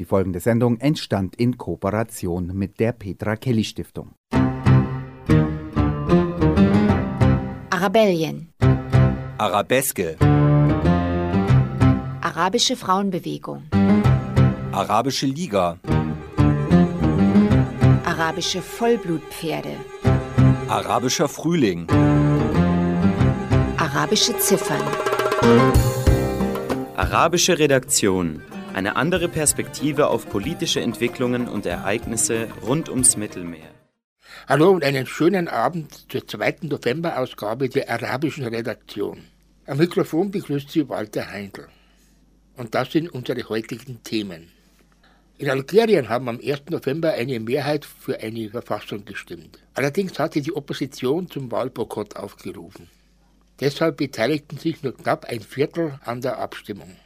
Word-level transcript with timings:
Die 0.00 0.06
folgende 0.06 0.40
Sendung 0.40 0.78
entstand 0.78 1.36
in 1.36 1.58
Kooperation 1.58 2.52
mit 2.54 2.80
der 2.80 2.92
Petra 2.92 3.36
Kelly 3.36 3.64
Stiftung. 3.64 4.14
Arabellien. 7.68 8.50
Arabeske. 9.36 10.16
Arabische 12.22 12.76
Frauenbewegung. 12.76 13.64
Arabische 14.72 15.26
Liga. 15.26 15.78
Arabische 18.06 18.62
Vollblutpferde. 18.62 19.76
Arabischer 20.68 21.28
Frühling. 21.28 21.86
Arabische 23.76 24.34
Ziffern. 24.38 24.80
Arabische 26.96 27.58
Redaktion. 27.58 28.40
Eine 28.72 28.94
andere 28.94 29.28
Perspektive 29.28 30.06
auf 30.06 30.28
politische 30.28 30.80
Entwicklungen 30.80 31.48
und 31.48 31.66
Ereignisse 31.66 32.46
rund 32.62 32.88
ums 32.88 33.16
Mittelmeer. 33.16 33.68
Hallo 34.46 34.70
und 34.70 34.84
einen 34.84 35.06
schönen 35.06 35.48
Abend 35.48 36.10
zur 36.10 36.26
zweiten 36.26 36.68
November-Ausgabe 36.68 37.68
der 37.68 37.90
Arabischen 37.90 38.46
Redaktion. 38.46 39.24
Am 39.66 39.78
Mikrofon 39.78 40.30
begrüßt 40.30 40.70
Sie 40.70 40.88
Walter 40.88 41.28
Heindl. 41.30 41.66
Und 42.56 42.74
das 42.76 42.92
sind 42.92 43.08
unsere 43.08 43.48
heutigen 43.48 44.04
Themen. 44.04 44.52
In 45.38 45.50
Algerien 45.50 46.08
haben 46.08 46.28
am 46.28 46.38
1. 46.38 46.70
November 46.70 47.12
eine 47.12 47.40
Mehrheit 47.40 47.84
für 47.84 48.20
eine 48.20 48.50
Verfassung 48.50 49.04
gestimmt. 49.04 49.58
Allerdings 49.74 50.16
hatte 50.18 50.40
die 50.40 50.54
Opposition 50.54 51.28
zum 51.28 51.50
Wahlboykott 51.50 52.14
aufgerufen. 52.14 52.88
Deshalb 53.58 53.96
beteiligten 53.96 54.58
sich 54.58 54.82
nur 54.82 54.96
knapp 54.96 55.24
ein 55.24 55.40
Viertel 55.40 55.98
an 56.04 56.20
der 56.20 56.38
Abstimmung. 56.38 56.96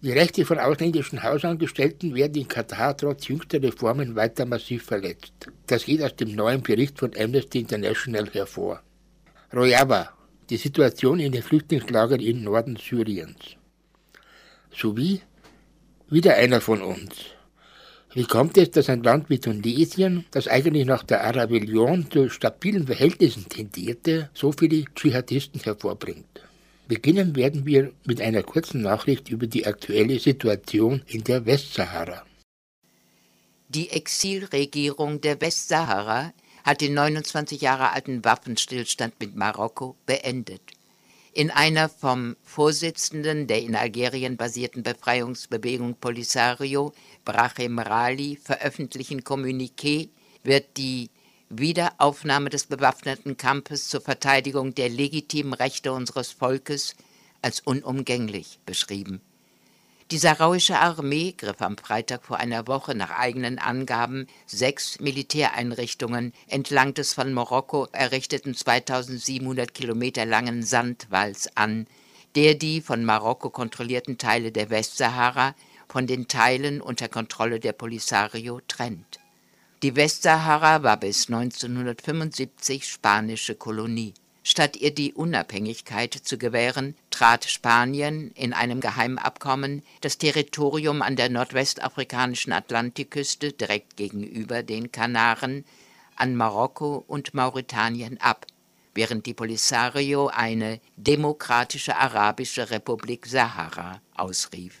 Die 0.00 0.12
Rechte 0.12 0.44
von 0.44 0.60
ausländischen 0.60 1.24
Hausangestellten 1.24 2.14
werden 2.14 2.36
in 2.36 2.46
Katar 2.46 2.96
trotz 2.96 3.26
jüngster 3.26 3.60
Reformen 3.60 4.14
weiter 4.14 4.46
massiv 4.46 4.84
verletzt. 4.84 5.32
Das 5.66 5.86
geht 5.86 6.00
aus 6.04 6.14
dem 6.14 6.36
neuen 6.36 6.62
Bericht 6.62 7.00
von 7.00 7.10
Amnesty 7.18 7.58
International 7.58 8.30
hervor. 8.30 8.80
Rojava, 9.52 10.10
die 10.50 10.56
Situation 10.56 11.18
in 11.18 11.32
den 11.32 11.42
Flüchtlingslagern 11.42 12.20
im 12.20 12.44
Norden 12.44 12.76
Syriens. 12.76 13.56
Sowie 14.70 15.20
wieder 16.08 16.36
einer 16.36 16.60
von 16.60 16.80
uns. 16.80 17.16
Wie 18.14 18.24
kommt 18.24 18.56
es, 18.56 18.70
dass 18.70 18.88
ein 18.88 19.02
Land 19.02 19.28
wie 19.30 19.40
Tunesien, 19.40 20.26
das 20.30 20.46
eigentlich 20.46 20.86
nach 20.86 21.02
der 21.02 21.24
Arabellion 21.24 22.08
zu 22.08 22.28
stabilen 22.30 22.86
Verhältnissen 22.86 23.48
tendierte, 23.48 24.30
so 24.32 24.52
viele 24.52 24.84
Dschihadisten 24.94 25.60
hervorbringt? 25.60 26.47
Beginnen 26.88 27.36
werden 27.36 27.66
wir 27.66 27.92
mit 28.06 28.22
einer 28.22 28.42
kurzen 28.42 28.80
Nachricht 28.80 29.28
über 29.28 29.46
die 29.46 29.66
aktuelle 29.66 30.18
Situation 30.18 31.02
in 31.06 31.22
der 31.22 31.44
Westsahara. 31.44 32.24
Die 33.68 33.90
Exilregierung 33.90 35.20
der 35.20 35.38
Westsahara 35.42 36.32
hat 36.64 36.80
den 36.80 36.94
29 36.94 37.60
Jahre 37.60 37.92
alten 37.92 38.24
Waffenstillstand 38.24 39.20
mit 39.20 39.36
Marokko 39.36 39.96
beendet. 40.06 40.62
In 41.34 41.50
einer 41.50 41.90
vom 41.90 42.36
Vorsitzenden 42.42 43.46
der 43.46 43.60
in 43.60 43.76
Algerien 43.76 44.38
basierten 44.38 44.82
Befreiungsbewegung 44.82 45.96
Polisario, 45.96 46.94
Brahim 47.26 47.78
Rali, 47.78 48.38
veröffentlichten 48.42 49.20
Kommuniqué 49.20 50.08
wird 50.42 50.78
die 50.78 51.10
Wiederaufnahme 51.50 52.50
des 52.50 52.66
bewaffneten 52.66 53.38
Kampfes 53.38 53.88
zur 53.88 54.02
Verteidigung 54.02 54.74
der 54.74 54.90
legitimen 54.90 55.54
Rechte 55.54 55.92
unseres 55.92 56.32
Volkes 56.32 56.94
als 57.40 57.60
unumgänglich 57.60 58.60
beschrieben. 58.66 59.22
Die 60.10 60.18
saarauische 60.18 60.78
Armee 60.78 61.32
griff 61.32 61.60
am 61.60 61.76
Freitag 61.78 62.24
vor 62.24 62.38
einer 62.38 62.66
Woche 62.66 62.94
nach 62.94 63.10
eigenen 63.10 63.58
Angaben 63.58 64.26
sechs 64.46 65.00
Militäreinrichtungen 65.00 66.32
entlang 66.48 66.94
des 66.94 67.14
von 67.14 67.32
Marokko 67.32 67.88
errichteten 67.92 68.54
2700 68.54 69.72
Kilometer 69.72 70.26
langen 70.26 70.62
Sandwalls 70.62 71.54
an, 71.56 71.86
der 72.36 72.54
die 72.54 72.82
von 72.82 73.04
Marokko 73.04 73.50
kontrollierten 73.50 74.18
Teile 74.18 74.52
der 74.52 74.70
Westsahara 74.70 75.54
von 75.88 76.06
den 76.06 76.28
Teilen 76.28 76.82
unter 76.82 77.08
Kontrolle 77.08 77.60
der 77.60 77.72
Polisario 77.72 78.60
trennt. 78.68 79.18
Die 79.84 79.94
Westsahara 79.94 80.82
war 80.82 80.96
bis 80.96 81.28
1975 81.28 82.84
spanische 82.84 83.54
Kolonie. 83.54 84.12
Statt 84.42 84.76
ihr 84.76 84.92
die 84.92 85.12
Unabhängigkeit 85.12 86.14
zu 86.14 86.36
gewähren, 86.36 86.96
trat 87.10 87.44
Spanien 87.44 88.32
in 88.32 88.52
einem 88.52 88.80
Geheimabkommen 88.80 89.82
das 90.00 90.18
Territorium 90.18 91.00
an 91.00 91.14
der 91.14 91.28
nordwestafrikanischen 91.28 92.52
Atlantikküste 92.52 93.52
direkt 93.52 93.96
gegenüber 93.96 94.64
den 94.64 94.90
Kanaren 94.90 95.64
an 96.16 96.34
Marokko 96.34 97.04
und 97.06 97.34
Mauretanien 97.34 98.20
ab, 98.20 98.46
während 98.94 99.26
die 99.26 99.34
Polisario 99.34 100.26
eine 100.26 100.80
demokratische 100.96 101.94
arabische 101.94 102.70
Republik 102.70 103.26
Sahara 103.26 104.00
ausrief. 104.16 104.76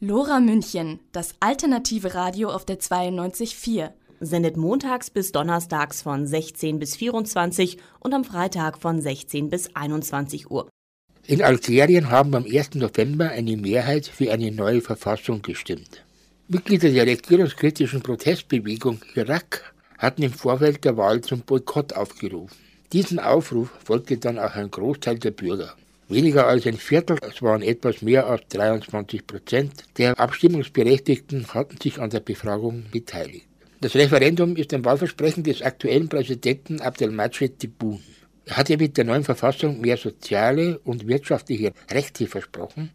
Lora 0.00 0.40
München, 0.40 1.00
das 1.12 1.34
alternative 1.38 2.14
Radio 2.14 2.50
auf 2.50 2.64
der 2.64 2.80
92.4 2.80 3.92
sendet 4.22 4.56
montags 4.56 5.10
bis 5.10 5.32
donnerstags 5.32 6.02
von 6.02 6.26
16 6.26 6.78
bis 6.78 6.96
24 6.96 7.76
und 8.00 8.14
am 8.14 8.24
Freitag 8.24 8.78
von 8.78 9.00
16 9.00 9.50
bis 9.50 9.74
21 9.74 10.50
Uhr. 10.50 10.68
In 11.26 11.42
Algerien 11.42 12.10
haben 12.10 12.34
am 12.34 12.44
1. 12.44 12.74
November 12.76 13.30
eine 13.30 13.56
Mehrheit 13.56 14.06
für 14.06 14.32
eine 14.32 14.50
neue 14.50 14.80
Verfassung 14.80 15.42
gestimmt. 15.42 16.04
Mitglieder 16.48 16.90
der 16.90 17.06
regierungskritischen 17.06 18.02
Protestbewegung 18.02 19.00
Irak 19.14 19.74
hatten 19.98 20.22
im 20.22 20.32
Vorfeld 20.32 20.84
der 20.84 20.96
Wahl 20.96 21.20
zum 21.20 21.40
Boykott 21.40 21.92
aufgerufen. 21.92 22.56
Diesen 22.92 23.18
Aufruf 23.18 23.70
folgte 23.84 24.18
dann 24.18 24.38
auch 24.38 24.54
ein 24.54 24.70
Großteil 24.70 25.18
der 25.18 25.30
Bürger. 25.30 25.74
Weniger 26.08 26.46
als 26.46 26.66
ein 26.66 26.76
Viertel, 26.76 27.16
es 27.22 27.40
waren 27.40 27.62
etwas 27.62 28.02
mehr 28.02 28.26
als 28.26 28.42
23 28.48 29.26
Prozent 29.26 29.84
der 29.96 30.18
Abstimmungsberechtigten 30.18 31.46
hatten 31.54 31.80
sich 31.80 31.98
an 32.00 32.10
der 32.10 32.20
Befragung 32.20 32.84
beteiligt. 32.90 33.46
Das 33.82 33.96
Referendum 33.96 34.54
ist 34.54 34.72
ein 34.74 34.84
Wahlversprechen 34.84 35.42
des 35.42 35.60
aktuellen 35.60 36.08
Präsidenten 36.08 36.80
Abdelmajid 36.80 37.58
Tebboune. 37.58 37.98
Er 38.44 38.58
hat 38.58 38.68
ja 38.68 38.76
mit 38.76 38.96
der 38.96 39.04
neuen 39.04 39.24
Verfassung 39.24 39.80
mehr 39.80 39.96
soziale 39.96 40.78
und 40.84 41.08
wirtschaftliche 41.08 41.72
Rechte 41.90 42.28
versprochen, 42.28 42.92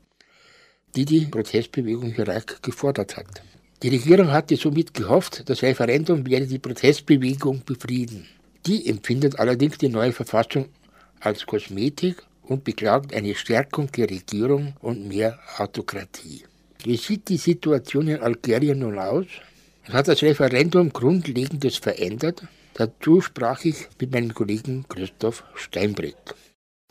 die 0.95 1.03
die 1.03 1.25
Protestbewegung 1.25 2.15
Irak 2.15 2.63
gefordert 2.63 3.17
hat. 3.17 3.41
Die 3.83 3.89
Regierung 3.89 4.31
hatte 4.31 4.55
somit 4.55 4.93
gehofft, 4.93 5.49
das 5.49 5.61
Referendum 5.61 6.25
werde 6.25 6.47
die 6.47 6.57
Protestbewegung 6.57 7.63
befrieden. 7.65 8.25
Die 8.65 8.87
empfindet 8.87 9.37
allerdings 9.39 9.77
die 9.77 9.89
neue 9.89 10.13
Verfassung 10.13 10.69
als 11.19 11.45
Kosmetik 11.45 12.23
und 12.43 12.63
beklagt 12.63 13.13
eine 13.13 13.35
Stärkung 13.35 13.91
der 13.91 14.09
Regierung 14.09 14.73
und 14.79 15.09
mehr 15.09 15.37
Autokratie. 15.57 16.43
Wie 16.85 16.95
sieht 16.95 17.27
die 17.27 17.35
Situation 17.35 18.07
in 18.07 18.21
Algerien 18.21 18.79
nun 18.79 18.97
aus? 18.97 19.27
Hat 19.91 20.09
das 20.09 20.21
Referendum 20.21 20.91
Grundlegendes 20.91 21.77
verändert. 21.77 22.43
Dazu 22.73 23.21
sprach 23.21 23.63
ich 23.63 23.87
mit 24.01 24.11
meinem 24.11 24.33
Kollegen 24.33 24.85
Christoph 24.89 25.43
Steinbrück. 25.55 26.35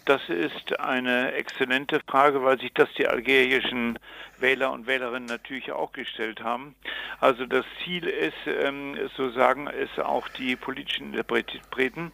Das 0.06 0.22
ist 0.28 0.78
eine 0.80 1.32
exzellente 1.32 2.00
Frage, 2.08 2.42
weil 2.42 2.58
sich 2.58 2.72
das 2.72 2.88
die 2.96 3.06
algerischen 3.06 3.98
Wähler 4.38 4.72
und 4.72 4.86
Wählerinnen 4.86 5.26
natürlich 5.26 5.72
auch 5.72 5.92
gestellt 5.92 6.42
haben. 6.42 6.74
Also 7.20 7.44
das 7.44 7.66
Ziel 7.84 8.06
ist, 8.06 8.34
ähm, 8.46 8.96
so 9.16 9.30
sagen 9.30 9.66
es 9.66 9.98
auch 9.98 10.28
die 10.28 10.56
politischen 10.56 11.12
Interpreten, 11.12 12.12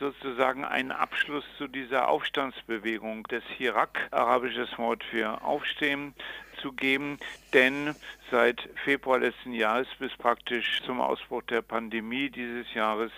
sozusagen 0.00 0.64
einen 0.64 0.92
Abschluss 0.92 1.44
zu 1.58 1.68
dieser 1.68 2.08
Aufstandsbewegung 2.08 3.24
des 3.24 3.44
Hirak, 3.56 4.08
arabisches 4.10 4.76
Wort 4.78 5.04
für 5.04 5.44
Aufstehen, 5.44 6.14
zu 6.60 6.72
geben, 6.72 7.18
denn 7.52 7.94
seit 8.30 8.68
Februar 8.84 9.18
letzten 9.18 9.52
Jahres 9.52 9.88
bis 9.98 10.16
praktisch 10.16 10.80
zum 10.84 11.00
Ausbruch 11.00 11.42
der 11.42 11.62
Pandemie 11.62 12.30
dieses 12.30 12.72
Jahres 12.74 13.10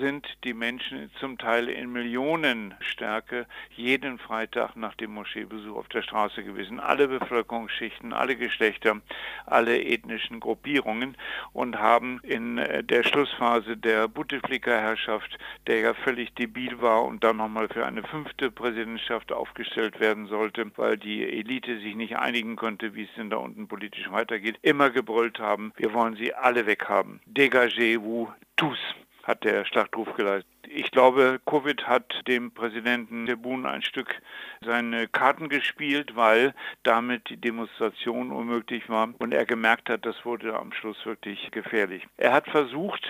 sind 0.00 0.26
die 0.44 0.54
Menschen 0.54 1.10
zum 1.20 1.38
Teil 1.38 1.68
in 1.68 1.92
Millionenstärke 1.92 3.46
jeden 3.76 4.18
Freitag 4.18 4.76
nach 4.76 4.94
dem 4.94 5.12
Moscheebesuch 5.12 5.76
auf 5.76 5.88
der 5.88 6.02
Straße 6.02 6.42
gewesen. 6.42 6.80
Alle 6.80 7.08
Bevölkerungsschichten, 7.08 8.12
alle 8.12 8.36
Geschlechter, 8.36 9.00
alle 9.46 9.82
ethnischen 9.82 10.40
Gruppierungen 10.40 11.16
und 11.52 11.78
haben 11.78 12.20
in 12.22 12.58
äh, 12.58 12.82
der 12.82 13.04
Schlussphase 13.04 13.76
der 13.76 14.08
Bouteflika-Herrschaft, 14.08 15.38
der 15.66 15.80
ja 15.80 15.94
völlig 15.94 16.34
debil 16.34 16.80
war 16.80 17.04
und 17.04 17.22
dann 17.22 17.36
nochmal 17.36 17.68
für 17.68 17.86
eine 17.86 18.02
fünfte 18.02 18.50
Präsidentschaft 18.50 19.32
aufgestellt 19.32 20.00
werden 20.00 20.26
sollte, 20.26 20.70
weil 20.76 20.96
die 20.96 21.22
Elite 21.22 21.78
sich 21.78 21.94
nicht 21.94 22.16
einigen 22.16 22.56
konnte, 22.56 22.94
wie 22.94 23.04
es 23.04 23.14
denn 23.16 23.30
da 23.30 23.36
unten 23.36 23.68
politisch 23.68 24.10
weitergeht, 24.10 24.55
immer 24.62 24.90
gebrüllt 24.90 25.38
haben, 25.38 25.72
wir 25.76 25.92
wollen 25.92 26.16
sie 26.16 26.34
alle 26.34 26.66
weghaben. 26.66 27.20
Dégagez-vous 27.26 28.28
tous, 28.56 28.78
hat 29.24 29.44
der 29.44 29.64
Schlachtruf 29.64 30.14
geleitet. 30.14 30.46
Ich 30.68 30.90
glaube, 30.90 31.40
Covid 31.46 31.86
hat 31.86 32.26
dem 32.26 32.50
Präsidenten 32.50 33.26
Tebboune 33.26 33.68
ein 33.68 33.82
Stück 33.82 34.20
seine 34.64 35.08
Karten 35.08 35.48
gespielt, 35.48 36.16
weil 36.16 36.54
damit 36.82 37.28
die 37.30 37.36
Demonstration 37.36 38.32
unmöglich 38.32 38.88
war 38.88 39.08
und 39.18 39.32
er 39.32 39.44
gemerkt 39.44 39.88
hat, 39.88 40.06
das 40.06 40.24
wurde 40.24 40.58
am 40.58 40.72
Schluss 40.72 41.04
wirklich 41.04 41.50
gefährlich. 41.50 42.06
Er 42.16 42.32
hat 42.32 42.48
versucht, 42.48 43.06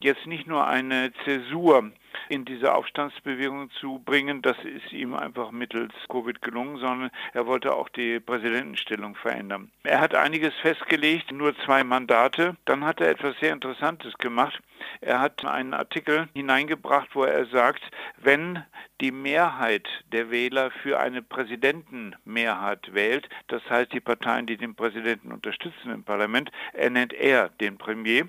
jetzt 0.00 0.26
nicht 0.26 0.46
nur 0.46 0.66
eine 0.66 1.12
Zäsur 1.24 1.90
in 2.28 2.44
diese 2.44 2.74
Aufstandsbewegung 2.74 3.70
zu 3.80 4.00
bringen. 4.04 4.42
Das 4.42 4.56
ist 4.64 4.92
ihm 4.92 5.14
einfach 5.14 5.50
mittels 5.50 5.92
Covid 6.08 6.40
gelungen, 6.42 6.78
sondern 6.78 7.10
er 7.32 7.46
wollte 7.46 7.74
auch 7.74 7.88
die 7.88 8.20
Präsidentenstellung 8.20 9.14
verändern. 9.14 9.70
Er 9.82 10.00
hat 10.00 10.14
einiges 10.14 10.54
festgelegt, 10.56 11.32
nur 11.32 11.56
zwei 11.64 11.84
Mandate. 11.84 12.56
Dann 12.64 12.84
hat 12.84 13.00
er 13.00 13.10
etwas 13.10 13.38
sehr 13.40 13.52
Interessantes 13.52 14.16
gemacht. 14.18 14.60
Er 15.00 15.20
hat 15.20 15.44
einen 15.44 15.74
Artikel 15.74 16.28
hineingebracht, 16.34 16.97
wo 17.12 17.24
er 17.24 17.46
sagt, 17.46 17.82
wenn 18.16 18.64
die 19.00 19.12
Mehrheit 19.12 19.88
der 20.12 20.30
Wähler 20.30 20.70
für 20.70 20.98
eine 20.98 21.22
Präsidentenmehrheit 21.22 22.92
wählt, 22.94 23.28
das 23.48 23.62
heißt 23.68 23.92
die 23.92 24.00
Parteien, 24.00 24.46
die 24.46 24.56
den 24.56 24.74
Präsidenten 24.74 25.32
unterstützen 25.32 25.90
im 25.92 26.04
Parlament, 26.04 26.50
ernennt 26.72 27.12
er 27.12 27.50
den 27.60 27.78
Premier. 27.78 28.28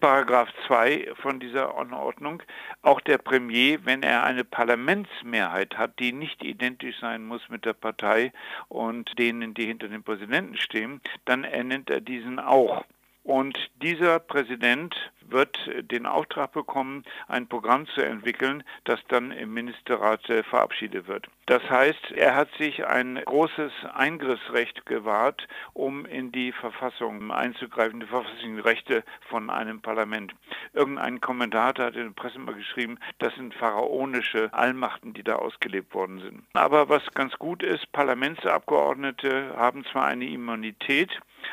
Paragraph 0.00 0.48
2 0.66 1.12
von 1.20 1.38
dieser 1.40 1.76
Anordnung, 1.76 2.42
auch 2.82 3.00
der 3.00 3.18
Premier, 3.18 3.84
wenn 3.84 4.02
er 4.02 4.24
eine 4.24 4.44
Parlamentsmehrheit 4.44 5.76
hat, 5.78 5.98
die 5.98 6.12
nicht 6.12 6.42
identisch 6.42 6.98
sein 7.00 7.24
muss 7.24 7.48
mit 7.48 7.64
der 7.64 7.72
Partei 7.72 8.32
und 8.68 9.18
denen, 9.18 9.54
die 9.54 9.66
hinter 9.66 9.88
dem 9.88 10.02
Präsidenten 10.02 10.56
stehen, 10.56 11.00
dann 11.24 11.44
ernennt 11.44 11.90
er 11.90 12.00
diesen 12.00 12.38
auch. 12.38 12.84
Und 13.24 13.56
dieser 13.80 14.18
Präsident 14.18 14.94
wird 15.32 15.58
den 15.90 16.06
Auftrag 16.06 16.52
bekommen, 16.52 17.04
ein 17.28 17.48
Programm 17.48 17.86
zu 17.88 18.02
entwickeln, 18.02 18.62
das 18.84 19.00
dann 19.08 19.30
im 19.30 19.54
Ministerrat 19.54 20.28
äh, 20.28 20.42
verabschiedet 20.42 21.08
wird. 21.08 21.26
Das 21.46 21.62
heißt, 21.68 22.12
er 22.12 22.34
hat 22.34 22.48
sich 22.58 22.86
ein 22.86 23.20
großes 23.24 23.72
Eingriffsrecht 23.94 24.86
gewahrt, 24.86 25.48
um 25.72 26.06
in 26.06 26.32
die 26.32 26.52
Verfassung 26.52 27.30
einzugreifen, 27.32 28.00
die 28.00 28.06
verfasslichen 28.06 28.60
Rechte 28.60 29.02
von 29.28 29.50
einem 29.50 29.80
Parlament. 29.80 30.34
Irgendein 30.72 31.20
Kommentator 31.20 31.86
hat 31.86 31.96
in 31.96 32.04
der 32.04 32.10
Presse 32.10 32.38
mal 32.38 32.54
geschrieben, 32.54 32.98
das 33.18 33.34
sind 33.34 33.54
pharaonische 33.54 34.52
Allmachten, 34.52 35.14
die 35.14 35.24
da 35.24 35.36
ausgelebt 35.36 35.94
worden 35.94 36.20
sind. 36.20 36.44
Aber 36.52 36.88
was 36.88 37.02
ganz 37.14 37.34
gut 37.38 37.62
ist, 37.62 37.90
Parlamentsabgeordnete 37.92 39.54
haben 39.56 39.84
zwar 39.86 40.06
eine 40.06 40.26
Immunität, 40.26 41.10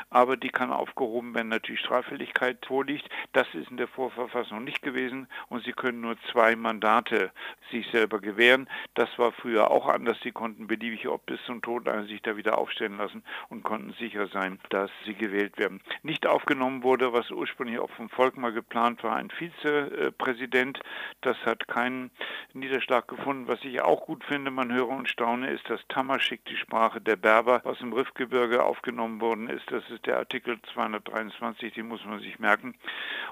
aber 0.10 0.38
die 0.38 0.50
kann 0.50 0.72
aufgehoben 0.72 1.34
werden, 1.36 1.50
natürlich 1.50 1.82
Straffälligkeit 1.82 2.66
vorliegt. 2.66 3.10
Das 3.34 3.48
ist 3.54 3.70
in 3.70 3.78
der 3.78 3.88
Vorverfassung 3.88 4.64
nicht 4.64 4.82
gewesen 4.82 5.28
und 5.50 5.64
sie 5.64 5.74
können 5.74 6.02
nur 6.02 6.16
zwei 6.32 6.56
Mandate 6.56 7.32
sich 7.72 7.88
selber 7.92 8.20
gewähren. 8.20 8.70
Das 8.96 9.10
war 9.18 9.32
früher 9.32 9.72
auch 9.72 9.88
anders. 9.88 10.18
Sie 10.24 10.32
konnten 10.32 10.68
beliebig 10.68 11.08
ob 11.08 11.26
bis 11.26 11.40
zum 11.46 11.62
Tod 11.62 11.88
sich 12.08 12.22
da 12.22 12.38
wieder 12.38 12.58
aufstellen 12.58 12.98
lassen 12.98 13.24
und 13.50 13.64
konnten 13.64 13.94
sicher 13.94 14.28
sein, 14.28 14.60
dass 14.70 14.92
sie 15.06 15.14
gewählt 15.14 15.58
werden. 15.58 15.82
Nicht 16.04 16.28
aufgenommen 16.28 16.84
wurde, 16.84 17.14
was 17.14 17.30
ursprünglich 17.32 17.80
auch 17.80 17.90
vom 17.92 18.10
Volk 18.10 18.38
mal 18.38 18.52
geplant 18.52 19.04
war, 19.04 19.16
ein 19.16 19.30
Vizepräsident. 19.30 20.80
Das 21.22 21.38
hat 21.46 21.68
keinen 21.68 22.12
Niederschlag 22.54 23.08
gefunden. 23.08 23.48
Was 23.48 23.64
ich 23.64 23.82
auch 23.82 24.06
gut 24.06 24.24
finde, 24.24 24.52
man 24.52 24.74
höre 24.74 24.90
und 24.90 25.10
staune, 25.10 25.50
ist, 25.52 25.70
dass 25.70 25.82
Tamaschik, 25.88 26.46
die 26.46 26.58
Sprache 26.58 27.02
der 27.02 27.16
Berber 27.16 27.62
aus 27.64 27.80
dem 27.80 27.94
Riffgebirge 27.94 28.64
aufgenommen 28.64 29.22
worden 29.22 29.50
ist. 29.50 29.70
Das 29.72 29.79
ist 29.90 30.06
der 30.06 30.18
Artikel 30.18 30.60
223, 30.74 31.74
den 31.74 31.88
muss 31.88 32.04
man 32.06 32.20
sich 32.20 32.40
merken. 32.40 32.76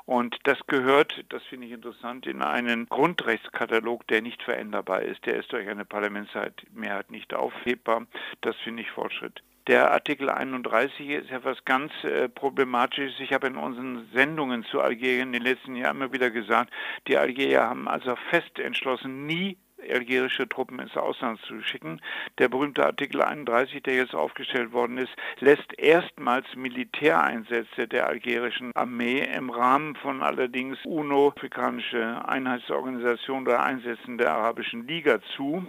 Und 0.05 0.37
das 0.43 0.57
gehört, 0.67 1.23
das 1.29 1.43
finde 1.43 1.67
ich 1.67 1.73
interessant, 1.73 2.27
in 2.27 2.41
einen 2.41 2.87
Grundrechtskatalog, 2.87 4.07
der 4.07 4.21
nicht 4.21 4.41
veränderbar 4.43 5.01
ist. 5.01 5.25
Der 5.25 5.37
ist 5.37 5.51
durch 5.51 5.67
eine 5.67 5.85
Parlamentsmehrheit 5.85 7.11
nicht 7.11 7.33
aufhebbar. 7.33 8.05
Das 8.41 8.55
finde 8.57 8.83
ich 8.83 8.91
Fortschritt. 8.91 9.41
Der 9.67 9.91
Artikel 9.91 10.29
31 10.29 11.09
ist 11.09 11.29
etwas 11.29 11.65
ganz 11.65 11.91
äh, 12.05 12.29
Problematisches. 12.29 13.19
Ich 13.19 13.33
habe 13.33 13.47
in 13.47 13.57
unseren 13.57 14.07
Sendungen 14.13 14.63
zu 14.63 14.79
Algerien 14.79 15.27
in 15.27 15.33
den 15.33 15.41
letzten 15.41 15.75
Jahren 15.75 15.97
immer 15.97 16.13
wieder 16.13 16.31
gesagt, 16.31 16.71
die 17.07 17.17
Algerier 17.17 17.63
haben 17.63 17.89
also 17.89 18.15
fest 18.29 18.59
entschlossen, 18.59 19.25
nie 19.25 19.57
algerische 19.89 20.47
Truppen 20.47 20.79
ins 20.79 20.95
Ausland 20.97 21.39
zu 21.41 21.61
schicken. 21.61 22.01
Der 22.37 22.49
berühmte 22.49 22.85
Artikel 22.85 23.21
31, 23.21 23.83
der 23.83 23.95
jetzt 23.95 24.15
aufgestellt 24.15 24.71
worden 24.73 24.97
ist, 24.97 25.11
lässt 25.39 25.77
erstmals 25.77 26.45
Militäreinsätze 26.55 27.87
der 27.87 28.07
algerischen 28.07 28.75
Armee 28.75 29.19
im 29.19 29.49
Rahmen 29.49 29.95
von 29.95 30.21
allerdings 30.21 30.77
UNO, 30.85 31.29
afrikanische 31.29 32.27
Einheitsorganisation 32.27 33.43
oder 33.43 33.63
Einsätzen 33.63 34.17
der 34.17 34.33
Arabischen 34.33 34.87
Liga 34.87 35.19
zu, 35.35 35.65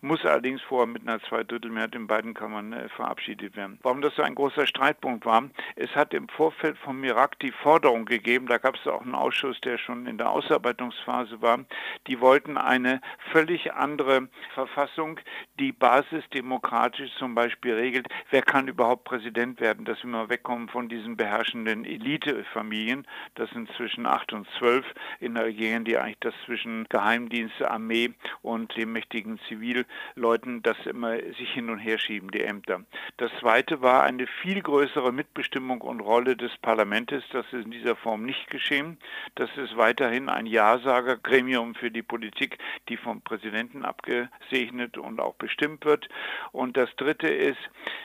muss 0.00 0.24
allerdings 0.24 0.60
vorher 0.62 0.86
mit 0.86 1.02
einer 1.02 1.20
Zweidrittelmehrheit 1.22 1.94
in 1.94 2.06
beiden 2.06 2.34
Kammern 2.34 2.72
äh, 2.72 2.88
verabschiedet 2.88 3.56
werden. 3.56 3.78
Warum 3.82 4.02
das 4.02 4.14
so 4.16 4.22
ein 4.22 4.34
großer 4.34 4.66
Streitpunkt 4.66 5.24
war, 5.24 5.44
es 5.76 5.90
hat 5.94 6.14
im 6.14 6.28
Vorfeld 6.28 6.76
von 6.78 7.00
Mirak 7.00 7.38
die 7.40 7.52
Forderung 7.52 8.04
gegeben, 8.04 8.46
da 8.46 8.58
gab 8.58 8.76
es 8.76 8.86
auch 8.86 9.02
einen 9.02 9.14
Ausschuss, 9.14 9.60
der 9.60 9.78
schon 9.78 10.06
in 10.06 10.18
der 10.18 10.30
Ausarbeitungsphase 10.30 11.40
war, 11.40 11.60
die 12.06 12.20
wollten 12.20 12.56
eine 12.56 13.00
völlig 13.30 13.51
völlig 13.52 13.74
andere 13.74 14.28
Verfassung, 14.54 15.20
die 15.60 15.72
basisdemokratisch 15.72 17.10
zum 17.18 17.34
Beispiel 17.34 17.74
regelt, 17.74 18.08
wer 18.30 18.40
kann 18.40 18.66
überhaupt 18.66 19.04
Präsident 19.04 19.60
werden, 19.60 19.84
dass 19.84 20.02
wir 20.02 20.08
mal 20.08 20.30
wegkommen 20.30 20.70
von 20.70 20.88
diesen 20.88 21.18
beherrschenden 21.18 21.84
Elitefamilien. 21.84 23.06
Das 23.34 23.50
sind 23.50 23.70
zwischen 23.76 24.06
acht 24.06 24.32
und 24.32 24.48
zwölf 24.58 24.86
in 25.20 25.36
Algerien, 25.36 25.84
die 25.84 25.98
eigentlich 25.98 26.16
das 26.20 26.34
zwischen 26.46 26.86
Geheimdienst, 26.88 27.60
Armee 27.62 28.14
und 28.40 28.74
den 28.74 28.92
mächtigen 28.92 29.38
Zivilleuten, 29.48 30.62
das 30.62 30.78
immer 30.86 31.16
sich 31.16 31.52
hin 31.52 31.68
und 31.68 31.78
her 31.78 31.98
schieben, 31.98 32.30
die 32.30 32.44
Ämter. 32.44 32.80
Das 33.18 33.30
zweite 33.40 33.82
war 33.82 34.02
eine 34.02 34.26
viel 34.26 34.62
größere 34.62 35.12
Mitbestimmung 35.12 35.82
und 35.82 36.00
Rolle 36.00 36.36
des 36.36 36.56
Parlaments. 36.62 37.12
Das 37.32 37.44
ist 37.52 37.64
in 37.64 37.70
dieser 37.70 37.96
Form 37.96 38.24
nicht 38.24 38.48
geschehen. 38.48 38.96
Das 39.34 39.50
ist 39.58 39.76
weiterhin 39.76 40.30
ein 40.30 40.46
Ja-Sager-Gremium 40.46 41.74
für 41.74 41.90
die 41.90 42.02
Politik, 42.02 42.56
die 42.88 42.96
vom 42.96 43.20
Präsidenten 43.20 43.41
Präsidenten 43.42 43.84
abgesegnet 43.84 44.98
und 44.98 45.20
auch 45.20 45.34
bestimmt 45.34 45.84
wird. 45.84 46.08
Und 46.52 46.76
das 46.76 46.94
Dritte 46.96 47.26
ist, 47.26 47.58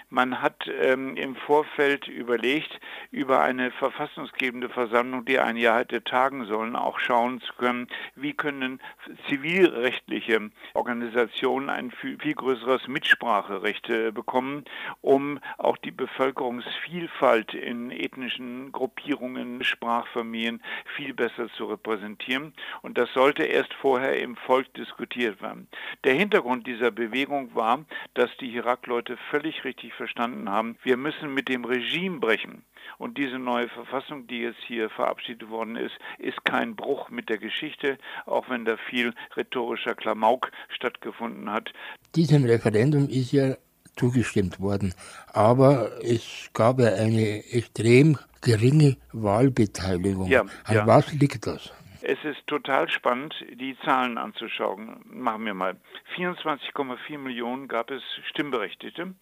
man 0.09 0.41
hat 0.41 0.67
ähm, 0.81 1.15
im 1.15 1.35
Vorfeld 1.35 2.07
überlegt, 2.07 2.79
über 3.11 3.41
eine 3.41 3.71
verfassungsgebende 3.71 4.69
Versammlung, 4.69 5.25
die 5.25 5.39
ein 5.39 5.57
Jahr 5.57 5.79
hätte 5.79 6.03
tagen 6.03 6.45
sollen, 6.45 6.75
auch 6.75 6.99
schauen 6.99 7.39
zu 7.41 7.53
können, 7.53 7.87
wie 8.15 8.33
können 8.33 8.81
zivilrechtliche 9.29 10.49
Organisationen 10.73 11.69
ein 11.69 11.91
viel, 11.91 12.17
größeres 12.33 12.87
Mitspracherecht 12.87 13.89
äh, 13.89 14.11
bekommen, 14.11 14.65
um 15.01 15.39
auch 15.57 15.77
die 15.77 15.91
Bevölkerungsvielfalt 15.91 17.53
in 17.53 17.91
ethnischen 17.91 18.71
Gruppierungen, 18.71 19.63
Sprachfamilien 19.63 20.63
viel 20.95 21.13
besser 21.13 21.47
zu 21.57 21.65
repräsentieren. 21.65 22.53
Und 22.81 22.97
das 22.97 23.13
sollte 23.13 23.43
erst 23.43 23.73
vorher 23.75 24.19
im 24.19 24.35
Volk 24.35 24.73
diskutiert 24.73 25.26
werden. 25.41 25.67
Der 26.03 26.13
Hintergrund 26.13 26.67
dieser 26.67 26.91
Bewegung 26.91 27.53
war, 27.55 27.85
dass 28.13 28.29
die 28.39 28.53
Irak-Leute 28.55 29.17
völlig 29.29 29.63
richtig 29.63 29.93
verstanden 29.93 30.49
haben, 30.49 30.77
wir 30.83 30.97
müssen 30.97 31.33
mit 31.33 31.49
dem 31.49 31.65
Regime 31.65 32.19
brechen. 32.19 32.63
Und 32.97 33.17
diese 33.17 33.37
neue 33.37 33.67
Verfassung, 33.69 34.27
die 34.27 34.39
jetzt 34.39 34.63
hier 34.65 34.89
verabschiedet 34.89 35.49
worden 35.49 35.75
ist, 35.75 35.95
ist 36.19 36.43
kein 36.45 36.75
Bruch 36.75 37.09
mit 37.09 37.29
der 37.29 37.37
Geschichte, 37.37 37.97
auch 38.25 38.49
wenn 38.49 38.65
da 38.65 38.77
viel 38.89 39.13
rhetorischer 39.35 39.95
Klamauk 39.95 40.51
stattgefunden 40.69 41.51
hat. 41.51 41.73
Diesem 42.15 42.45
Referendum 42.45 43.09
ist 43.09 43.31
ja 43.31 43.55
zugestimmt 43.95 44.59
worden, 44.59 44.93
aber 45.33 46.03
es 46.03 46.49
gab 46.53 46.79
ja 46.79 46.93
eine 46.93 47.43
extrem 47.51 48.17
geringe 48.41 48.97
Wahlbeteiligung. 49.11 50.27
Ja, 50.27 50.45
An 50.63 50.75
ja. 50.75 50.87
was 50.87 51.11
liegt 51.13 51.45
das? 51.45 51.71
Es 52.09 52.23
ist 52.23 52.47
total 52.47 52.89
spannend, 52.89 53.35
die 53.51 53.77
Zahlen 53.79 54.17
anzuschauen. 54.17 55.03
Machen 55.09 55.45
wir 55.45 55.53
mal. 55.53 55.75
24,4 56.15 57.17
Millionen 57.17 57.67
gab 57.67 57.91
es 57.91 58.01
Stimmberechtigte. 58.29 59.13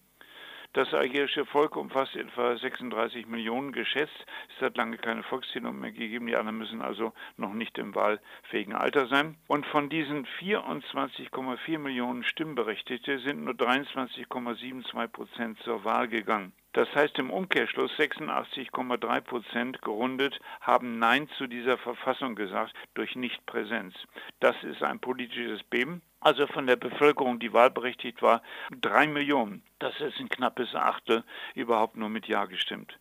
Das 0.75 0.94
algerische 0.94 1.46
Volk 1.46 1.77
umfasst 1.77 2.17
etwa 2.17 2.58
36 2.58 3.27
Millionen 3.27 3.72
geschätzt. 3.72 4.25
Es 4.53 4.62
hat 4.62 4.75
lange 4.75 4.98
keine 4.98 5.24
Volkszählung 5.24 5.79
mehr 5.79 5.94
gegeben. 5.94 6.27
Die 6.27 6.36
anderen 6.36 6.58
müssen 6.58 6.82
also 6.82 7.13
noch 7.38 7.53
nicht 7.53 7.77
im 7.77 7.96
wahlfähigen 7.96 8.74
Alter 8.74 9.08
sein. 9.08 9.38
Und 9.48 9.65
von 9.67 9.88
diesen 9.88 10.25
24,4 10.25 11.79
Millionen 11.79 12.25
Stimmberechtigte 12.25 13.20
sind 13.20 13.46
nur 13.46 13.53
23,72 13.53 15.08
Prozent 15.08 15.58
zur 15.60 15.86
Wahl 15.86 16.10
gegangen. 16.10 16.51
Das 16.74 16.94
heißt 16.94 17.17
im 17.20 17.29
Umkehrschluss 17.29 17.94
86,3 17.98 19.22
Prozent 19.22 19.82
gerundet 19.82 20.38
haben 20.60 21.00
Nein 21.00 21.29
zu 21.38 21.48
dieser 21.48 21.77
Verfassung 21.77 22.36
gesagt 22.36 22.74
durch 22.96 23.15
Nichtpräsenz. 23.15 23.96
Das 24.41 24.62
ist 24.62 24.84
ein 24.84 25.00
politisches 25.00 25.63
Beben. 25.63 26.01
Also 26.25 26.48
von 26.48 26.65
der 26.65 26.75
Bevölkerung, 26.75 27.38
die 27.38 27.53
wahlberechtigt 27.53 28.24
war, 28.24 28.41
drei 28.82 29.05
Millionen. 29.05 29.62
Das 29.77 30.01
ist 30.01 30.20
ein 30.20 30.27
knappes 30.27 30.74
Achtel 30.74 31.24
überhaupt 31.53 31.98
nur 31.98 32.10
mit 32.10 32.27
Ja 32.27 32.46
gestimmt. 32.46 32.98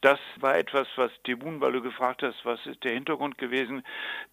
Das 0.00 0.18
war 0.36 0.56
etwas, 0.56 0.88
was 0.96 1.10
Debun, 1.26 1.60
weil 1.60 1.72
du 1.72 1.82
gefragt 1.82 2.22
hast, 2.22 2.44
was 2.44 2.64
ist 2.66 2.84
der 2.84 2.92
Hintergrund 2.92 3.38
gewesen. 3.38 3.82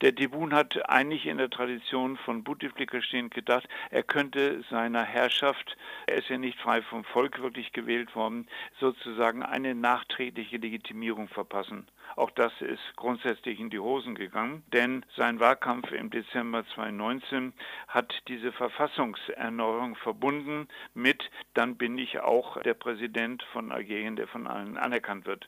Der 0.01 0.11
Debun 0.11 0.53
hat 0.53 0.89
eigentlich 0.89 1.25
in 1.25 1.37
der 1.37 1.49
Tradition 1.49 2.17
von 2.17 2.43
Bouteflika 2.43 3.01
stehend 3.01 3.33
gedacht, 3.33 3.67
er 3.89 4.03
könnte 4.03 4.63
seiner 4.69 5.03
Herrschaft, 5.03 5.77
er 6.07 6.17
ist 6.17 6.29
ja 6.29 6.37
nicht 6.37 6.59
frei 6.59 6.81
vom 6.81 7.03
Volk 7.03 7.41
wirklich 7.41 7.71
gewählt 7.73 8.15
worden, 8.15 8.47
sozusagen 8.79 9.43
eine 9.43 9.75
nachträgliche 9.75 10.57
Legitimierung 10.57 11.27
verpassen. 11.27 11.87
Auch 12.15 12.31
das 12.31 12.51
ist 12.59 12.81
grundsätzlich 12.95 13.59
in 13.59 13.69
die 13.69 13.79
Hosen 13.79 14.15
gegangen, 14.15 14.63
denn 14.73 15.05
sein 15.15 15.39
Wahlkampf 15.39 15.91
im 15.91 16.09
Dezember 16.09 16.65
2019 16.75 17.53
hat 17.87 18.13
diese 18.27 18.51
Verfassungserneuerung 18.51 19.95
verbunden 19.95 20.67
mit, 20.93 21.29
dann 21.53 21.77
bin 21.77 21.97
ich 21.97 22.19
auch 22.19 22.61
der 22.61 22.73
Präsident 22.73 23.43
von 23.53 23.71
Algerien, 23.71 24.15
der 24.15 24.27
von 24.27 24.47
allen 24.47 24.77
anerkannt 24.77 25.25
wird. 25.25 25.40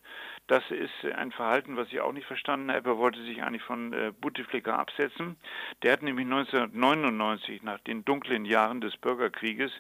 Das 0.48 0.64
ist 0.72 1.06
ein 1.16 1.32
Verhalten, 1.32 1.78
was 1.78 1.88
ich 1.88 2.02
auch 2.02 2.12
nicht 2.12 2.28
verstanden 2.28 2.70
habe. 2.70 2.92
Er 2.92 2.98
wollte 2.98 3.24
sich 3.24 3.42
eigentlich 3.42 3.64
von 3.64 3.94
äh, 3.94 4.12
Bouteflika 4.12 4.76
absetzen. 4.76 5.38
Der 5.82 5.94
hat 5.94 6.02
nämlich 6.02 6.26
1999 6.26 7.64
nach 7.64 7.80
den 7.80 8.04
dunklen 8.04 8.44
Jahren 8.44 8.82
des 8.82 8.98
Bürgerkrieges 8.98 9.72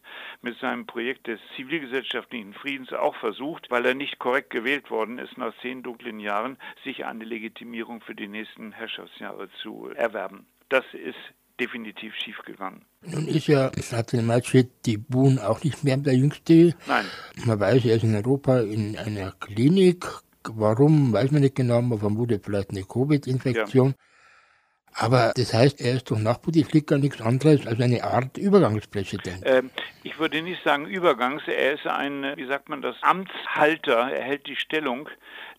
mit 0.41 0.57
seinem 0.59 0.85
Projekt 0.85 1.27
des 1.27 1.41
zivilgesellschaftlichen 1.57 2.53
Friedens 2.53 2.93
auch 2.93 3.15
versucht, 3.17 3.69
weil 3.71 3.85
er 3.85 3.93
nicht 3.93 4.19
korrekt 4.19 4.51
gewählt 4.51 4.89
worden 4.89 5.17
ist 5.17 5.37
nach 5.37 5.53
zehn 5.61 5.83
dunklen 5.83 6.19
Jahren, 6.19 6.57
sich 6.83 7.05
eine 7.05 7.25
Legitimierung 7.25 7.99
für 8.01 8.15
die 8.15 8.29
nächsten 8.29 8.71
Herrschaftsjahre 8.71 9.49
zu 9.61 9.89
erwerben. 9.89 10.45
Das 10.69 10.85
ist 10.93 11.19
definitiv 11.59 12.13
schiefgegangen. 12.15 12.85
Nun 13.01 13.27
ist 13.27 13.47
ja 13.47 13.71
Abdelmajid 13.91 14.69
Dibun 14.85 15.39
auch 15.39 15.63
nicht 15.63 15.83
mehr 15.83 15.97
der 15.97 16.15
Jüngste. 16.15 16.73
Nein. 16.87 17.05
Man 17.45 17.59
weiß, 17.59 17.85
er 17.85 17.97
ist 17.97 18.03
in 18.03 18.15
Europa 18.15 18.59
in 18.59 18.97
einer 18.97 19.31
Klinik. 19.33 20.05
Warum, 20.45 21.13
weiß 21.13 21.31
man 21.31 21.41
nicht 21.41 21.55
genau. 21.55 21.81
Man 21.81 21.99
vermutet 21.99 22.43
vielleicht 22.45 22.71
eine 22.71 22.83
Covid-Infektion. 22.83 23.89
Ja. 23.89 23.95
Aber 24.95 25.33
das 25.35 25.53
heißt, 25.53 25.81
er 25.81 25.95
ist 25.95 26.11
doch 26.11 26.19
nach 26.19 26.37
Bouteflika 26.37 26.97
nichts 26.97 27.21
anderes 27.21 27.65
als 27.65 27.79
eine 27.79 28.03
Art 28.03 28.37
Übergangspräsident. 28.37 29.41
Ähm, 29.43 29.71
ich 30.03 30.19
würde 30.19 30.41
nicht 30.41 30.63
sagen 30.63 30.85
Übergangs, 30.85 31.43
er 31.47 31.73
ist 31.73 31.87
ein, 31.87 32.23
wie 32.35 32.45
sagt 32.45 32.69
man 32.69 32.81
das, 32.81 32.95
Amtshalter, 33.01 34.11
er 34.11 34.23
hält 34.23 34.45
die 34.47 34.55
Stellung 34.55 35.09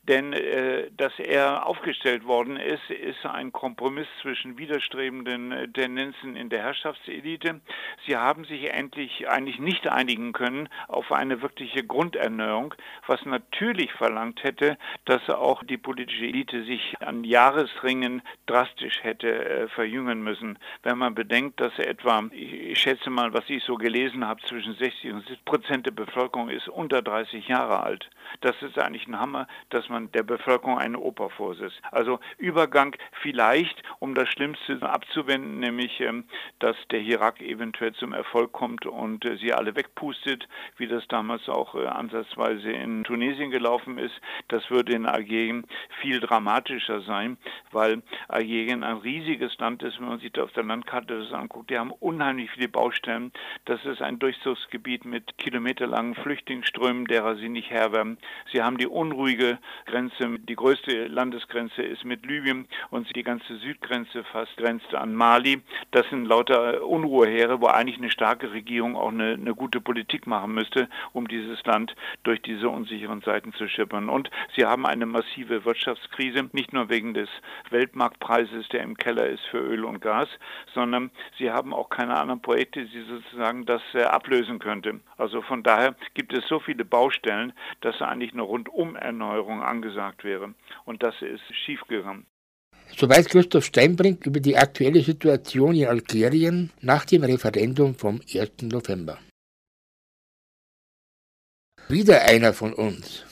denn 0.09 0.33
äh, 0.33 0.91
dass 0.97 1.13
er 1.19 1.67
aufgestellt 1.67 2.25
worden 2.27 2.57
ist, 2.57 2.91
ist 2.91 3.25
ein 3.25 3.53
Kompromiss 3.53 4.07
zwischen 4.21 4.59
widerstrebenden 4.59 5.53
äh, 5.53 5.69
Tendenzen 5.69 6.37
in 6.37 6.51
der 6.51 6.63
Herrschaftselite. 6.63 7.61
Sie 8.07 8.17
haben 8.17 8.45
sich 8.45 8.71
endlich 8.71 9.29
eigentlich 9.29 9.59
nicht 9.59 9.89
einigen 9.89 10.33
können 10.33 10.69
auf 10.89 11.11
eine 11.11 11.41
wirkliche 11.41 11.85
Grunderneuerung, 11.85 12.75
was 13.07 13.25
natürlich 13.25 13.93
verlangt 13.93 14.43
hätte, 14.43 14.77
dass 15.07 15.29
auch 15.31 15.65
die 15.65 15.79
politische 15.79 16.27
Elite 16.27 16.65
sich 16.65 16.97
an 17.01 17.25
Jahresringen 17.25 18.21
drastisch 18.47 19.03
hätte 19.03 19.29
äh, 19.29 19.69
verjüngen 19.69 20.23
müssen. 20.23 20.59
Wenn 20.83 20.99
man 20.99 21.15
bedenkt, 21.15 21.61
dass 21.61 21.79
etwa, 21.79 22.25
ich 22.31 22.79
schätze 22.79 23.09
mal, 23.09 23.33
was 23.33 23.49
ich 23.49 23.65
so 23.65 23.77
gelesen 23.77 24.27
habe, 24.27 24.43
zwischen 24.43 24.75
60 24.75 25.13
und 25.13 25.21
70 25.21 25.45
Prozent 25.45 25.87
der 25.87 25.93
Bevölkerung 25.93 26.51
ist 26.51 26.69
unter 26.69 27.01
30 27.01 27.49
Jahre 27.49 27.83
alt. 27.83 28.11
Das 28.41 28.61
ist 28.63 28.79
eigentlich 28.79 29.07
ein 29.07 29.19
Hammer, 29.19 29.47
dass 29.71 29.89
man 29.89 29.94
man 29.95 30.11
der 30.13 30.25
Bevölkerung 30.25 30.79
eine 30.79 30.99
Oper 30.99 31.31
vorsitzt. 31.31 31.81
Also 31.93 32.19
Übergang 32.39 32.97
vielleicht, 33.23 33.83
um 34.01 34.15
das 34.15 34.29
Schlimmste 34.29 34.83
abzuwenden, 34.83 35.61
nämlich, 35.61 36.01
ähm, 36.01 36.25
dass 36.59 36.77
der 36.91 37.01
Irak 37.01 37.41
eventuell 37.41 37.93
zum 37.95 38.13
Erfolg 38.13 38.53
kommt 38.53 38.87
und 38.87 39.25
äh, 39.25 39.37
sie 39.37 39.53
alle 39.53 39.77
wegpustet, 39.77 40.49
wie 40.77 40.89
das 40.89 41.07
damals 41.09 41.49
auch 41.49 41.75
äh, 41.75 41.87
ansatzweise 41.87 42.71
in 42.73 43.05
Tunesien 43.05 43.51
gelaufen 43.51 43.99
ist. 43.99 44.15
Das 44.49 44.69
würde 44.71 44.93
in 44.93 45.07
Algerien 45.07 45.67
viel 46.01 46.21
dramatischer 46.21 47.01
sein, 47.03 47.37
weil 47.71 48.03
Algerien 48.29 48.83
ein 48.83 48.97
riesiges 48.97 49.57
Land 49.59 49.83
ist, 49.83 50.01
wenn 50.01 50.09
man 50.09 50.19
sich 50.19 50.39
auf 50.41 50.53
der 50.53 50.65
Landkarte 50.65 51.21
das 51.21 51.33
anguckt. 51.33 51.71
Die 51.71 51.79
haben 51.79 51.93
unheimlich 51.93 52.51
viele 52.51 52.69
Baustellen. 52.69 53.33
Das 53.65 53.85
ist 53.85 54.03
ein 54.03 54.19
Durchzugsgebiet 54.19 55.05
mit 55.05 55.39
kilometerlangen 55.39 56.17
Flüchtlingsströmen, 56.17 57.07
derer 57.07 57.37
sie 57.37 57.49
nicht 57.49 57.71
Herr. 57.71 57.85
Sie 58.51 58.63
haben 58.63 58.79
die 58.79 58.87
unruhige 58.87 59.59
Grenze, 59.85 60.39
die 60.39 60.57
größte 60.57 61.07
Landesgrenze 61.07 61.83
ist 61.83 62.05
mit 62.05 62.27
Libyen 62.27 62.67
und 62.91 63.15
die 63.15 63.23
ganze 63.23 63.57
Südgrenze 63.57 64.25
fast 64.25 64.57
grenzt 64.57 64.95
an 64.95 65.15
Mali. 65.15 65.63
Das 65.91 66.09
sind 66.11 66.27
lauter 66.27 66.87
Unruheheere, 66.87 67.61
wo 67.61 67.67
eigentlich 67.67 67.99
eine 67.99 68.11
starke 68.11 68.53
Regierung 68.53 68.97
auch 68.97 69.09
eine, 69.11 69.35
eine 69.35 69.55
gute 69.55 69.81
Politik 69.81 70.27
machen 70.27 70.55
müsste, 70.55 70.89
um 71.13 71.29
dieses 71.29 71.63
Land 71.65 71.95
durch 72.23 72.43
diese 72.43 72.69
unsicheren 72.69 73.21
Seiten 73.23 73.53
zu 73.53 73.69
schippern. 73.69 74.09
Und 74.09 74.31
sie 74.55 74.65
haben 74.65 74.87
eine 74.87 75.07
massive 75.07 75.65
Wirtschaftskrise, 75.65 76.49
nicht 76.53 76.73
nur 76.73 76.89
wegen 76.89 77.15
des 77.15 77.29
Weltmarktpreises, 77.71 78.69
der 78.69 78.83
im 78.83 78.97
Keller 78.97 79.27
ist 79.27 79.45
für 79.47 79.59
Öl 79.59 79.85
und 79.85 80.01
Gas, 80.01 80.29
sondern 80.73 81.11
sie 81.39 81.51
haben 81.51 81.73
auch 81.73 81.89
keine 81.89 82.17
anderen 82.17 82.43
Projekte, 82.43 82.85
die 82.85 83.03
sozusagen 83.03 83.67
das 83.67 83.83
äh, 83.95 84.03
ablösen 84.03 84.59
könnte. 84.59 85.01
Also 85.17 85.43
von 85.43 85.63
daher 85.63 85.95
gibt 86.15 86.33
es 86.33 86.47
so 86.49 86.61
viele 86.61 86.85
Baustellen, 86.85 87.53
dass 87.81 88.01
eigentlich 88.03 88.33
eine 88.33 88.43
Rundumerneuerung 88.43 89.63
angesagt 89.75 90.25
wäre. 90.25 90.55
Und 90.85 91.03
das 91.03 91.15
ist 91.21 91.43
schiefgegangen. 91.65 92.27
Soweit 92.97 93.29
Christoph 93.29 93.65
Steinbrink 93.65 94.27
über 94.27 94.41
die 94.41 94.57
aktuelle 94.57 95.03
Situation 95.03 95.75
in 95.75 95.87
Algerien 95.87 96.71
nach 96.81 97.05
dem 97.05 97.25
Referendum 97.25 97.95
vom 97.95 98.21
1. 98.33 98.63
November. 98.63 99.19
Wieder 101.89 102.23
einer 102.23 102.53
von 102.53 102.73
uns. 102.73 103.25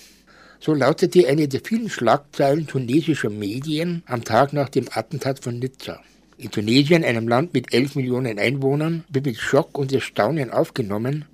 So 0.59 0.75
lautete 0.75 1.27
eine 1.27 1.49
der 1.49 1.61
vielen 1.65 1.89
Schlagzeilen 1.89 2.67
tunesischer 2.67 3.31
Medien 3.31 4.03
am 4.07 4.23
Tag 4.25 4.53
nach 4.53 4.69
dem 4.69 4.87
Attentat 4.91 5.43
von 5.43 5.59
Nizza. 5.59 6.03
In 6.39 6.51
Tunesien, 6.51 7.05
einem 7.05 7.29
Land 7.29 7.55
mit 7.55 7.73
11 7.73 7.97
Millionen 7.97 8.39
Einwohnern, 8.39 9.05
wird 9.09 9.27
mit 9.27 9.39
Schock 9.39 9.79
und 9.79 9.93
Erstaunen 9.93 10.51
aufgenommen, 10.51 11.25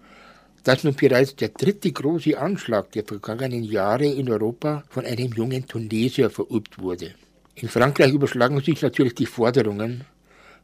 dass 0.68 0.84
nun 0.84 0.94
bereits 0.94 1.34
der 1.34 1.48
dritte 1.48 1.90
große 1.90 2.38
Anschlag 2.38 2.92
der 2.92 3.02
vergangenen 3.02 3.64
Jahre 3.64 4.04
in 4.04 4.30
Europa 4.30 4.84
von 4.90 5.06
einem 5.06 5.32
jungen 5.32 5.66
Tunesier 5.66 6.28
verübt 6.28 6.78
wurde. 6.78 7.14
In 7.54 7.70
Frankreich 7.70 8.12
überschlagen 8.12 8.60
sich 8.60 8.82
natürlich 8.82 9.14
die 9.14 9.24
Forderungen, 9.24 10.04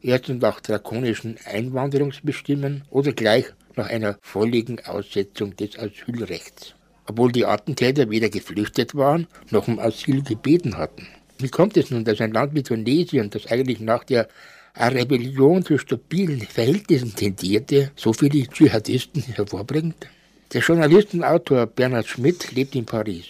erst 0.03 0.29
nach 0.29 0.61
drakonischen 0.61 1.39
Einwanderungsbestimmen 1.45 2.83
oder 2.91 3.13
gleich 3.13 3.45
nach 3.75 3.89
einer 3.89 4.19
völligen 4.21 4.79
Aussetzung 4.85 5.55
des 5.55 5.79
Asylrechts, 5.79 6.75
obwohl 7.07 7.31
die 7.31 7.47
Attentäter 7.47 8.07
weder 8.11 8.29
geflüchtet 8.29 8.93
waren 8.93 9.25
noch 9.49 9.67
um 9.67 9.79
Asyl 9.79 10.21
gebeten 10.21 10.77
hatten. 10.77 11.07
Wie 11.39 11.49
kommt 11.49 11.77
es 11.77 11.89
nun, 11.89 12.05
dass 12.05 12.21
ein 12.21 12.31
Land 12.31 12.53
wie 12.53 12.61
Tunesien, 12.61 13.31
das 13.31 13.47
eigentlich 13.47 13.79
nach 13.79 14.03
der 14.03 14.27
eine 14.75 14.99
Rebellion 14.99 15.63
zu 15.63 15.77
stabilen 15.77 16.41
Verhältnissen 16.41 17.15
tendierte, 17.15 17.91
so 17.95 18.11
viele 18.13 18.45
Dschihadisten 18.47 19.21
hervorbringt? 19.21 20.09
Der 20.53 20.61
Journalist 20.61 21.13
und 21.13 21.23
Autor 21.23 21.65
Bernhard 21.65 22.07
Schmidt 22.07 22.51
lebt 22.51 22.75
in 22.75 22.85
Paris. 22.85 23.25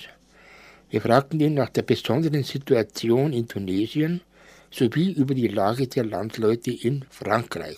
Wir 0.89 1.01
fragten 1.01 1.39
ihn 1.39 1.53
nach 1.53 1.69
der 1.69 1.83
besonderen 1.83 2.43
Situation 2.43 3.31
in 3.31 3.47
Tunesien 3.47 4.21
sowie 4.71 5.13
über 5.13 5.33
die 5.33 5.47
Lage 5.47 5.87
der 5.87 6.05
Landsleute 6.05 6.71
in 6.71 7.05
Frankreich. 7.09 7.77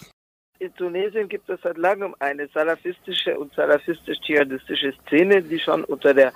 In 0.59 0.73
Tunesien 0.73 1.29
gibt 1.29 1.49
es 1.49 1.59
seit 1.61 1.77
langem 1.77 2.15
eine 2.19 2.47
salafistische 2.47 3.37
und 3.37 3.53
salafistisch-dschihadistische 3.53 4.93
Szene, 5.05 5.43
die 5.43 5.59
schon 5.59 5.83
unter 5.83 6.13
der 6.13 6.33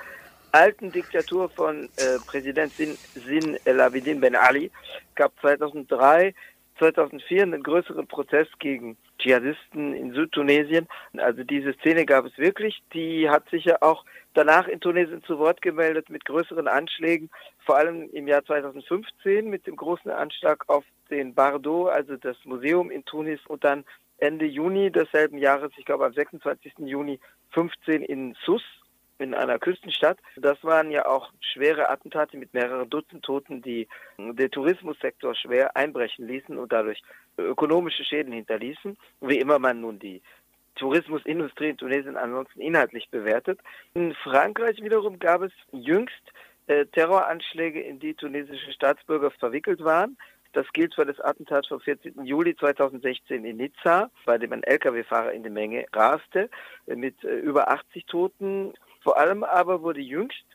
alten 0.51 0.91
Diktatur 0.91 1.50
von 1.50 1.85
äh, 1.95 2.19
Präsident 2.27 2.71
Sin, 2.73 2.97
Sin 3.15 3.57
El 3.65 3.79
Abidin 3.79 4.19
Ben 4.19 4.35
Ali 4.35 4.69
gab 5.15 5.31
2003 5.39 6.33
2004 6.81 7.43
einen 7.43 7.61
größeren 7.61 8.07
Protest 8.07 8.59
gegen 8.59 8.97
Dschihadisten 9.19 9.93
in 9.93 10.13
Südtunesien. 10.13 10.88
Also 11.17 11.43
diese 11.43 11.73
Szene 11.73 12.07
gab 12.07 12.25
es 12.25 12.35
wirklich. 12.39 12.81
Die 12.93 13.29
hat 13.29 13.47
sich 13.50 13.65
ja 13.65 13.77
auch 13.81 14.03
danach 14.33 14.67
in 14.67 14.79
Tunesien 14.79 15.23
zu 15.23 15.38
Wort 15.38 15.61
gemeldet 15.61 16.09
mit 16.09 16.25
größeren 16.25 16.67
Anschlägen, 16.67 17.29
vor 17.65 17.77
allem 17.77 18.09
im 18.11 18.27
Jahr 18.27 18.43
2015 18.43 19.47
mit 19.47 19.67
dem 19.67 19.75
großen 19.75 20.09
Anschlag 20.09 20.63
auf 20.67 20.83
den 21.11 21.35
Bardo, 21.35 21.85
also 21.85 22.17
das 22.17 22.38
Museum 22.45 22.89
in 22.89 23.05
Tunis 23.05 23.39
und 23.47 23.63
dann 23.63 23.83
Ende 24.17 24.45
Juni 24.45 24.91
desselben 24.91 25.38
Jahres, 25.38 25.71
ich 25.77 25.85
glaube 25.85 26.05
am 26.05 26.13
26. 26.13 26.73
Juni 26.79 27.19
15 27.51 28.01
in 28.01 28.35
Sus, 28.43 28.63
in 29.21 29.33
einer 29.33 29.59
Küstenstadt. 29.59 30.17
Das 30.35 30.63
waren 30.63 30.91
ja 30.91 31.05
auch 31.05 31.31
schwere 31.39 31.89
Attentate 31.89 32.37
mit 32.37 32.53
mehreren 32.53 32.89
Dutzend 32.89 33.23
Toten, 33.23 33.61
die 33.61 33.87
den 34.17 34.51
Tourismussektor 34.51 35.35
schwer 35.35 35.75
einbrechen 35.75 36.27
ließen 36.27 36.57
und 36.57 36.71
dadurch 36.71 37.01
ökonomische 37.37 38.03
Schäden 38.03 38.33
hinterließen. 38.33 38.97
Wie 39.21 39.39
immer 39.39 39.59
man 39.59 39.81
nun 39.81 39.99
die 39.99 40.21
Tourismusindustrie 40.75 41.69
in 41.69 41.77
Tunesien 41.77 42.17
ansonsten 42.17 42.61
inhaltlich 42.61 43.09
bewertet. 43.09 43.59
In 43.93 44.13
Frankreich 44.15 44.81
wiederum 44.81 45.19
gab 45.19 45.41
es 45.41 45.51
jüngst 45.71 46.33
äh, 46.67 46.85
Terroranschläge, 46.87 47.81
in 47.81 47.99
die 47.99 48.13
tunesische 48.13 48.71
Staatsbürger 48.71 49.31
verwickelt 49.31 49.83
waren. 49.83 50.17
Das 50.53 50.65
gilt 50.73 50.95
für 50.95 51.05
das 51.05 51.19
Attentat 51.19 51.67
vom 51.67 51.79
14. 51.79 52.25
Juli 52.25 52.55
2016 52.55 53.45
in 53.45 53.57
Nizza, 53.57 54.11
bei 54.25 54.37
dem 54.37 54.51
ein 54.51 54.63
Lkw-Fahrer 54.63 55.31
in 55.31 55.43
die 55.43 55.49
Menge 55.49 55.85
raste, 55.93 56.49
mit 56.87 57.23
äh, 57.23 57.37
über 57.39 57.69
80 57.69 58.05
Toten. 58.05 58.73
Vor 59.01 59.17
allem 59.17 59.43
aber 59.43 59.81
wurde 59.81 60.01
jüngst 60.01 60.46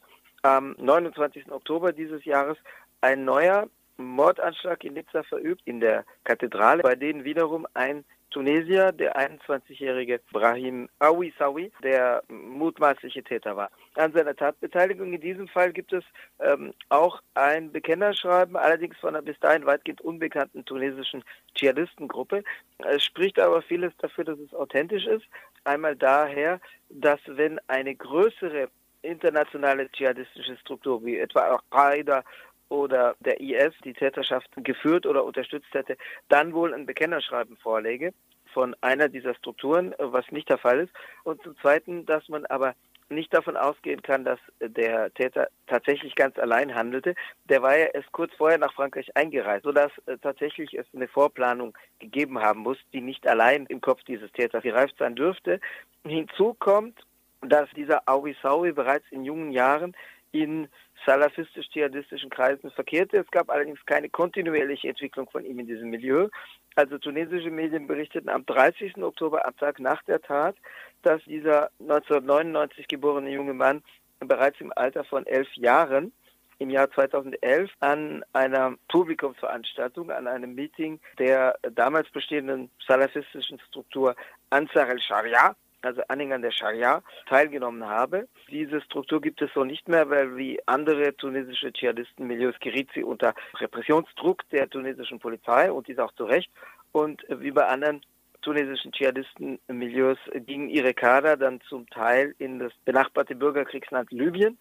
am 0.42 0.74
29. 0.78 1.50
Oktober 1.50 1.92
dieses 1.92 2.24
Jahres 2.24 2.56
ein 3.00 3.24
neuer 3.24 3.68
Mordanschlag 3.96 4.84
in 4.84 4.94
Nizza 4.94 5.22
verübt, 5.22 5.62
in 5.64 5.80
der 5.80 6.04
Kathedrale, 6.24 6.82
bei 6.82 6.94
denen 6.94 7.24
wiederum 7.24 7.66
ein 7.74 8.04
Tunesier, 8.30 8.92
der 8.92 9.16
21-jährige 9.16 10.20
Brahim 10.32 10.88
Aouissaoui, 10.98 11.72
der 11.82 12.22
mutmaßliche 12.28 13.22
Täter 13.22 13.56
war. 13.56 13.70
An 13.94 14.12
seiner 14.12 14.34
Tatbeteiligung 14.34 15.12
in 15.12 15.20
diesem 15.20 15.48
Fall 15.48 15.72
gibt 15.72 15.92
es 15.92 16.04
ähm, 16.40 16.74
auch 16.88 17.22
ein 17.34 17.72
Bekennerschreiben, 17.72 18.56
allerdings 18.56 18.96
von 18.98 19.10
einer 19.10 19.22
bis 19.22 19.38
dahin 19.40 19.64
weitgehend 19.64 20.00
unbekannten 20.00 20.64
tunesischen 20.64 21.24
Dschihadistengruppe. 21.54 22.42
Es 22.78 23.04
spricht 23.04 23.38
aber 23.38 23.62
vieles 23.62 23.96
dafür, 23.98 24.24
dass 24.24 24.38
es 24.38 24.54
authentisch 24.54 25.06
ist. 25.06 25.24
Einmal 25.64 25.96
daher, 25.96 26.60
dass 26.90 27.20
wenn 27.26 27.58
eine 27.68 27.94
größere 27.94 28.68
internationale 29.02 29.90
dschihadistische 29.90 30.56
Struktur 30.56 31.04
wie 31.04 31.18
etwa 31.18 31.40
Al-Qaida 31.40 32.24
oder 32.68 33.14
der 33.20 33.40
IS 33.40 33.74
die 33.84 33.94
Täterschaft 33.94 34.50
geführt 34.56 35.06
oder 35.06 35.24
unterstützt 35.24 35.72
hätte, 35.72 35.96
dann 36.28 36.52
wohl 36.52 36.74
ein 36.74 36.86
Bekennerschreiben 36.86 37.56
vorlege 37.56 38.12
von 38.52 38.74
einer 38.80 39.08
dieser 39.08 39.34
Strukturen, 39.34 39.94
was 39.98 40.30
nicht 40.30 40.48
der 40.48 40.58
Fall 40.58 40.80
ist. 40.80 40.92
Und 41.24 41.42
zum 41.42 41.56
Zweiten, 41.58 42.06
dass 42.06 42.28
man 42.28 42.46
aber 42.46 42.74
nicht 43.08 43.32
davon 43.32 43.56
ausgehen 43.56 44.02
kann, 44.02 44.24
dass 44.24 44.40
der 44.60 45.12
Täter 45.14 45.48
tatsächlich 45.66 46.14
ganz 46.14 46.38
allein 46.38 46.74
handelte. 46.74 47.14
Der 47.44 47.62
war 47.62 47.76
ja 47.76 47.86
erst 47.86 48.10
kurz 48.12 48.32
vorher 48.34 48.58
nach 48.58 48.72
Frankreich 48.72 49.14
eingereist, 49.16 49.64
sodass 49.64 49.92
äh, 50.06 50.16
tatsächlich 50.18 50.74
es 50.74 50.86
eine 50.94 51.06
Vorplanung 51.06 51.76
gegeben 51.98 52.40
haben 52.40 52.60
muss, 52.60 52.78
die 52.92 53.00
nicht 53.00 53.26
allein 53.26 53.66
im 53.66 53.80
Kopf 53.80 54.02
dieses 54.04 54.32
Täters 54.32 54.62
gereift 54.62 54.96
sein 54.98 55.14
dürfte. 55.14 55.60
Hinzu 56.04 56.54
kommt, 56.54 56.98
dass 57.42 57.70
dieser 57.76 58.02
Aurisaui 58.06 58.72
bereits 58.72 59.06
in 59.10 59.24
jungen 59.24 59.52
Jahren 59.52 59.94
in 60.32 60.68
salafistisch-dschihadistischen 61.04 62.30
Kreisen 62.30 62.70
verkehrte. 62.70 63.18
Es 63.18 63.30
gab 63.30 63.50
allerdings 63.50 63.84
keine 63.86 64.08
kontinuierliche 64.08 64.88
Entwicklung 64.88 65.28
von 65.30 65.44
ihm 65.44 65.58
in 65.58 65.66
diesem 65.66 65.90
Milieu. 65.90 66.28
Also 66.74 66.98
tunesische 66.98 67.50
Medien 67.50 67.86
berichteten 67.86 68.28
am 68.28 68.44
30. 68.46 68.96
Oktober, 68.98 69.46
am 69.46 69.56
Tag 69.56 69.80
nach 69.80 70.02
der 70.04 70.20
Tat, 70.20 70.56
dass 71.02 71.22
dieser 71.24 71.70
1999 71.80 72.88
geborene 72.88 73.30
junge 73.30 73.54
Mann 73.54 73.82
bereits 74.20 74.60
im 74.60 74.72
Alter 74.74 75.04
von 75.04 75.26
elf 75.26 75.48
Jahren 75.54 76.12
im 76.58 76.70
Jahr 76.70 76.90
2011 76.90 77.70
an 77.80 78.24
einer 78.32 78.76
Publikumsveranstaltung, 78.88 80.10
an 80.10 80.26
einem 80.26 80.54
Meeting 80.54 81.00
der 81.18 81.58
damals 81.74 82.08
bestehenden 82.10 82.70
salafistischen 82.86 83.60
Struktur 83.60 84.16
Ansar 84.50 84.88
el-Sharia 84.88 85.54
also 85.86 86.02
Anhängern 86.08 86.42
der 86.42 86.50
Scharia, 86.50 87.02
teilgenommen 87.28 87.86
habe. 87.86 88.28
Diese 88.50 88.80
Struktur 88.80 89.20
gibt 89.20 89.40
es 89.42 89.50
so 89.54 89.64
nicht 89.64 89.88
mehr, 89.88 90.10
weil 90.10 90.36
wie 90.36 90.60
andere 90.66 91.16
tunesische 91.16 91.72
Dschihadisten-Milieus 91.72 92.56
geriet 92.60 92.90
sie 92.94 93.04
unter 93.04 93.34
Repressionsdruck 93.58 94.48
der 94.50 94.68
tunesischen 94.68 95.18
Polizei 95.18 95.70
und 95.70 95.88
dies 95.88 95.98
auch 95.98 96.12
zu 96.12 96.24
Recht. 96.24 96.50
Und 96.92 97.22
wie 97.28 97.50
bei 97.50 97.66
anderen 97.66 98.02
tunesischen 98.42 98.92
Dschihadisten-Milieus 98.92 100.18
gingen 100.34 100.68
ihre 100.68 100.94
Kader 100.94 101.36
dann 101.36 101.60
zum 101.62 101.88
Teil 101.90 102.34
in 102.38 102.58
das 102.58 102.72
benachbarte 102.84 103.34
Bürgerkriegsland 103.34 104.10
Libyen 104.12 104.58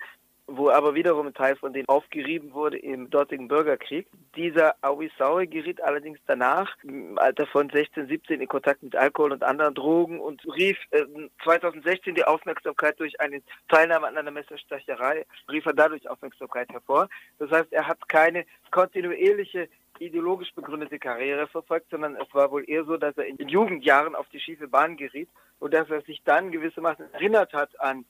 wo 0.47 0.69
aber 0.69 0.93
wiederum 0.93 1.27
ein 1.27 1.33
Teil 1.33 1.55
von 1.55 1.73
denen 1.73 1.87
aufgerieben 1.87 2.53
wurde 2.53 2.77
im 2.77 3.09
dortigen 3.09 3.47
Bürgerkrieg. 3.47 4.07
Dieser 4.35 4.75
Awisaue 4.81 5.47
geriet 5.47 5.81
allerdings 5.81 6.19
danach 6.27 6.71
im 6.83 7.17
Alter 7.17 7.47
von 7.47 7.69
16, 7.69 8.07
17 8.07 8.41
in 8.41 8.47
Kontakt 8.47 8.83
mit 8.83 8.95
Alkohol 8.95 9.31
und 9.31 9.43
anderen 9.43 9.73
Drogen 9.73 10.19
und 10.19 10.45
rief 10.55 10.77
äh, 10.91 11.03
2016 11.43 12.15
die 12.15 12.23
Aufmerksamkeit 12.23 12.99
durch 12.99 13.19
eine 13.19 13.41
Teilnahme 13.69 14.07
an 14.07 14.17
einer 14.17 14.31
Messerstecherei, 14.31 15.25
rief 15.49 15.65
er 15.65 15.73
dadurch 15.73 16.07
Aufmerksamkeit 16.09 16.69
hervor. 16.69 17.09
Das 17.39 17.49
heißt, 17.49 17.73
er 17.73 17.87
hat 17.87 18.07
keine 18.07 18.45
kontinuierliche 18.69 19.67
ideologisch 19.99 20.53
begründete 20.53 20.99
Karriere 20.99 21.47
verfolgt, 21.47 21.89
sondern 21.89 22.17
es 22.17 22.33
war 22.33 22.51
wohl 22.51 22.69
eher 22.69 22.83
so, 22.83 22.97
dass 22.97 23.17
er 23.17 23.25
in 23.25 23.37
Jugendjahren 23.47 24.13
auf 24.13 24.27
die 24.29 24.39
schiefe 24.39 24.67
Bahn 24.67 24.97
geriet 24.97 25.29
und 25.59 25.73
dass 25.73 25.89
er 25.89 26.01
sich 26.01 26.21
dann 26.23 26.51
gewissermaßen 26.51 27.13
erinnert 27.13 27.53
hat 27.53 27.79
an 27.79 28.05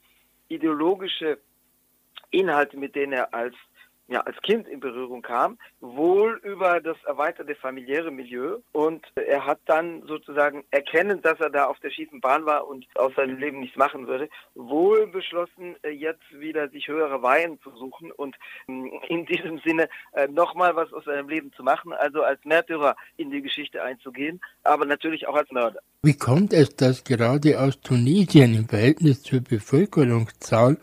ideologische 0.48 1.38
Inhalte, 2.40 2.78
mit 2.78 2.96
denen 2.96 3.14
er 3.14 3.34
als 3.34 3.56
ja, 4.08 4.22
als 4.22 4.38
Kind 4.44 4.68
in 4.68 4.80
Berührung 4.80 5.22
kam, 5.22 5.58
wohl 5.80 6.40
über 6.44 6.80
das 6.80 6.98
erweiterte 7.06 7.56
familiäre 7.56 8.12
Milieu. 8.12 8.58
Und 8.72 9.06
er 9.16 9.46
hat 9.46 9.60
dann 9.66 10.04
sozusagen 10.08 10.64
erkennend, 10.72 11.26
dass 11.26 11.40
er 11.40 11.50
da 11.50 11.66
auf 11.66 11.80
der 11.80 11.90
schiefen 11.90 12.22
Bahn 12.22 12.46
war 12.46 12.68
und 12.68 12.86
aus 12.96 13.14
seinem 13.16 13.38
Leben 13.38 13.60
nichts 13.60 13.78
machen 13.78 14.08
würde, 14.08 14.30
wohl 14.54 15.08
beschlossen, 15.08 15.76
äh, 15.82 15.90
jetzt 15.90 16.24
wieder 16.32 16.70
sich 16.70 16.88
höhere 16.88 17.22
Weihen 17.24 17.60
zu 17.62 17.72
suchen 17.72 18.12
und 18.12 18.36
ähm, 18.68 18.92
in 19.08 19.26
diesem 19.26 19.60
Sinne 19.66 19.90
äh, 20.14 20.28
nochmal 20.28 20.76
was 20.76 20.94
aus 20.94 21.06
seinem 21.06 21.30
Leben 21.30 21.52
zu 21.54 21.64
machen, 21.64 21.94
also 21.94 22.22
als 22.22 22.44
Märtyrer 22.46 22.96
in 23.18 23.32
die 23.32 23.42
Geschichte 23.42 23.82
einzugehen, 23.82 24.40
aber 24.64 24.86
natürlich 24.86 25.28
auch 25.28 25.36
als 25.36 25.50
Mörder. 25.52 25.80
Wie 26.04 26.18
kommt 26.18 26.54
es, 26.54 26.76
dass 26.76 27.04
gerade 27.04 27.60
aus 27.60 27.82
Tunesien 27.82 28.54
im 28.54 28.68
Verhältnis 28.68 29.24
zur 29.24 29.42
Bevölkerungszahl 29.42 30.78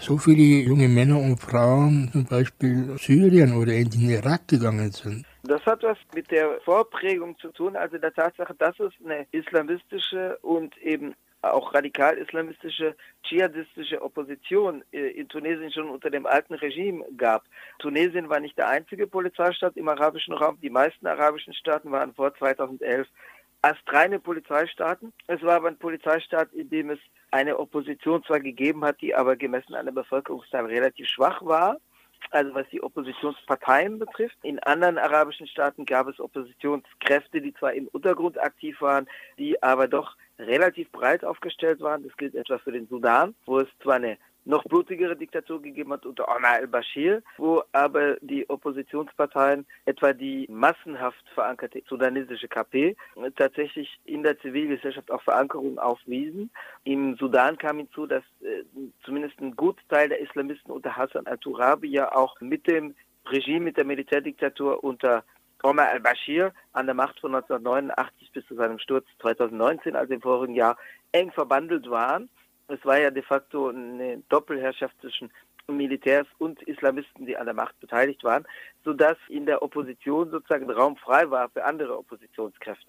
so 0.00 0.16
viele 0.16 0.64
junge 0.64 0.88
Männer 0.88 1.18
und 1.18 1.38
Frauen 1.38 2.08
zum 2.12 2.24
Beispiel 2.24 2.96
Syrien 2.98 3.54
oder 3.56 3.72
in 3.72 3.90
den 3.90 4.10
Irak 4.10 4.48
gegangen 4.48 4.90
sind. 4.90 5.24
Das 5.44 5.64
hat 5.66 5.82
was 5.82 5.98
mit 6.14 6.30
der 6.30 6.60
Vorprägung 6.64 7.38
zu 7.38 7.48
tun, 7.48 7.76
also 7.76 7.98
der 7.98 8.12
Tatsache, 8.12 8.54
dass 8.54 8.78
es 8.80 8.92
eine 9.04 9.26
islamistische 9.32 10.38
und 10.42 10.76
eben 10.78 11.14
auch 11.42 11.72
radikal-islamistische, 11.74 12.94
dschihadistische 13.22 14.02
Opposition 14.02 14.84
äh, 14.92 15.08
in 15.08 15.28
Tunesien 15.28 15.72
schon 15.72 15.88
unter 15.88 16.10
dem 16.10 16.26
alten 16.26 16.54
Regime 16.54 17.04
gab. 17.16 17.44
Tunesien 17.78 18.28
war 18.28 18.40
nicht 18.40 18.58
der 18.58 18.68
einzige 18.68 19.06
Polizeistaat 19.06 19.76
im 19.76 19.88
arabischen 19.88 20.34
Raum. 20.34 20.58
Die 20.60 20.70
meisten 20.70 21.06
arabischen 21.06 21.54
Staaten 21.54 21.90
waren 21.90 22.12
vor 22.14 22.34
2011 22.34 23.08
astreine 23.62 24.18
Polizeistaaten. 24.18 25.12
Es 25.26 25.42
war 25.42 25.56
aber 25.56 25.68
ein 25.68 25.78
Polizeistaat, 25.78 26.52
in 26.52 26.68
dem 26.68 26.90
es 26.90 26.98
eine 27.30 27.58
Opposition 27.58 28.22
zwar 28.24 28.40
gegeben 28.40 28.84
hat, 28.84 29.00
die 29.00 29.14
aber 29.14 29.36
gemessen 29.36 29.74
an 29.74 29.86
der 29.86 29.92
Bevölkerungsteil 29.92 30.66
relativ 30.66 31.06
schwach 31.08 31.44
war, 31.44 31.78
also 32.30 32.54
was 32.54 32.68
die 32.70 32.82
Oppositionsparteien 32.82 33.98
betrifft. 33.98 34.36
In 34.42 34.58
anderen 34.60 34.98
arabischen 34.98 35.46
Staaten 35.46 35.84
gab 35.84 36.08
es 36.08 36.20
Oppositionskräfte, 36.20 37.40
die 37.40 37.54
zwar 37.54 37.72
im 37.72 37.88
Untergrund 37.88 38.38
aktiv 38.40 38.80
waren, 38.80 39.08
die 39.38 39.62
aber 39.62 39.88
doch 39.88 40.16
relativ 40.38 40.90
breit 40.92 41.24
aufgestellt 41.24 41.80
waren. 41.80 42.02
Das 42.04 42.16
gilt 42.16 42.34
etwa 42.34 42.58
für 42.58 42.72
den 42.72 42.88
Sudan, 42.88 43.34
wo 43.46 43.60
es 43.60 43.68
zwar 43.82 43.96
eine 43.96 44.18
noch 44.44 44.64
blutigere 44.64 45.16
Diktatur 45.16 45.60
gegeben 45.60 45.92
hat 45.92 46.06
unter 46.06 46.28
Omar 46.28 46.54
al-Bashir, 46.54 47.22
wo 47.36 47.62
aber 47.72 48.16
die 48.20 48.48
Oppositionsparteien, 48.48 49.66
etwa 49.84 50.12
die 50.12 50.46
massenhaft 50.50 51.24
verankerte 51.34 51.82
sudanesische 51.88 52.48
KP, 52.48 52.96
tatsächlich 53.36 54.00
in 54.04 54.22
der 54.22 54.38
Zivilgesellschaft 54.40 55.10
auch 55.10 55.22
Verankerung 55.22 55.78
aufwiesen. 55.78 56.50
Im 56.84 57.16
Sudan 57.16 57.58
kam 57.58 57.78
hinzu, 57.78 58.06
dass 58.06 58.24
äh, 58.40 58.64
zumindest 59.04 59.38
ein 59.40 59.56
Gutteil 59.56 60.08
der 60.08 60.20
Islamisten 60.20 60.70
unter 60.70 60.96
Hassan 60.96 61.26
al-Turabi 61.26 61.88
ja 61.88 62.14
auch 62.14 62.40
mit 62.40 62.66
dem 62.66 62.94
Regime, 63.26 63.66
mit 63.66 63.76
der 63.76 63.84
Militärdiktatur 63.84 64.82
unter 64.82 65.24
Omar 65.62 65.88
al-Bashir 65.88 66.52
an 66.72 66.86
der 66.86 66.94
Macht 66.94 67.20
von 67.20 67.34
1989 67.34 68.32
bis 68.32 68.46
zu 68.46 68.54
seinem 68.54 68.78
Sturz 68.78 69.06
2019, 69.20 69.94
also 69.94 70.14
im 70.14 70.22
vorigen 70.22 70.54
Jahr, 70.54 70.76
eng 71.12 71.30
verbandelt 71.32 71.90
waren. 71.90 72.30
Es 72.70 72.84
war 72.84 72.98
ja 72.98 73.10
de 73.10 73.22
facto 73.22 73.68
eine 73.68 74.22
Doppelherrschaft 74.28 74.94
zwischen 75.00 75.32
Militärs 75.66 76.26
und 76.38 76.62
Islamisten, 76.62 77.26
die 77.26 77.36
an 77.36 77.46
der 77.46 77.54
Macht 77.54 77.78
beteiligt 77.80 78.22
waren, 78.22 78.46
sodass 78.84 79.16
in 79.28 79.44
der 79.44 79.62
Opposition 79.62 80.30
sozusagen 80.30 80.70
Raum 80.70 80.96
frei 80.96 81.28
war 81.30 81.48
für 81.48 81.64
andere 81.64 81.98
Oppositionskräfte. 81.98 82.86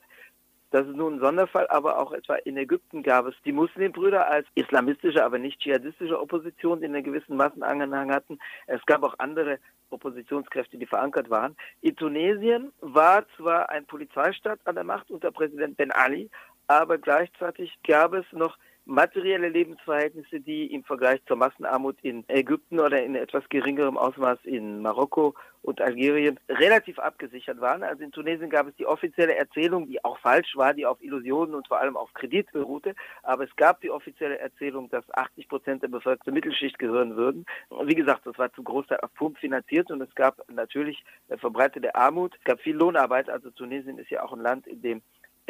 Das 0.69 0.87
ist 0.87 0.95
nun 0.95 1.15
ein 1.15 1.19
Sonderfall, 1.19 1.67
aber 1.67 1.97
auch 1.99 2.13
etwa 2.13 2.35
in 2.35 2.57
Ägypten 2.57 3.01
gab 3.01 3.25
es 3.25 3.35
die 3.43 3.51
Muslimbrüder 3.51 4.27
als 4.27 4.47
islamistische, 4.55 5.23
aber 5.25 5.37
nicht 5.37 5.59
dschihadistische 5.59 6.19
Opposition, 6.19 6.79
die 6.79 6.85
einen 6.85 7.03
gewissen 7.03 7.35
Massenanhang 7.35 8.11
hatten. 8.11 8.39
Es 8.67 8.85
gab 8.85 9.03
auch 9.03 9.15
andere 9.17 9.59
Oppositionskräfte, 9.89 10.77
die 10.77 10.85
verankert 10.85 11.29
waren. 11.29 11.57
In 11.81 11.95
Tunesien 11.95 12.71
war 12.79 13.25
zwar 13.35 13.69
ein 13.69 13.85
Polizeistaat 13.85 14.59
an 14.65 14.75
der 14.75 14.85
Macht 14.85 15.09
unter 15.11 15.31
Präsident 15.31 15.75
Ben 15.75 15.91
Ali, 15.91 16.29
aber 16.67 16.99
gleichzeitig 16.99 17.77
gab 17.83 18.13
es 18.13 18.25
noch 18.31 18.57
materielle 18.85 19.49
Lebensverhältnisse, 19.49 20.39
die 20.39 20.73
im 20.73 20.83
Vergleich 20.83 21.23
zur 21.25 21.37
Massenarmut 21.37 21.97
in 22.01 22.23
Ägypten 22.27 22.79
oder 22.79 23.03
in 23.03 23.15
etwas 23.15 23.47
geringerem 23.49 23.97
Ausmaß 23.97 24.39
in 24.43 24.81
Marokko 24.81 25.35
und 25.61 25.79
Algerien 25.79 26.39
relativ 26.49 26.97
abgesichert 26.97 27.61
waren. 27.61 27.83
Also 27.83 28.03
in 28.03 28.11
Tunesien 28.11 28.49
gab 28.49 28.67
es 28.67 28.75
die 28.77 28.87
offizielle 28.87 29.35
Erzählung, 29.35 29.87
die 29.87 30.03
auch 30.03 30.17
falsch 30.17 30.55
war, 30.55 30.73
die 30.73 30.87
auf 30.87 31.01
Illusionen 31.03 31.53
und 31.53 31.67
vor 31.67 31.79
allem 31.79 31.95
auf 31.95 32.11
Kredit 32.15 32.51
beruhte. 32.51 32.95
Aber 33.21 33.43
es 33.43 33.55
gab 33.55 33.79
die 33.81 33.91
offizielle 33.91 34.39
Erzählung, 34.39 34.89
dass 34.89 35.05
80 35.13 35.47
Prozent 35.47 35.83
der 35.83 35.89
Bevölkerung 35.89 36.25
zur 36.25 36.33
Mittelschicht 36.33 36.79
gehören 36.79 37.15
würden. 37.15 37.45
Wie 37.83 37.95
gesagt, 37.95 38.25
das 38.25 38.37
war 38.39 38.51
zum 38.53 38.63
Großteil 38.63 38.99
auf 39.01 39.13
Pump 39.13 39.37
finanziert 39.37 39.91
und 39.91 40.01
es 40.01 40.13
gab 40.15 40.41
natürlich 40.49 41.03
verbreitete 41.37 41.93
Armut. 41.93 42.35
Es 42.39 42.43
gab 42.43 42.59
viel 42.59 42.75
Lohnarbeit. 42.75 43.29
Also 43.29 43.51
Tunesien 43.51 43.99
ist 43.99 44.09
ja 44.09 44.23
auch 44.23 44.33
ein 44.33 44.41
Land, 44.41 44.65
in 44.65 44.81
dem 44.81 45.01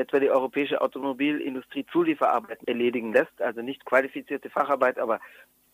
etwa 0.02 0.20
die 0.20 0.30
europäische 0.30 0.82
Automobilindustrie 0.82 1.86
Zulieferarbeit 1.92 2.60
erledigen 2.68 3.14
lässt, 3.14 3.42
also 3.42 3.62
nicht 3.62 3.86
qualifizierte 3.86 4.50
Facharbeit, 4.50 5.00
aber 5.00 5.20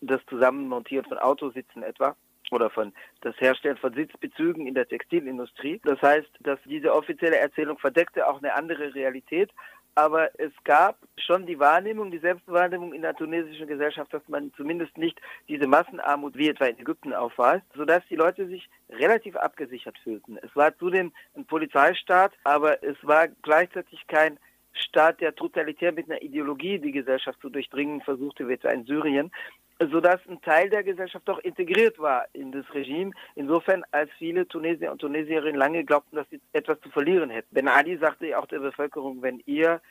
das 0.02 0.24
Zusammenmontieren 0.28 1.06
von 1.06 1.18
Autositzen 1.18 1.82
etwa 1.84 2.16
oder 2.52 2.70
von 2.70 2.94
das 3.22 3.36
Herstellen 3.40 3.78
von 3.78 3.94
Sitzbezügen 3.94 4.68
in 4.68 4.74
der 4.74 4.88
Textilindustrie. 4.88 5.82
Das 5.84 6.02
heißt, 6.02 6.30
dass 6.42 6.60
diese 6.66 6.94
offizielle 6.94 7.38
Erzählung 7.38 7.78
verdeckte 7.78 8.28
auch 8.28 8.38
eine 8.38 8.54
andere 8.54 8.94
Realität. 8.94 9.52
Aber 9.98 10.30
es 10.40 10.52
gab 10.64 11.00
schon 11.18 11.48
die 11.48 11.58
Wahrnehmung, 11.58 12.12
die 12.12 12.20
Selbstwahrnehmung 12.20 12.94
in 12.94 13.02
der 13.02 13.16
tunesischen 13.16 13.66
Gesellschaft, 13.66 14.14
dass 14.14 14.22
man 14.28 14.54
zumindest 14.56 14.96
nicht 14.96 15.20
diese 15.50 15.66
Massenarmut 15.66 16.38
wie 16.38 16.50
etwa 16.50 16.66
in 16.66 16.78
Ägypten 16.78 17.14
aufweist, 17.14 17.66
sodass 17.76 18.04
die 18.08 18.16
Leute 18.16 18.46
sich 18.46 18.70
relativ 18.92 19.36
abgesichert 19.36 19.98
fühlten. 20.04 20.38
Es 20.44 20.56
war 20.56 20.78
zudem 20.78 21.14
ein 21.36 21.46
Polizeistaat, 21.46 22.32
aber 22.44 22.84
es 22.84 22.98
war 23.02 23.28
gleichzeitig 23.42 24.06
kein 24.06 24.38
Staat, 24.74 25.20
der 25.20 25.34
totalitär 25.34 25.92
mit 25.92 26.08
einer 26.08 26.22
Ideologie 26.22 26.78
die 26.78 26.92
Gesellschaft 26.92 27.42
zu 27.42 27.50
durchdringen 27.50 28.02
versuchte, 28.02 28.48
wie 28.48 28.54
etwa 28.54 28.70
in 28.70 28.86
Syrien, 28.86 29.32
sodass 29.80 30.20
ein 30.28 30.42
Teil 30.42 30.70
der 30.70 30.84
Gesellschaft 30.84 31.28
doch 31.28 31.40
integriert 31.40 32.00
war 32.00 32.26
in 32.34 32.52
das 32.52 32.66
Regime. 32.74 33.12
Insofern, 33.36 33.84
als 33.92 34.10
viele 34.18 34.48
Tunesier 34.48 34.92
und 34.92 35.00
Tunesierinnen 35.00 35.56
lange 35.56 35.84
glaubten, 35.84 36.16
dass 36.16 36.30
sie 36.30 36.42
etwas 36.54 36.80
zu 36.82 36.90
verlieren 36.90 37.30
hätten. 37.30 37.54
Ben 37.54 37.68
Ali 37.68 37.98
sagte 37.98 38.28
ja 38.28 38.40
auch 38.40 38.48
der 38.48 38.60
Bevölkerung, 38.60 39.22
wenn 39.22 39.42
ihr 39.46 39.82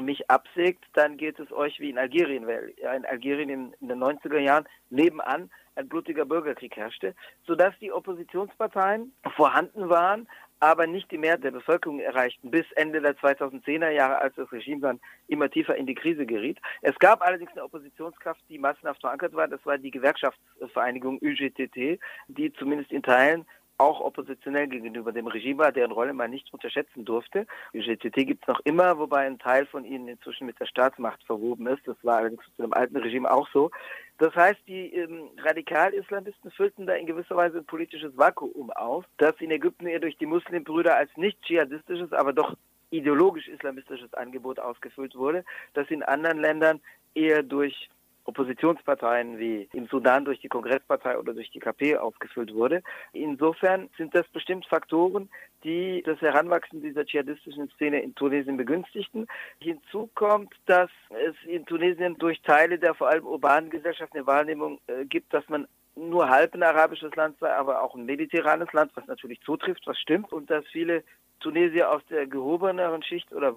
mich 0.00 0.30
absägt, 0.30 0.84
dann 0.94 1.16
geht 1.16 1.38
es 1.40 1.50
euch 1.52 1.80
wie 1.80 1.90
in 1.90 1.98
Algerien, 1.98 2.46
weil 2.46 2.72
in 2.78 3.04
Algerien 3.04 3.48
in, 3.48 3.74
den 3.80 4.02
90er 4.02 4.38
Jahren 4.38 4.64
nebenan 4.88 5.50
ein 5.74 5.88
blutiger 5.88 6.24
Bürgerkrieg 6.24 6.76
herrschte, 6.76 7.14
sodass 7.46 7.74
die 7.80 7.92
Oppositionsparteien 7.92 9.12
vorhanden 9.34 9.88
waren, 9.88 10.28
aber 10.60 10.86
nicht 10.86 11.10
die 11.10 11.18
Mehrheit 11.18 11.42
der 11.42 11.50
Bevölkerung 11.50 12.00
erreichten 12.00 12.50
bis 12.50 12.70
Ende 12.72 13.00
der 13.00 13.16
2010er 13.16 13.90
Jahre, 13.90 14.18
als 14.18 14.34
das 14.36 14.52
Regime 14.52 14.80
dann 14.80 15.00
immer 15.26 15.50
tiefer 15.50 15.74
in 15.74 15.86
die 15.86 15.94
Krise 15.94 16.26
geriet. 16.26 16.58
Es 16.82 16.98
gab 16.98 17.22
allerdings 17.22 17.50
eine 17.52 17.64
Oppositionskraft, 17.64 18.40
die 18.48 18.58
massenhaft 18.58 19.00
verankert 19.00 19.34
war. 19.34 19.48
Das 19.48 19.64
war 19.64 19.78
die 19.78 19.90
Gewerkschaftsvereinigung 19.90 21.18
UGTT, 21.22 21.98
die 22.28 22.52
zumindest 22.58 22.92
in 22.92 23.02
Teilen 23.02 23.46
auch 23.80 24.00
oppositionell 24.00 24.68
gegenüber 24.68 25.10
dem 25.10 25.26
Regime 25.26 25.58
war, 25.58 25.72
deren 25.72 25.90
Rolle 25.90 26.12
man 26.12 26.30
nicht 26.30 26.52
unterschätzen 26.52 27.04
durfte. 27.04 27.46
Die 27.72 27.80
GTT 27.80 28.26
gibt 28.26 28.42
es 28.42 28.48
noch 28.48 28.60
immer, 28.64 28.98
wobei 28.98 29.26
ein 29.26 29.38
Teil 29.38 29.66
von 29.66 29.84
ihnen 29.84 30.06
inzwischen 30.06 30.46
mit 30.46 30.60
der 30.60 30.66
Staatsmacht 30.66 31.22
verwoben 31.24 31.66
ist. 31.66 31.86
Das 31.86 31.96
war 32.02 32.18
allerdings 32.18 32.44
zu 32.56 32.62
dem 32.62 32.74
alten 32.74 32.96
Regime 32.96 33.30
auch 33.30 33.48
so. 33.52 33.70
Das 34.18 34.34
heißt, 34.34 34.60
die 34.68 34.92
ähm, 34.94 35.30
Radikal-Islamisten 35.38 36.50
füllten 36.50 36.86
da 36.86 36.92
in 36.92 37.06
gewisser 37.06 37.36
Weise 37.36 37.58
ein 37.58 37.64
politisches 37.64 38.16
Vakuum 38.18 38.70
auf, 38.70 39.06
das 39.16 39.34
in 39.40 39.50
Ägypten 39.50 39.86
eher 39.86 40.00
durch 40.00 40.18
die 40.18 40.26
Muslimbrüder 40.26 40.94
als 40.94 41.10
nicht 41.16 41.40
dschihadistisches, 41.42 42.12
aber 42.12 42.34
doch 42.34 42.54
ideologisch-islamistisches 42.90 44.12
Angebot 44.14 44.60
ausgefüllt 44.60 45.14
wurde, 45.14 45.44
das 45.72 45.88
in 45.90 46.02
anderen 46.02 46.38
Ländern 46.38 46.80
eher 47.14 47.42
durch 47.42 47.88
Oppositionsparteien 48.30 49.38
wie 49.38 49.68
im 49.72 49.86
Sudan 49.86 50.24
durch 50.24 50.40
die 50.40 50.48
Kongresspartei 50.48 51.18
oder 51.18 51.34
durch 51.34 51.50
die 51.50 51.58
KP 51.58 51.96
aufgefüllt 51.96 52.54
wurde. 52.54 52.82
Insofern 53.12 53.90
sind 53.98 54.14
das 54.14 54.26
bestimmt 54.28 54.66
Faktoren, 54.66 55.28
die 55.64 56.02
das 56.06 56.20
Heranwachsen 56.20 56.80
dieser 56.80 57.04
dschihadistischen 57.04 57.68
Szene 57.70 58.00
in 58.00 58.14
Tunesien 58.14 58.56
begünstigten. 58.56 59.26
Hinzu 59.58 60.08
kommt, 60.14 60.54
dass 60.66 60.90
es 61.10 61.34
in 61.46 61.66
Tunesien 61.66 62.16
durch 62.18 62.40
Teile 62.42 62.78
der 62.78 62.94
vor 62.94 63.08
allem 63.08 63.26
urbanen 63.26 63.70
Gesellschaft 63.70 64.14
eine 64.14 64.26
Wahrnehmung 64.26 64.80
äh, 64.86 65.04
gibt, 65.04 65.34
dass 65.34 65.48
man 65.48 65.66
nur 65.96 66.30
halb 66.30 66.54
ein 66.54 66.62
arabisches 66.62 67.14
Land 67.16 67.36
sei, 67.40 67.52
aber 67.52 67.82
auch 67.82 67.94
ein 67.94 68.06
mediterranes 68.06 68.72
Land, 68.72 68.92
was 68.94 69.06
natürlich 69.06 69.40
zutrifft, 69.42 69.86
was 69.86 69.98
stimmt, 69.98 70.32
und 70.32 70.48
dass 70.48 70.64
viele 70.68 71.02
Tunesier 71.40 71.90
aus 71.90 72.02
der 72.10 72.26
gehobeneren 72.26 73.02
Schicht 73.02 73.32
oder 73.32 73.54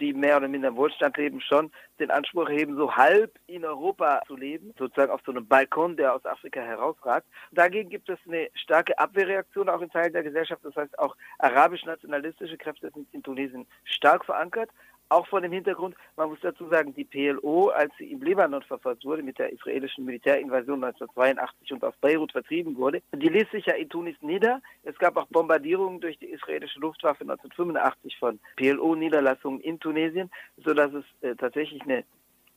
die 0.00 0.12
mehr 0.12 0.38
oder 0.38 0.48
minder 0.48 0.68
im 0.68 0.76
Wohlstand 0.76 1.16
leben, 1.16 1.40
schon 1.40 1.70
den 1.98 2.10
Anspruch 2.10 2.48
heben, 2.48 2.76
so 2.76 2.94
halb 2.94 3.38
in 3.46 3.64
Europa 3.64 4.22
zu 4.26 4.36
leben, 4.36 4.74
sozusagen 4.78 5.12
auf 5.12 5.20
so 5.24 5.32
einem 5.32 5.46
Balkon, 5.46 5.96
der 5.96 6.14
aus 6.14 6.24
Afrika 6.24 6.60
herausragt. 6.60 7.26
Dagegen 7.52 7.90
gibt 7.90 8.08
es 8.08 8.18
eine 8.26 8.48
starke 8.54 8.98
Abwehrreaktion 8.98 9.68
auch 9.68 9.80
in 9.80 9.90
Teilen 9.90 10.12
der 10.12 10.22
Gesellschaft. 10.22 10.64
Das 10.64 10.76
heißt, 10.76 10.98
auch 10.98 11.16
arabisch-nationalistische 11.38 12.56
Kräfte 12.56 12.90
sind 12.90 13.06
in 13.12 13.22
Tunesien 13.22 13.66
stark 13.84 14.24
verankert. 14.24 14.70
Auch 15.08 15.26
vor 15.28 15.40
dem 15.40 15.52
Hintergrund, 15.52 15.94
man 16.16 16.28
muss 16.30 16.40
dazu 16.42 16.68
sagen, 16.68 16.92
die 16.94 17.04
PLO, 17.04 17.68
als 17.68 17.92
sie 17.96 18.10
im 18.10 18.22
Libanon 18.22 18.62
verfolgt 18.62 19.04
wurde, 19.04 19.22
mit 19.22 19.38
der 19.38 19.52
israelischen 19.52 20.04
Militärinvasion 20.04 20.82
1982 20.82 21.72
und 21.72 21.84
aus 21.84 21.94
Beirut 22.00 22.32
vertrieben 22.32 22.76
wurde, 22.76 23.02
die 23.12 23.28
ließ 23.28 23.50
sich 23.52 23.66
ja 23.66 23.74
in 23.74 23.88
Tunis 23.88 24.16
nieder. 24.20 24.60
Es 24.82 24.98
gab 24.98 25.16
auch 25.16 25.26
Bombardierungen 25.26 26.00
durch 26.00 26.18
die 26.18 26.26
israelische 26.26 26.80
Luftwaffe 26.80 27.22
1985 27.22 28.18
von 28.18 28.40
PLO-Niederlassungen 28.56 29.60
in 29.60 29.78
Tunesien, 29.78 30.30
sodass 30.56 30.92
es 30.92 31.04
äh, 31.20 31.36
tatsächlich 31.36 31.82
eine 31.82 32.04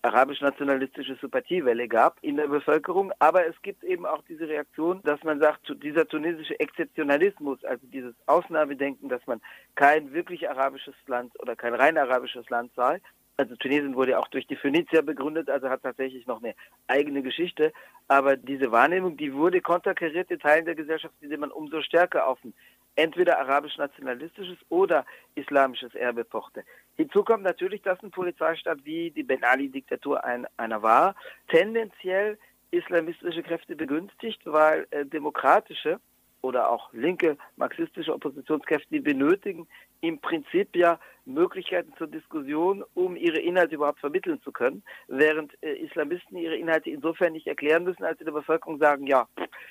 arabisch-nationalistische 0.02 1.16
Sympathiewelle 1.16 1.88
gab 1.88 2.18
in 2.22 2.38
der 2.38 2.48
Bevölkerung. 2.48 3.12
Aber 3.20 3.46
es 3.46 3.62
gibt 3.62 3.84
eben 3.84 4.06
auch 4.06 4.24
diese 4.28 4.48
Reaktion, 4.48 5.02
dass 5.04 5.24
man 5.24 5.40
sagt, 5.40 5.74
dieser 5.84 6.08
tunesische 6.08 6.60
Exzeptionalismus, 6.60 7.64
also 7.66 7.86
dieses 7.88 8.16
Ausnahmedenken, 8.26 9.10
dass 9.10 9.26
man 9.28 9.42
kein 9.76 10.14
wirklich 10.14 10.50
arabisches 10.50 10.96
Land 11.08 11.38
oder 11.40 11.56
kein 11.56 11.74
rein 11.74 11.98
arabisches 11.98 12.50
Land 12.50 12.72
sei. 12.76 13.02
Also 13.40 13.56
Tunesien 13.56 13.96
wurde 13.96 14.20
auch 14.20 14.28
durch 14.28 14.48
die 14.48 14.58
Phönizier 14.58 15.02
begründet, 15.02 15.50
also 15.50 15.70
hat 15.70 15.82
tatsächlich 15.82 16.28
noch 16.28 16.44
eine 16.44 16.56
eigene 16.88 17.22
Geschichte. 17.22 17.72
Aber 18.10 18.36
diese 18.36 18.70
Wahrnehmung, 18.74 19.16
die 19.16 19.34
wurde 19.34 19.62
konterkariert 19.62 20.30
in 20.30 20.40
Teilen 20.40 20.66
der 20.66 20.76
Gesellschaft, 20.76 21.14
die 21.22 21.38
man 21.38 21.50
umso 21.50 21.82
stärker 21.82 22.28
auf 22.28 22.38
ein 22.44 22.54
entweder 22.98 23.40
arabisch-nationalistisches 23.40 24.58
oder 24.68 25.06
islamisches 25.36 25.96
Erbe 25.96 26.26
pochte. 26.26 26.66
Hinzu 26.98 27.24
kommt 27.24 27.44
natürlich, 27.44 27.82
dass 27.82 28.04
ein 28.04 28.12
Polizeistaat 28.12 28.80
wie 28.84 29.10
die 29.12 29.24
Ben 29.24 29.42
Ali-Diktatur 29.42 30.22
ein, 30.26 30.46
einer 30.58 30.82
war, 30.84 31.16
tendenziell 31.48 32.38
islamistische 32.72 33.42
Kräfte 33.42 33.78
begünstigt, 33.78 34.42
weil 34.44 34.86
äh, 34.92 35.06
demokratische 35.06 36.02
oder 36.42 36.70
auch 36.70 36.92
linke 36.94 37.38
marxistische 37.58 38.14
Oppositionskräfte, 38.14 38.88
die 38.92 39.00
benötigen 39.00 39.68
im 40.02 40.20
Prinzip 40.20 40.76
ja 40.76 41.00
Möglichkeiten 41.26 41.94
zur 41.98 42.08
Diskussion, 42.08 42.84
um 42.94 43.16
ihre 43.16 43.40
Inhalte 43.40 43.76
überhaupt 43.76 44.00
vermitteln 44.00 44.42
zu 44.42 44.52
können, 44.52 44.84
während 45.08 45.52
äh, 45.62 45.74
Islamisten 45.74 46.38
ihre 46.38 46.56
Inhalte 46.56 46.90
insofern 46.90 47.34
nicht 47.34 47.48
erklären 47.48 47.84
müssen, 47.84 48.04
als 48.04 48.18
sie 48.18 48.26
der 48.26 48.32
Bevölkerung 48.32 48.80
sagen, 48.80 49.06
ja, 49.06 49.28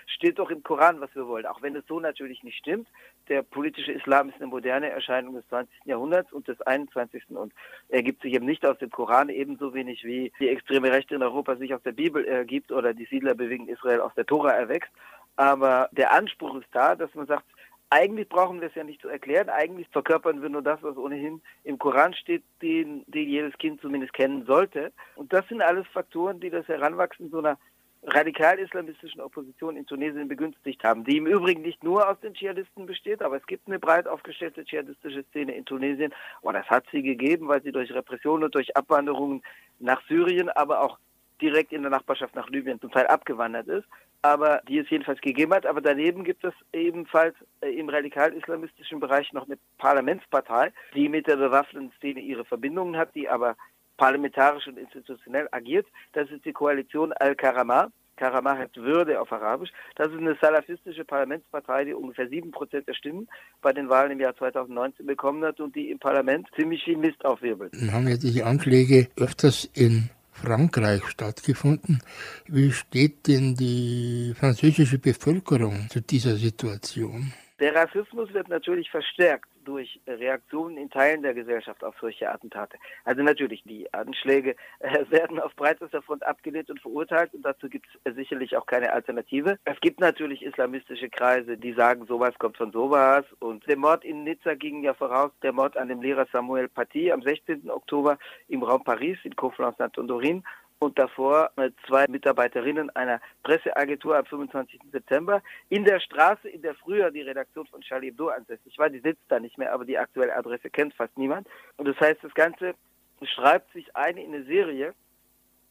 steht 0.06 0.38
doch 0.38 0.50
im 0.50 0.62
Koran, 0.62 1.00
was 1.00 1.14
wir 1.14 1.26
wollen, 1.26 1.46
auch 1.46 1.62
wenn 1.62 1.74
es 1.74 1.86
so 1.86 1.98
natürlich 1.98 2.42
nicht 2.42 2.58
stimmt. 2.58 2.88
Der 3.28 3.42
politische 3.42 3.92
Islam 3.92 4.28
ist 4.28 4.36
eine 4.36 4.46
moderne 4.46 4.90
Erscheinung 4.90 5.34
des 5.34 5.46
20. 5.48 5.74
Jahrhunderts 5.84 6.32
und 6.32 6.46
des 6.46 6.60
21. 6.60 7.30
und 7.30 7.52
ergibt 7.88 8.22
sich 8.22 8.34
eben 8.34 8.46
nicht 8.46 8.64
aus 8.64 8.78
dem 8.78 8.90
Koran, 8.90 9.28
ebenso 9.28 9.74
wenig 9.74 10.04
wie 10.04 10.32
die 10.38 10.48
extreme 10.48 10.92
Rechte 10.92 11.14
in 11.14 11.22
Europa 11.22 11.56
sich 11.56 11.74
aus 11.74 11.82
der 11.82 11.92
Bibel 11.92 12.24
ergibt 12.24 12.70
oder 12.70 12.94
die 12.94 13.06
Siedlerbewegung 13.06 13.68
Israel 13.68 14.00
aus 14.00 14.14
der 14.14 14.26
Tora 14.26 14.52
erwächst. 14.52 14.90
Aber 15.38 15.88
der 15.92 16.12
Anspruch 16.12 16.56
ist 16.56 16.66
da, 16.72 16.96
dass 16.96 17.14
man 17.14 17.28
sagt, 17.28 17.44
eigentlich 17.90 18.28
brauchen 18.28 18.60
wir 18.60 18.66
es 18.66 18.74
ja 18.74 18.82
nicht 18.82 19.00
zu 19.00 19.08
erklären. 19.08 19.48
Eigentlich 19.48 19.86
verkörpern 19.90 20.42
wir 20.42 20.48
nur 20.48 20.62
das, 20.62 20.82
was 20.82 20.96
ohnehin 20.96 21.40
im 21.62 21.78
Koran 21.78 22.12
steht, 22.12 22.42
den, 22.60 23.04
den 23.06 23.28
jedes 23.28 23.56
Kind 23.58 23.80
zumindest 23.80 24.12
kennen 24.14 24.44
sollte. 24.46 24.92
Und 25.14 25.32
das 25.32 25.46
sind 25.46 25.62
alles 25.62 25.86
Faktoren, 25.92 26.40
die 26.40 26.50
das 26.50 26.66
Heranwachsen 26.66 27.30
so 27.30 27.38
einer 27.38 27.56
radikal-islamistischen 28.02 29.20
Opposition 29.20 29.76
in 29.76 29.86
Tunesien 29.86 30.26
begünstigt 30.26 30.82
haben, 30.82 31.04
die 31.04 31.18
im 31.18 31.26
Übrigen 31.26 31.62
nicht 31.62 31.84
nur 31.84 32.08
aus 32.08 32.18
den 32.18 32.34
Dschihadisten 32.34 32.86
besteht, 32.86 33.22
aber 33.22 33.36
es 33.36 33.46
gibt 33.46 33.68
eine 33.68 33.78
breit 33.78 34.08
aufgestellte 34.08 34.64
dschihadistische 34.64 35.22
Szene 35.30 35.54
in 35.54 35.64
Tunesien. 35.64 36.12
Und 36.40 36.54
das 36.54 36.66
hat 36.66 36.84
sie 36.90 37.02
gegeben, 37.02 37.46
weil 37.46 37.62
sie 37.62 37.72
durch 37.72 37.92
Repression 37.92 38.42
und 38.42 38.54
durch 38.56 38.76
Abwanderungen 38.76 39.42
nach 39.78 40.02
Syrien, 40.08 40.48
aber 40.48 40.82
auch 40.82 40.98
direkt 41.40 41.72
in 41.72 41.82
der 41.82 41.90
Nachbarschaft 41.90 42.34
nach 42.34 42.48
Libyen 42.48 42.80
zum 42.80 42.90
Teil 42.90 43.06
abgewandert 43.06 43.68
ist 43.68 43.86
aber 44.22 44.60
die 44.68 44.78
es 44.78 44.90
jedenfalls 44.90 45.20
gegeben 45.20 45.54
hat. 45.54 45.66
Aber 45.66 45.80
daneben 45.80 46.24
gibt 46.24 46.44
es 46.44 46.54
ebenfalls 46.72 47.34
äh, 47.60 47.70
im 47.70 47.88
radikal-islamistischen 47.88 49.00
Bereich 49.00 49.32
noch 49.32 49.46
eine 49.46 49.58
Parlamentspartei, 49.78 50.72
die 50.94 51.08
mit 51.08 51.26
der 51.26 51.36
bewaffneten 51.36 51.92
Szene 51.98 52.20
ihre 52.20 52.44
Verbindungen 52.44 52.96
hat, 52.96 53.14
die 53.14 53.28
aber 53.28 53.56
parlamentarisch 53.96 54.66
und 54.66 54.78
institutionell 54.78 55.48
agiert. 55.50 55.86
Das 56.12 56.30
ist 56.30 56.44
die 56.44 56.52
Koalition 56.52 57.12
Al-Karama. 57.12 57.88
Karama 58.16 58.58
hat 58.58 58.76
Würde 58.76 59.20
auf 59.20 59.30
Arabisch. 59.30 59.70
Das 59.94 60.08
ist 60.08 60.18
eine 60.18 60.36
salafistische 60.40 61.04
Parlamentspartei, 61.04 61.84
die 61.84 61.94
ungefähr 61.94 62.28
sieben 62.28 62.50
Prozent 62.50 62.88
der 62.88 62.94
Stimmen 62.94 63.28
bei 63.62 63.72
den 63.72 63.88
Wahlen 63.88 64.10
im 64.10 64.18
Jahr 64.18 64.36
2019 64.36 65.06
bekommen 65.06 65.44
hat 65.44 65.60
und 65.60 65.76
die 65.76 65.90
im 65.90 66.00
Parlament 66.00 66.48
ziemlich 66.56 66.82
viel 66.82 66.96
Mist 66.96 67.24
aufwirbelt. 67.24 67.72
Dann 67.74 67.92
haben 67.92 68.08
ja 68.08 68.16
diese 68.16 68.44
Anschläge 68.44 69.06
öfters 69.16 69.70
in 69.72 70.10
Frankreich 70.42 71.04
stattgefunden. 71.08 72.00
Wie 72.46 72.72
steht 72.72 73.26
denn 73.26 73.54
die 73.54 74.34
französische 74.38 74.98
Bevölkerung 74.98 75.88
zu 75.90 76.00
dieser 76.00 76.36
Situation? 76.36 77.32
Der 77.58 77.74
Rassismus 77.74 78.32
wird 78.32 78.48
natürlich 78.48 78.88
verstärkt 78.90 79.48
durch 79.68 80.00
Reaktionen 80.06 80.78
in 80.78 80.88
Teilen 80.88 81.20
der 81.20 81.34
Gesellschaft 81.34 81.84
auf 81.84 81.94
solche 82.00 82.30
Attentate. 82.30 82.78
Also 83.04 83.22
natürlich, 83.22 83.62
die 83.64 83.92
Anschläge 83.92 84.56
äh, 84.78 85.04
werden 85.10 85.38
auf 85.38 85.54
breitester 85.56 86.00
Front 86.00 86.24
abgelehnt 86.24 86.70
und 86.70 86.80
verurteilt 86.80 87.34
und 87.34 87.42
dazu 87.42 87.68
gibt 87.68 87.86
es 88.04 88.14
sicherlich 88.14 88.56
auch 88.56 88.64
keine 88.64 88.90
Alternative. 88.94 89.58
Es 89.66 89.78
gibt 89.80 90.00
natürlich 90.00 90.42
islamistische 90.42 91.10
Kreise, 91.10 91.58
die 91.58 91.74
sagen, 91.74 92.06
sowas 92.06 92.34
kommt 92.38 92.56
von 92.56 92.72
sowas 92.72 93.26
und 93.40 93.66
der 93.68 93.76
Mord 93.76 94.06
in 94.06 94.24
Nizza 94.24 94.54
ging 94.54 94.82
ja 94.82 94.94
voraus, 94.94 95.32
der 95.42 95.52
Mord 95.52 95.76
an 95.76 95.88
dem 95.88 96.00
Lehrer 96.00 96.26
Samuel 96.32 96.68
Paty 96.68 97.12
am 97.12 97.20
16. 97.20 97.70
Oktober 97.70 98.18
im 98.48 98.62
Raum 98.62 98.82
Paris 98.82 99.18
in 99.24 99.36
Conflans-Saint-Honorin 99.36 100.44
und 100.78 100.98
davor 100.98 101.50
zwei 101.86 102.06
Mitarbeiterinnen 102.08 102.90
einer 102.90 103.20
Presseagentur 103.42 104.16
am 104.16 104.24
25. 104.26 104.80
September 104.92 105.42
in 105.68 105.84
der 105.84 106.00
Straße, 106.00 106.48
in 106.48 106.62
der 106.62 106.74
früher 106.74 107.10
die 107.10 107.22
Redaktion 107.22 107.66
von 107.66 107.80
Charlie 107.80 108.08
Hebdo 108.08 108.28
ansässig 108.28 108.78
war. 108.78 108.88
Die 108.88 109.00
sitzt 109.00 109.24
da 109.28 109.40
nicht 109.40 109.58
mehr, 109.58 109.72
aber 109.72 109.84
die 109.84 109.98
aktuelle 109.98 110.36
Adresse 110.36 110.70
kennt 110.70 110.94
fast 110.94 111.16
niemand. 111.18 111.48
Und 111.76 111.88
das 111.88 111.98
heißt, 111.98 112.22
das 112.22 112.34
Ganze 112.34 112.74
schreibt 113.22 113.72
sich 113.72 113.94
ein 113.96 114.16
in 114.16 114.34
eine 114.34 114.44
Serie, 114.44 114.94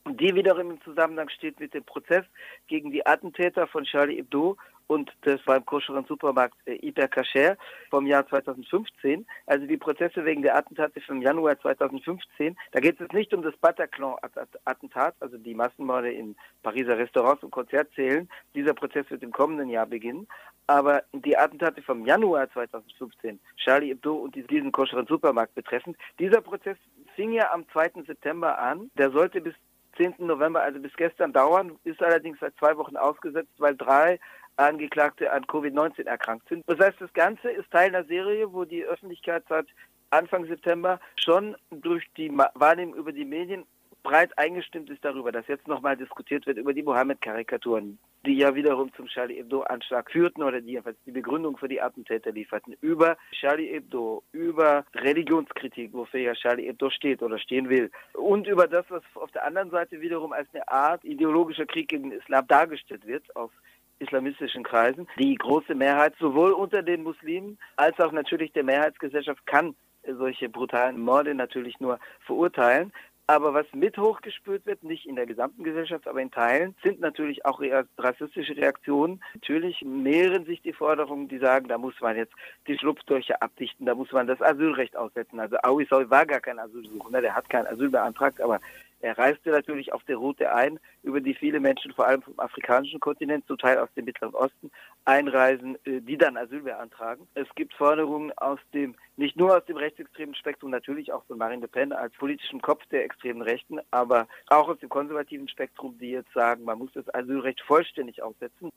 die 0.05 0.35
wiederum 0.35 0.71
im 0.71 0.81
Zusammenhang 0.81 1.29
steht 1.29 1.59
mit 1.59 1.73
dem 1.73 1.83
Prozess 1.83 2.25
gegen 2.67 2.91
die 2.91 3.05
Attentäter 3.05 3.67
von 3.67 3.83
Charlie 3.85 4.17
Hebdo 4.17 4.57
und 4.88 5.12
das 5.21 5.41
beim 5.45 5.65
koscheren 5.65 6.06
Supermarkt 6.06 6.56
äh, 6.65 6.78
Hyper 6.80 7.08
Cacher 7.08 7.58
vom 7.89 8.08
Jahr 8.08 8.28
2015. 8.28 9.26
Also 9.45 9.67
die 9.67 9.78
Prozesse 9.78 10.26
wegen 10.26 10.41
der 10.41 10.56
Attentate 10.56 11.00
vom 11.02 11.21
Januar 11.21 11.60
2015. 11.60 12.58
Da 12.71 12.80
geht 12.80 13.00
es 13.00 13.12
nicht 13.12 13.34
um 13.34 13.41
das 13.41 13.56
Bataclan-Attentat, 13.58 15.15
also 15.19 15.38
die 15.38 15.54
Massenmorde 15.54 16.12
in 16.12 16.36
Pariser 16.63 16.97
Restaurants 16.97 17.43
und 17.43 17.52
Konzertsälen. 17.52 18.30
Dieser 18.56 18.73
Prozess 18.73 19.10
wird 19.10 19.23
im 19.23 19.32
kommenden 19.32 19.69
Jahr 19.69 19.86
beginnen. 19.86 20.28
Aber 20.67 21.04
die 21.13 21.38
Attentate 21.38 21.82
vom 21.82 22.06
Januar 22.06 22.50
2015, 22.52 23.39
Charlie 23.56 23.89
Hebdo 23.89 24.15
und 24.15 24.36
diesen 24.36 24.71
koscheren 24.71 25.08
Supermarkt 25.08 25.56
betreffend, 25.56 25.97
dieser 26.19 26.41
Prozess 26.41 26.78
fing 27.15 27.32
ja 27.32 27.52
am 27.54 27.67
2. 27.69 28.04
September 28.06 28.60
an. 28.60 28.91
Der 28.97 29.12
sollte 29.12 29.39
bis 29.39 29.54
10. 29.97 30.15
November, 30.19 30.62
also 30.62 30.80
bis 30.80 30.93
gestern 30.95 31.34
dauern, 31.34 31.78
ist 31.84 32.02
allerdings 32.02 32.39
seit 32.39 32.56
zwei 32.58 32.78
Wochen 32.78 32.95
ausgesetzt, 32.95 33.54
weil 33.58 33.76
drei 33.76 34.19
Angeklagte 34.57 35.31
an 35.31 35.45
Covid-19 35.45 36.05
erkrankt 36.05 36.49
sind. 36.49 36.63
Das 36.67 36.79
heißt, 36.79 36.99
das 36.99 37.13
Ganze 37.13 37.49
ist 37.49 37.71
Teil 37.71 37.95
einer 37.95 38.03
Serie, 38.05 38.51
wo 38.51 38.65
die 38.65 38.83
Öffentlichkeit 38.83 39.43
seit 39.47 39.67
Anfang 40.09 40.45
September 40.45 40.99
schon 41.19 41.55
durch 41.69 42.05
die 42.15 42.31
Wahrnehmung 42.55 42.95
über 42.95 43.11
die 43.11 43.25
Medien 43.25 43.65
breit 44.07 44.37
eingestimmt 44.37 44.89
ist 44.89 45.03
darüber, 45.03 45.33
dass 45.33 45.47
jetzt 45.47 45.67
nochmal 45.67 45.97
diskutiert 45.97 46.45
wird 46.47 46.57
über 46.57 46.73
die 46.73 46.81
Mohammed-Karikaturen, 46.81 47.99
die 48.25 48.37
ja 48.37 48.55
wiederum 48.55 48.93
zum 48.93 49.07
Charlie 49.07 49.35
Hebdo-Anschlag 49.35 50.09
führten 50.09 50.43
oder 50.43 50.61
die 50.61 50.71
jedenfalls 50.71 50.97
die 51.05 51.11
Begründung 51.11 51.57
für 51.57 51.67
die 51.67 51.81
Attentäter 51.81 52.31
lieferten, 52.31 52.77
über 52.79 53.17
Charlie 53.33 53.67
Hebdo, 53.67 54.23
über 54.31 54.85
Religionskritik, 54.95 55.91
wofür 55.93 56.21
ja 56.21 56.33
Charlie 56.35 56.67
Hebdo 56.67 56.89
steht 56.89 57.21
oder 57.21 57.37
stehen 57.37 57.67
will, 57.67 57.91
und 58.13 58.47
über 58.47 58.67
das, 58.67 58.85
was 58.87 59.03
auf 59.15 59.31
der 59.31 59.45
anderen 59.45 59.71
Seite 59.71 59.99
wiederum 59.99 60.31
als 60.31 60.47
eine 60.53 60.65
Art 60.69 61.03
ideologischer 61.03 61.65
Krieg 61.65 61.89
gegen 61.89 62.11
den 62.11 62.19
Islam 62.19 62.47
dargestellt 62.47 63.05
wird, 63.05 63.35
auf 63.35 63.51
islamistischen 63.99 64.63
Kreisen. 64.63 65.07
Die 65.17 65.36
große 65.36 65.75
Mehrheit 65.75 66.13
sowohl 66.19 66.51
unter 66.51 66.83
den 66.83 67.03
Muslimen 67.03 67.57
als 67.75 67.99
auch 67.99 68.12
natürlich 68.12 68.51
der 68.53 68.63
Mehrheitsgesellschaft 68.63 69.45
kann 69.45 69.75
solche 70.07 70.49
brutalen 70.49 70.99
Morde 70.99 71.36
natürlich 71.36 71.79
nur 71.79 71.99
verurteilen. 72.25 72.93
Aber 73.29 73.53
was 73.53 73.65
mit 73.73 73.97
hochgespült 73.97 74.65
wird, 74.65 74.83
nicht 74.83 75.05
in 75.05 75.17
der 75.17 75.25
gesamten 75.25 75.65
Gesellschaft, 75.65 76.07
aber 76.07 76.21
in 76.21 76.31
Teilen, 76.31 76.75
sind 76.81 77.01
natürlich 77.01 77.45
auch 77.45 77.62
rassistische 77.97 78.55
Reaktionen. 78.55 79.21
Natürlich 79.33 79.81
mehren 79.81 80.45
sich 80.45 80.62
die 80.62 80.71
Forderungen, 80.71 81.27
die 81.27 81.38
sagen, 81.38 81.67
da 81.67 81.77
muss 81.77 81.99
man 81.99 82.15
jetzt 82.15 82.31
die 82.67 82.77
Schlupflöcher 82.77 83.41
abdichten, 83.41 83.86
da 83.86 83.95
muss 83.95 84.13
man 84.13 84.27
das 84.27 84.41
Asylrecht 84.41 84.95
aussetzen. 84.95 85.41
Also 85.41 85.57
Awisol 85.62 86.10
war 86.10 86.25
gar 86.25 86.39
kein 86.39 86.57
Asylsuchender, 86.57 87.19
der 87.19 87.36
hat 87.36 87.49
kein 87.49 87.67
Asyl 87.67 87.89
beantragt, 87.89 88.39
aber 88.39 88.62
er 88.99 89.17
reiste 89.17 89.51
natürlich 89.51 89.93
auf 89.93 90.03
der 90.05 90.17
Route 90.17 90.53
ein, 90.53 90.79
über 91.03 91.21
die 91.21 91.36
viele 91.36 91.60
Menschen, 91.60 91.93
vor 91.93 92.07
allem 92.07 92.21
vom 92.21 92.39
afrikanischen 92.39 92.99
Kontinent, 92.99 93.45
zum 93.45 93.57
Teil 93.57 93.77
aus 93.77 93.89
dem 93.95 94.05
Mittleren 94.05 94.33
Osten, 94.33 94.71
einreisen, 95.05 95.77
äh, 95.86 96.01
die 96.01 96.17
dann 96.17 96.38
Asyl 96.38 96.62
beantragen. 96.62 97.27
Es 97.36 97.47
gibt 97.55 97.73
Forderungen 97.73 98.31
aus 98.38 98.60
dem, 98.73 98.95
nicht 99.15 99.38
nur 99.38 99.55
aus 99.55 99.65
dem 99.65 99.77
rechtsextremen 99.77 100.36
Spektrum, 100.36 100.71
natürlich 100.71 101.13
auch 101.13 101.23
von 101.25 101.38
Marine 101.38 101.62
Le 101.62 101.67
Pen 101.67 101.93
als 101.93 102.13
politischem 102.15 102.62
Kopf 102.62 102.86
der 102.88 103.03
extremen 103.03 103.41
Rechten, 103.41 103.79
aber 103.91 104.27
auch 104.47 104.67
aus 104.67 104.79
dem 104.79 104.89
konservativen 104.89 105.47
Spektrum, 105.47 105.97
die 105.99 106.12
jetzt 106.12 106.33
sagen, 106.33 106.63
man 106.63 106.79
muss 106.79 106.91
das 106.93 107.13
Asylrecht 107.13 107.62
vollständig 107.62 108.23
aussetzen. 108.23 108.71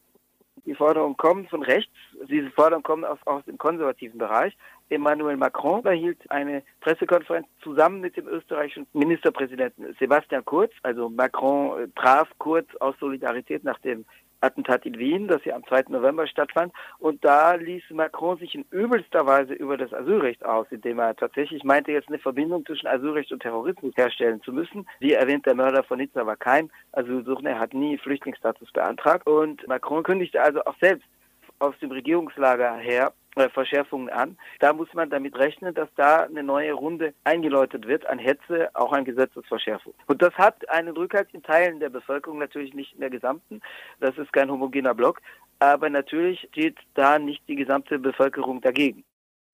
Die 0.67 0.75
Forderungen 0.75 1.17
kommen 1.17 1.47
von 1.49 1.63
rechts, 1.63 1.93
diese 2.29 2.51
Forderungen 2.51 2.83
kommen 2.83 3.05
aus, 3.05 3.19
aus 3.25 3.45
dem 3.45 3.59
konservativen 3.59 4.19
Bereich. 4.19 4.57
Emmanuel 4.89 5.37
Macron 5.37 5.85
erhielt 5.85 6.19
eine 6.31 6.63
Pressekonferenz 6.81 7.47
zusammen 7.63 8.01
mit 8.01 8.17
dem 8.17 8.27
österreichischen 8.27 8.87
Ministerpräsidenten 8.93 9.97
Sebastian 9.99 10.45
Kurz. 10.45 10.73
Also 10.83 11.09
Macron 11.09 11.85
äh, 11.85 11.89
traf 11.95 12.29
Kurz 12.39 12.69
aus 12.81 12.95
Solidarität 12.99 13.65
nach 13.65 13.79
dem 13.79 14.05
Attentat 14.41 14.87
in 14.87 14.99
Wien, 14.99 15.29
das 15.29 15.45
ja 15.45 15.55
am 15.55 15.65
2. 15.65 15.85
November 15.89 16.27
stattfand. 16.27 16.73
Und 16.99 17.25
da 17.25 17.55
ließ 17.55 17.85
Macron 17.91 18.39
sich 18.39 18.55
in 18.55 18.65
übelster 18.71 19.27
Weise 19.27 19.55
über 19.55 19.77
das 19.77 19.93
Asylrecht 19.93 20.45
aus, 20.45 20.67
indem 20.71 20.99
er 20.99 21.17
tatsächlich 21.17 21.65
meinte, 21.65 21.93
jetzt 21.93 22.09
eine 22.09 22.19
Verbindung 22.19 22.65
zwischen 22.65 22.87
Asylrecht 22.87 23.33
und 23.33 23.43
Terrorismus 23.43 23.97
herstellen 23.97 24.43
zu 24.43 24.53
müssen. 24.53 24.87
Wie 24.99 25.13
erwähnt, 25.13 25.47
der 25.47 25.55
Mörder 25.55 25.83
von 25.83 25.99
Nizza 25.99 26.27
war 26.27 26.37
kein 26.37 26.71
Asylsuchender, 26.93 27.51
er 27.53 27.61
hat 27.61 27.75
nie 27.75 27.99
Flüchtlingsstatus 27.99 28.73
beantragt. 28.73 29.27
Und 29.27 29.67
Macron 29.69 30.03
kündigte 30.03 30.41
also 30.41 30.65
auch 30.65 30.77
selbst 30.81 31.07
aus 31.61 31.79
dem 31.81 31.93
Regierungslager 31.93 32.77
her 32.77 33.13
äh, 33.37 33.49
Verschärfungen 33.49 34.09
an. 34.11 34.37
Da 34.59 34.73
muss 34.73 34.93
man 34.93 35.09
damit 35.09 35.39
rechnen, 35.39 35.73
dass 35.73 35.89
da 35.95 36.25
eine 36.25 36.43
neue 36.43 36.73
Runde 36.73 37.15
eingeläutet 37.23 37.87
wird 37.87 38.05
an 38.07 38.19
Hetze, 38.19 38.71
auch 38.75 38.93
an 38.93 39.05
Gesetzesverschärfung. 39.05 39.95
Und 40.07 40.21
das 40.21 40.35
hat 40.35 40.69
einen 40.69 40.97
Rückhalt 40.97 41.29
in 41.33 41.43
Teilen 41.43 41.79
der 41.79 41.91
Bevölkerung, 41.91 42.39
natürlich 42.39 42.75
nicht 42.75 42.93
in 42.95 43.01
der 43.01 43.11
gesamten. 43.11 43.61
Das 44.01 44.19
ist 44.19 44.33
kein 44.33 44.51
homogener 44.51 44.95
Block. 44.95 45.21
Aber 45.61 45.89
natürlich 45.91 46.41
steht 46.51 46.77
da 46.95 47.19
nicht 47.21 47.43
die 47.47 47.57
gesamte 47.57 47.99
Bevölkerung 47.99 48.61
dagegen. 48.63 49.05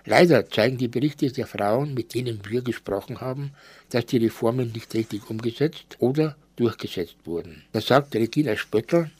Leider 0.07 0.49
zeigen 0.51 0.77
die 0.77 0.89
Berichte 0.89 1.33
der 1.33 1.47
Frauen, 1.47 1.95
mit 1.95 2.15
denen 2.15 2.41
wir 2.47 2.63
gesprochen 2.63 3.21
haben, 3.21 3.53
dass 3.91 4.05
die 4.07 4.19
Reformen 4.19 4.71
nicht 4.73 4.95
richtig 4.95 5.31
umgesetzt 5.31 5.97
oder 5.99 6.37
durchgesetzt 6.57 7.17
wurden. 7.25 7.65
Das 7.73 7.87
sagt 7.87 8.15
Regina 8.15 8.55
Spöttl, 8.55 9.11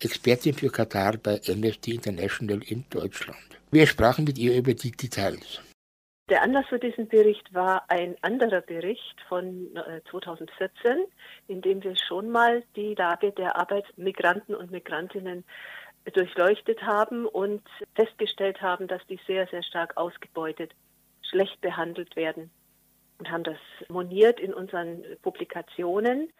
Expertin 0.00 0.54
für 0.54 0.70
Katar 0.70 1.18
bei 1.18 1.40
Amnesty 1.48 1.94
International 1.94 2.60
in 2.66 2.84
Deutschland. 2.90 3.38
Wir 3.70 3.86
sprachen 3.86 4.24
mit 4.24 4.38
ihr 4.38 4.56
über 4.56 4.72
die 4.74 4.92
Details. 4.92 5.60
Der 6.30 6.42
Anlass 6.42 6.64
für 6.68 6.78
diesen 6.78 7.06
Bericht 7.06 7.52
war 7.52 7.84
ein 7.88 8.16
anderer 8.22 8.62
Bericht 8.62 9.20
von 9.28 9.68
2014, 10.10 10.92
äh, 10.92 11.52
in 11.52 11.60
dem 11.60 11.84
wir 11.84 11.94
schon 11.96 12.30
mal 12.30 12.62
die 12.76 12.94
Lage 12.94 13.30
der 13.32 13.56
Arbeitsmigranten 13.56 14.54
und 14.54 14.70
Migrantinnen 14.70 15.44
durchleuchtet 16.12 16.82
haben 16.82 17.26
und 17.26 17.62
festgestellt 17.94 18.60
haben, 18.60 18.86
dass 18.86 19.04
die 19.06 19.18
sehr, 19.26 19.46
sehr 19.48 19.62
stark 19.62 19.96
ausgebeutet, 19.96 20.72
schlecht 21.22 21.60
behandelt 21.60 22.14
werden 22.16 22.50
und 23.18 23.30
haben 23.30 23.44
das 23.44 23.58
moniert 23.88 24.40
in 24.40 24.52
unseren 24.52 25.02
Publikationen. 25.22 26.32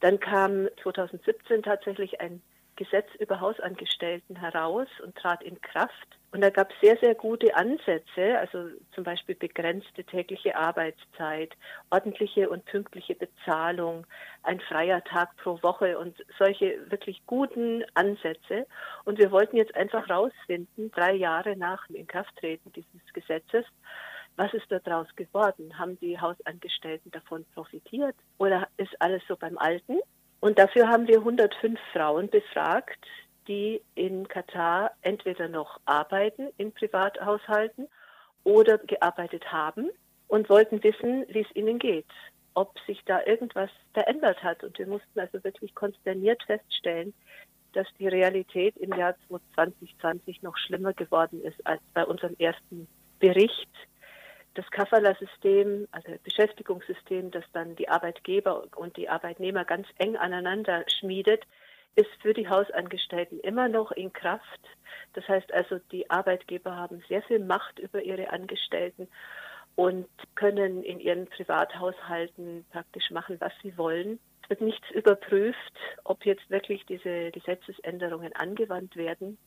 Dann 0.00 0.18
kam 0.18 0.68
2017 0.82 1.62
tatsächlich 1.62 2.20
ein 2.20 2.42
Gesetz 2.76 3.08
über 3.18 3.40
Hausangestellten 3.40 4.36
heraus 4.36 4.88
und 5.04 5.14
trat 5.14 5.42
in 5.42 5.60
Kraft. 5.60 6.18
Und 6.32 6.40
da 6.40 6.48
gab 6.48 6.70
es 6.70 6.80
sehr, 6.80 6.96
sehr 6.96 7.14
gute 7.14 7.54
Ansätze, 7.54 8.38
also 8.38 8.70
zum 8.94 9.04
Beispiel 9.04 9.34
begrenzte 9.34 10.02
tägliche 10.02 10.56
Arbeitszeit, 10.56 11.52
ordentliche 11.90 12.48
und 12.48 12.64
pünktliche 12.64 13.14
Bezahlung, 13.14 14.06
ein 14.42 14.58
freier 14.60 15.04
Tag 15.04 15.36
pro 15.36 15.62
Woche 15.62 15.98
und 15.98 16.16
solche 16.38 16.90
wirklich 16.90 17.20
guten 17.26 17.84
Ansätze. 17.92 18.66
Und 19.04 19.18
wir 19.18 19.30
wollten 19.30 19.58
jetzt 19.58 19.74
einfach 19.76 20.08
rausfinden, 20.08 20.90
drei 20.92 21.12
Jahre 21.12 21.54
nach 21.54 21.86
dem 21.88 21.96
Inkrafttreten 21.96 22.72
dieses 22.72 23.12
Gesetzes, 23.12 23.66
was 24.36 24.54
ist 24.54 24.70
daraus 24.70 25.14
geworden? 25.16 25.78
Haben 25.78 25.98
die 26.00 26.18
Hausangestellten 26.18 27.10
davon 27.10 27.44
profitiert 27.54 28.16
oder 28.38 28.68
ist 28.78 28.94
alles 29.00 29.22
so 29.28 29.36
beim 29.36 29.58
Alten? 29.58 29.98
Und 30.40 30.58
dafür 30.58 30.88
haben 30.88 31.06
wir 31.06 31.18
105 31.18 31.78
Frauen 31.92 32.30
befragt, 32.30 33.06
die 33.48 33.82
in 33.94 34.28
Katar 34.28 34.92
entweder 35.02 35.48
noch 35.48 35.80
arbeiten 35.84 36.48
in 36.56 36.72
Privathaushalten 36.72 37.88
oder 38.44 38.78
gearbeitet 38.78 39.50
haben 39.52 39.90
und 40.28 40.48
wollten 40.48 40.82
wissen, 40.82 41.24
wie 41.28 41.40
es 41.40 41.56
ihnen 41.56 41.78
geht, 41.78 42.06
ob 42.54 42.78
sich 42.86 43.02
da 43.04 43.22
irgendwas 43.24 43.70
verändert 43.92 44.42
hat. 44.42 44.64
Und 44.64 44.78
wir 44.78 44.86
mussten 44.86 45.20
also 45.20 45.42
wirklich 45.44 45.74
konsterniert 45.74 46.42
feststellen, 46.44 47.14
dass 47.72 47.86
die 47.98 48.08
Realität 48.08 48.76
im 48.76 48.92
Jahr 48.96 49.14
2020 49.28 50.42
noch 50.42 50.56
schlimmer 50.56 50.92
geworden 50.92 51.42
ist 51.42 51.66
als 51.66 51.80
bei 51.94 52.04
unserem 52.04 52.36
ersten 52.38 52.88
Bericht. 53.18 53.70
Das 54.54 54.70
Kafala-System, 54.70 55.88
also 55.92 56.12
Beschäftigungssystem, 56.22 57.30
das 57.30 57.44
dann 57.52 57.74
die 57.76 57.88
Arbeitgeber 57.88 58.64
und 58.76 58.96
die 58.98 59.08
Arbeitnehmer 59.08 59.64
ganz 59.64 59.86
eng 59.96 60.16
aneinander 60.16 60.84
schmiedet, 60.88 61.44
ist 61.94 62.10
für 62.20 62.32
die 62.32 62.48
Hausangestellten 62.48 63.40
immer 63.40 63.68
noch 63.68 63.92
in 63.92 64.12
Kraft. 64.12 64.60
Das 65.12 65.26
heißt 65.28 65.52
also, 65.52 65.78
die 65.90 66.08
Arbeitgeber 66.10 66.76
haben 66.76 67.02
sehr 67.08 67.22
viel 67.22 67.38
Macht 67.38 67.78
über 67.78 68.02
ihre 68.02 68.30
Angestellten 68.30 69.08
und 69.74 70.08
können 70.34 70.82
in 70.82 71.00
ihren 71.00 71.26
Privathaushalten 71.26 72.64
praktisch 72.70 73.10
machen, 73.10 73.36
was 73.40 73.52
sie 73.62 73.76
wollen. 73.76 74.18
Es 74.42 74.50
wird 74.50 74.60
nichts 74.60 74.90
überprüft, 74.90 75.72
ob 76.04 76.24
jetzt 76.24 76.48
wirklich 76.50 76.84
diese 76.86 77.30
Gesetzesänderungen 77.30 78.34
angewandt 78.34 78.96
werden. 78.96 79.38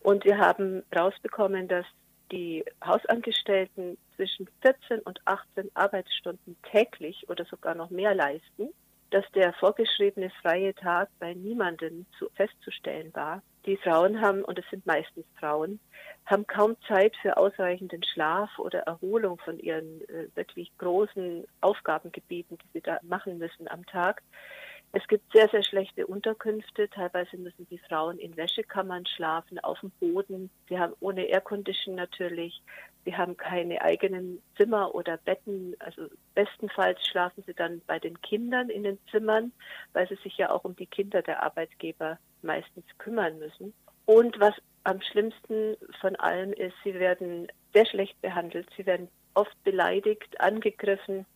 Und 0.00 0.24
wir 0.24 0.38
haben 0.38 0.84
herausbekommen, 0.90 1.68
dass 1.68 1.86
die 2.32 2.64
Hausangestellten 2.84 3.96
zwischen 4.16 4.48
14 4.62 5.00
und 5.00 5.20
18 5.26 5.70
Arbeitsstunden 5.74 6.56
täglich 6.70 7.28
oder 7.28 7.44
sogar 7.44 7.74
noch 7.74 7.90
mehr 7.90 8.14
leisten 8.14 8.70
dass 9.10 9.24
der 9.32 9.52
vorgeschriebene 9.54 10.30
freie 10.42 10.74
Tag 10.74 11.08
bei 11.18 11.34
niemandem 11.34 12.06
zu, 12.18 12.28
festzustellen 12.34 13.14
war. 13.14 13.42
Die 13.64 13.76
Frauen 13.76 14.20
haben, 14.20 14.44
und 14.44 14.58
es 14.58 14.64
sind 14.70 14.86
meistens 14.86 15.26
Frauen, 15.38 15.80
haben 16.24 16.46
kaum 16.46 16.76
Zeit 16.86 17.14
für 17.22 17.36
ausreichenden 17.36 18.02
Schlaf 18.04 18.58
oder 18.58 18.80
Erholung 18.80 19.38
von 19.38 19.58
ihren 19.58 20.02
äh, 20.08 20.28
wirklich 20.34 20.70
großen 20.78 21.44
Aufgabengebieten, 21.60 22.58
die 22.58 22.68
sie 22.74 22.80
da 22.80 22.98
machen 23.02 23.38
müssen 23.38 23.68
am 23.68 23.84
Tag. 23.86 24.22
Es 24.92 25.06
gibt 25.08 25.30
sehr, 25.32 25.48
sehr 25.48 25.62
schlechte 25.62 26.06
Unterkünfte. 26.06 26.88
Teilweise 26.88 27.36
müssen 27.36 27.66
die 27.68 27.78
Frauen 27.78 28.18
in 28.18 28.36
Wäschekammern 28.36 29.04
schlafen, 29.06 29.58
auf 29.58 29.80
dem 29.80 29.90
Boden. 30.00 30.50
Sie 30.68 30.78
haben 30.78 30.94
ohne 31.00 31.24
Aircondition 31.24 31.94
natürlich. 31.94 32.62
Sie 33.04 33.16
haben 33.16 33.36
keine 33.36 33.82
eigenen 33.82 34.42
Zimmer 34.56 34.94
oder 34.94 35.16
Betten. 35.18 35.76
Also 35.78 36.08
bestenfalls 36.34 37.06
schlafen 37.06 37.44
sie 37.46 37.54
dann 37.54 37.82
bei 37.86 37.98
den 37.98 38.20
Kindern 38.22 38.70
in 38.70 38.84
den 38.84 38.98
Zimmern, 39.10 39.52
weil 39.92 40.08
sie 40.08 40.16
sich 40.16 40.36
ja 40.38 40.50
auch 40.50 40.64
um 40.64 40.74
die 40.74 40.86
Kinder 40.86 41.22
der 41.22 41.42
Arbeitgeber 41.42 42.18
meistens 42.42 42.84
kümmern 42.98 43.38
müssen. 43.38 43.74
Und 44.06 44.40
was 44.40 44.54
am 44.84 45.00
schlimmsten 45.02 45.76
von 46.00 46.16
allem 46.16 46.52
ist, 46.52 46.74
sie 46.84 46.94
werden 46.94 47.48
sehr 47.74 47.86
schlecht 47.86 48.20
behandelt. 48.22 48.68
Sie 48.76 48.86
werden 48.86 49.08
oft 49.34 49.62
beleidigt, 49.64 50.40
angegriffen, 50.40 51.26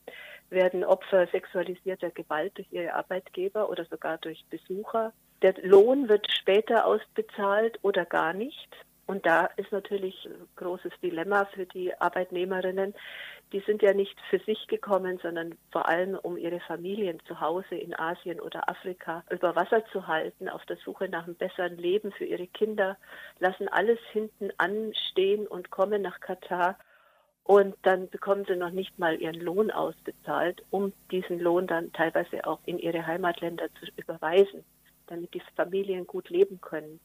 werden 0.51 0.85
Opfer 0.85 1.27
sexualisierter 1.29 2.11
Gewalt 2.11 2.57
durch 2.59 2.69
ihre 2.71 2.95
Arbeitgeber 2.95 3.71
oder 3.71 3.85
sogar 3.85 4.19
durch 4.19 4.45
Besucher. 4.51 5.13
Der 5.43 5.55
Lohn 5.63 6.09
wird 6.09 6.31
später 6.31 6.87
ausbezahlt 6.87 7.79
oder 7.83 8.05
gar 8.05 8.33
nicht. 8.33 8.69
Und 9.11 9.27
da 9.27 9.47
ist 9.57 9.73
natürlich 9.73 10.25
ein 10.27 10.47
großes 10.55 10.93
Dilemma 11.03 11.45
für 11.47 11.67
die 11.67 11.93
Arbeitnehmerinnen. 12.01 12.95
Die 13.53 13.59
sind 13.67 13.83
ja 13.83 13.93
nicht 13.93 14.17
für 14.31 14.39
sich 14.39 14.69
gekommen, 14.69 15.19
sondern 15.21 15.57
vor 15.73 15.89
allem, 15.89 16.15
um 16.15 16.37
ihre 16.37 16.61
Familien 16.61 17.19
zu 17.27 17.41
Hause 17.41 17.75
in 17.75 17.99
Asien 17.99 18.39
oder 18.39 18.69
Afrika 18.69 19.25
über 19.29 19.57
Wasser 19.57 19.85
zu 19.87 20.07
halten, 20.07 20.49
auf 20.49 20.65
der 20.67 20.77
Suche 20.77 21.09
nach 21.09 21.25
einem 21.25 21.35
besseren 21.35 21.77
Leben 21.77 22.13
für 22.13 22.25
ihre 22.25 22.47
Kinder, 22.47 22.97
lassen 23.41 23.67
alles 23.67 23.99
hinten 24.13 24.51
anstehen 24.59 25.49
und 25.49 25.71
kommen 25.71 26.03
nach 26.03 26.21
Katar. 26.21 26.79
Und 27.51 27.75
dann 27.83 28.09
bekommen 28.09 28.45
sie 28.47 28.55
noch 28.55 28.71
nicht 28.71 28.97
mal 29.01 29.21
ihren 29.21 29.41
Lohn 29.41 29.73
ausbezahlt, 29.73 30.63
um 30.71 30.93
diesen 31.11 31.41
Lohn 31.41 31.67
dann 31.67 31.93
teilweise 31.93 32.47
auch 32.47 32.61
in 32.65 32.79
ihre 32.79 33.05
Heimatländer 33.05 33.67
zu 33.75 33.87
überweisen, 33.97 34.65
damit 35.09 35.35
die 35.35 35.43
Familien 35.57 36.07
gut 36.07 36.31
leben 36.31 36.61
können. 36.61 37.01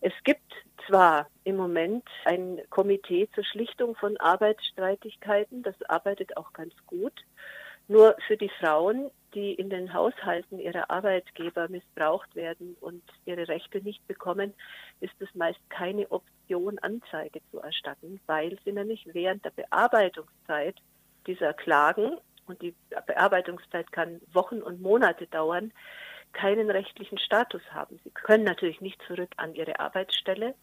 Es 0.00 0.14
gibt 0.24 0.52
zwar 0.88 1.28
im 1.44 1.54
Moment 1.54 2.02
ein 2.24 2.60
Komitee 2.70 3.28
zur 3.36 3.44
Schlichtung 3.44 3.94
von 3.94 4.16
Arbeitsstreitigkeiten, 4.16 5.62
das 5.62 5.80
arbeitet 5.82 6.36
auch 6.36 6.52
ganz 6.52 6.74
gut, 6.88 7.14
nur 7.86 8.16
für 8.26 8.36
die 8.36 8.50
Frauen, 8.58 9.12
die 9.34 9.54
in 9.54 9.70
den 9.70 9.92
Haushalten 9.92 10.58
ihrer 10.58 10.90
Arbeitgeber 10.90 11.68
missbraucht 11.68 12.34
werden 12.34 12.76
und 12.80 13.02
ihre 13.24 13.48
Rechte 13.48 13.82
nicht 13.82 14.06
bekommen, 14.06 14.54
ist 15.00 15.20
es 15.20 15.34
meist 15.34 15.60
keine 15.70 16.10
Option, 16.10 16.78
Anzeige 16.80 17.40
zu 17.50 17.60
erstatten, 17.60 18.20
weil 18.26 18.58
sie 18.64 18.72
nämlich 18.72 19.06
während 19.12 19.44
der 19.44 19.50
Bearbeitungszeit 19.50 20.76
dieser 21.26 21.54
Klagen, 21.54 22.18
und 22.46 22.60
die 22.60 22.74
Bearbeitungszeit 23.06 23.92
kann 23.92 24.20
Wochen 24.32 24.62
und 24.62 24.82
Monate 24.82 25.26
dauern, 25.28 25.72
keinen 26.32 26.70
rechtlichen 26.70 27.18
Status 27.18 27.62
haben. 27.70 28.00
Sie 28.04 28.10
können 28.10 28.44
natürlich 28.44 28.80
nicht 28.80 29.00
zurück 29.06 29.30
an 29.36 29.54
ihre 29.54 29.80
Arbeitsstelle. 29.80 30.54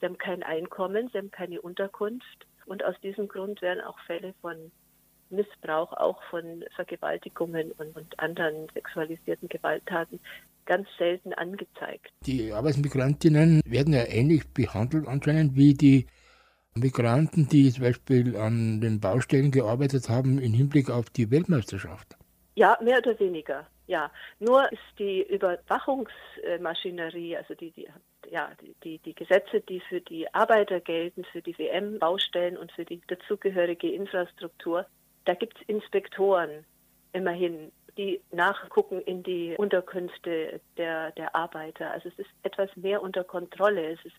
Sie 0.00 0.06
haben 0.06 0.18
kein 0.18 0.42
Einkommen, 0.42 1.08
sie 1.12 1.18
haben 1.18 1.30
keine 1.30 1.60
Unterkunft. 1.60 2.46
Und 2.66 2.84
aus 2.84 2.98
diesem 3.00 3.28
Grund 3.28 3.62
werden 3.62 3.80
auch 3.80 3.98
Fälle 4.00 4.34
von 4.40 4.72
Missbrauch, 5.32 5.92
auch 5.94 6.22
von 6.30 6.64
Vergewaltigungen 6.76 7.72
und, 7.72 7.96
und 7.96 8.20
anderen 8.20 8.68
sexualisierten 8.74 9.48
Gewalttaten 9.48 10.20
ganz 10.66 10.86
selten 10.98 11.32
angezeigt. 11.34 12.12
Die 12.26 12.52
Arbeitsmigrantinnen 12.52 13.62
werden 13.64 13.92
ja 13.92 14.04
ähnlich 14.06 14.52
behandelt 14.54 15.08
anscheinend 15.08 15.56
wie 15.56 15.74
die 15.74 16.06
Migranten, 16.74 17.48
die 17.48 17.70
zum 17.70 17.84
Beispiel 17.84 18.36
an 18.36 18.80
den 18.80 18.98
Baustellen 19.00 19.50
gearbeitet 19.50 20.08
haben 20.08 20.38
im 20.38 20.54
Hinblick 20.54 20.88
auf 20.90 21.10
die 21.10 21.30
Weltmeisterschaft. 21.30 22.16
Ja, 22.54 22.78
mehr 22.82 22.98
oder 22.98 23.18
weniger. 23.18 23.66
Ja, 23.86 24.12
nur 24.38 24.70
ist 24.72 24.80
die 24.98 25.22
Überwachungsmaschinerie, 25.22 27.36
also 27.36 27.54
die, 27.54 27.72
die, 27.72 27.88
ja, 28.30 28.52
die, 28.84 28.98
die 28.98 29.14
Gesetze, 29.14 29.60
die 29.60 29.80
für 29.80 30.00
die 30.00 30.32
Arbeiter 30.32 30.78
gelten, 30.80 31.24
für 31.24 31.42
die 31.42 31.58
WM-Baustellen 31.58 32.56
und 32.56 32.70
für 32.72 32.84
die 32.84 33.00
dazugehörige 33.06 33.92
Infrastruktur, 33.92 34.86
da 35.24 35.34
gibt 35.34 35.58
es 35.60 35.68
Inspektoren 35.68 36.64
immerhin, 37.12 37.72
die 37.96 38.20
nachgucken 38.30 39.00
in 39.02 39.22
die 39.22 39.54
Unterkünfte 39.58 40.60
der, 40.76 41.12
der 41.12 41.34
Arbeiter. 41.34 41.90
Also 41.90 42.08
es 42.08 42.18
ist 42.18 42.30
etwas 42.42 42.74
mehr 42.76 43.02
unter 43.02 43.22
Kontrolle. 43.22 43.92
Es 43.92 44.04
ist 44.04 44.16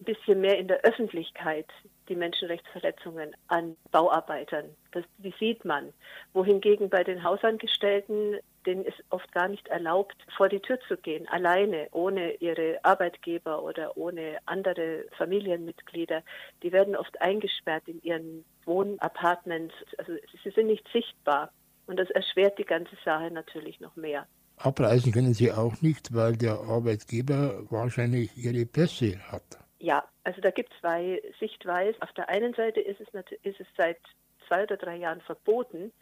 ein 0.00 0.04
bisschen 0.04 0.40
mehr 0.40 0.58
in 0.58 0.68
der 0.68 0.80
Öffentlichkeit 0.80 1.66
die 2.08 2.16
Menschenrechtsverletzungen 2.16 3.36
an 3.48 3.76
Bauarbeitern. 3.90 4.74
Das, 4.92 5.04
die 5.18 5.34
sieht 5.38 5.64
man. 5.64 5.92
Wohingegen 6.32 6.88
bei 6.88 7.04
den 7.04 7.22
Hausangestellten, 7.22 8.38
denen 8.66 8.84
ist 8.84 9.02
oft 9.10 9.30
gar 9.32 9.48
nicht 9.48 9.68
erlaubt, 9.68 10.16
vor 10.36 10.48
die 10.48 10.60
Tür 10.60 10.78
zu 10.88 10.96
gehen, 10.96 11.26
alleine, 11.28 11.88
ohne 11.92 12.34
ihre 12.34 12.78
Arbeitgeber 12.82 13.62
oder 13.62 13.96
ohne 13.96 14.38
andere 14.46 15.04
Familienmitglieder. 15.16 16.22
Die 16.62 16.72
werden 16.72 16.96
oft 16.96 17.20
eingesperrt 17.20 17.84
in 17.86 18.02
ihren 18.02 18.44
Wohnapartments. 18.64 19.74
Also 19.98 20.12
sie 20.42 20.50
sind 20.50 20.66
nicht 20.66 20.86
sichtbar. 20.92 21.50
Und 21.86 21.98
das 21.98 22.10
erschwert 22.10 22.58
die 22.58 22.64
ganze 22.64 22.96
Sache 23.04 23.30
natürlich 23.30 23.80
noch 23.80 23.96
mehr. 23.96 24.26
Abreisen 24.56 25.12
können 25.12 25.34
sie 25.34 25.50
auch 25.50 25.80
nicht, 25.80 26.14
weil 26.14 26.36
der 26.36 26.60
Arbeitgeber 26.60 27.64
wahrscheinlich 27.70 28.36
ihre 28.36 28.66
Pässe 28.66 29.18
hat. 29.32 29.58
Ja, 29.78 30.04
also 30.22 30.40
da 30.42 30.50
gibt 30.50 30.72
es 30.72 30.80
zwei 30.80 31.22
Sichtweisen. 31.40 32.00
Auf 32.02 32.12
der 32.12 32.28
einen 32.28 32.52
Seite 32.52 32.80
ist 32.80 33.00
es, 33.00 33.08
ist 33.42 33.58
es 33.58 33.66
seit 33.76 33.98
zwei 34.46 34.64
oder 34.64 34.76
drei 34.76 34.96
Jahren 34.96 35.22
verboten, 35.22 35.92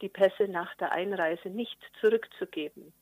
die 0.00 0.08
Pässe 0.08 0.48
nach 0.48 0.74
der 0.76 0.92
Einreise 0.92 1.48
nicht 1.48 1.78
zurückzugeben. 2.00 2.92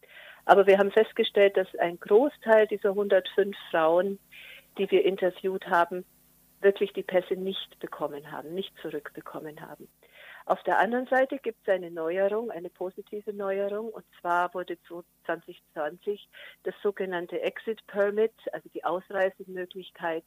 Aber 0.45 0.67
wir 0.67 0.79
haben 0.79 0.93
festgestellt, 0.93 1.57
dass 1.57 1.75
ein 1.77 1.99
Großteil 1.99 2.67
dieser 2.67 2.91
105 2.91 3.57
Frauen, 3.71 4.19
die 4.79 4.91
wir 4.91 5.05
interviewt 5.05 5.67
haben, 5.67 6.05
wirklich 6.61 6.93
die 6.93 7.03
Pässe 7.03 7.35
nicht 7.35 7.79
bekommen 7.81 8.31
haben, 8.31 8.55
nicht 8.55 8.73
zurückbekommen 8.81 9.61
haben. 9.61 9.89
Auf 10.47 10.63
der 10.63 10.79
anderen 10.79 11.07
Seite 11.09 11.39
gibt 11.39 11.59
es 11.67 11.75
eine 11.75 11.91
Neuerung, 11.91 12.53
eine 12.53 12.71
positive 12.71 13.33
Neuerung, 13.33 13.89
und 13.89 14.05
zwar 14.21 14.55
wurde 14.55 14.79
2020 15.27 16.29
das 16.63 16.75
sogenannte 16.83 17.41
Exit 17.41 17.85
Permit, 17.89 18.33
also 18.53 18.69
die 18.69 18.85
Ausreisemöglichkeit 18.85 20.23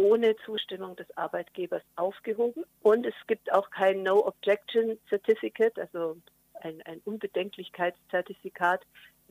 ohne 0.00 0.34
Zustimmung 0.46 0.96
des 0.96 1.06
Arbeitgebers 1.16 1.82
aufgehoben. 1.96 2.64
Und 2.82 3.06
es 3.06 3.14
gibt 3.26 3.52
auch 3.52 3.70
kein 3.70 4.02
No 4.02 4.26
Objection 4.26 4.98
Certificate, 5.08 5.78
also 5.78 6.16
ein, 6.62 6.80
ein 6.82 7.00
Unbedenklichkeitszertifikat, 7.04 8.82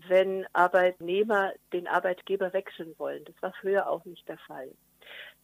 wenn 0.08 0.46
Arbeitnehmer 0.54 1.54
den 1.74 1.88
Arbeitgeber 1.88 2.54
wechseln 2.54 2.94
wollen. 2.98 3.26
Das 3.26 3.36
war 3.42 3.54
früher 3.60 3.90
auch 3.90 4.06
nicht 4.06 4.28
der 4.30 4.38
Fall. 4.38 4.70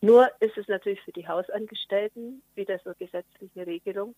Nur 0.02 0.30
ist 0.40 0.58
es 0.58 0.68
natürlich 0.68 1.02
für 1.02 1.12
die 1.12 1.28
Hausangestellten 1.28 2.44
wieder 2.54 2.80
so 2.84 2.92
gesetzliche 2.98 3.66
Regelung. 3.66 4.16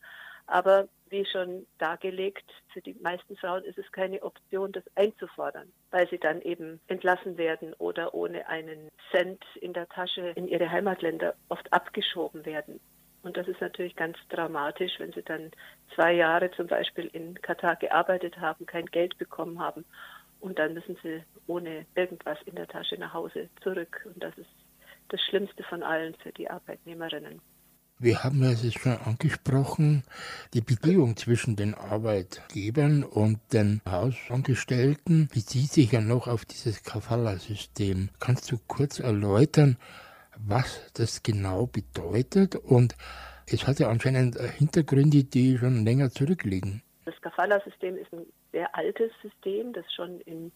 Aber 0.48 0.88
wie 1.10 1.26
schon 1.26 1.68
dargelegt, 1.78 2.50
für 2.74 2.82
die 2.82 2.96
meisten 2.96 3.36
Frauen 3.38 3.64
ist 3.66 3.78
es 3.78 3.92
keine 3.92 4.24
Option, 4.24 4.72
das 4.72 4.84
einzufordern, 4.96 5.72
weil 5.92 6.08
sie 6.10 6.18
dann 6.18 6.42
eben 6.42 6.80
entlassen 6.88 7.38
werden 7.38 7.74
oder 7.76 8.14
ohne 8.14 8.48
einen 8.48 8.90
Cent 9.12 9.44
in 9.62 9.74
der 9.74 9.88
Tasche 9.90 10.30
in 10.36 10.48
ihre 10.48 10.70
Heimatländer 10.70 11.36
oft 11.50 11.72
abgeschoben 11.74 12.46
werden. 12.46 12.80
Und 13.24 13.36
das 13.36 13.48
ist 13.48 13.60
natürlich 13.60 13.96
ganz 13.96 14.18
dramatisch, 14.30 14.94
wenn 15.00 15.12
sie 15.12 15.24
dann 15.24 15.52
zwei 15.96 16.14
Jahre 16.14 16.50
zum 16.52 16.68
Beispiel 16.68 17.08
in 17.08 17.42
Katar 17.42 17.76
gearbeitet 17.76 18.40
haben, 18.40 18.66
kein 18.66 18.86
Geld 18.86 19.18
bekommen 19.18 19.60
haben 19.60 19.84
und 20.40 20.60
dann 20.60 20.74
müssen 20.74 20.98
sie 21.04 21.24
ohne 21.48 21.86
irgendwas 21.96 22.38
in 22.46 22.56
der 22.56 22.68
Tasche 22.68 22.98
nach 22.98 23.14
Hause 23.14 23.50
zurück. 23.62 24.06
Und 24.06 24.24
das 24.24 24.38
ist 24.38 24.50
das 25.10 25.22
Schlimmste 25.22 25.64
von 25.64 25.84
allen 25.84 26.16
für 26.16 26.32
die 26.32 26.50
Arbeitnehmerinnen. 26.50 27.42
Wir 28.00 28.24
haben 28.24 28.44
es 28.44 28.72
schon 28.76 28.92
angesprochen, 28.92 30.04
die 30.54 30.62
Beziehung 30.62 31.18
zwischen 31.18 31.56
den 31.56 31.74
Arbeitgebern 31.74 33.04
und 33.04 33.40
den 33.54 33.82
Hausangestellten 33.90 35.30
bezieht 35.34 35.72
sich 35.72 35.94
ja 35.94 36.02
noch 36.02 36.28
auf 36.28 36.46
dieses 36.46 36.84
Kafala-System. 36.84 38.10
Kannst 38.20 38.52
du 38.52 38.58
kurz 38.68 39.00
erläutern, 39.00 39.78
was 40.38 40.92
das 40.94 41.24
genau 41.24 41.66
bedeutet? 41.66 42.56
Und 42.56 42.96
es 43.48 43.66
hat 43.66 43.80
ja 43.80 43.90
anscheinend 43.90 44.40
Hintergründe, 44.40 45.24
die 45.24 45.58
schon 45.58 45.84
länger 45.84 46.12
zurückliegen. 46.12 46.84
Das 47.06 47.20
Kafala-System 47.22 47.98
ist 47.98 48.14
ein 48.14 48.28
sehr 48.52 48.76
altes 48.76 49.12
System, 49.24 49.74
das 49.74 49.86
schon 49.92 50.22
in 50.22 50.52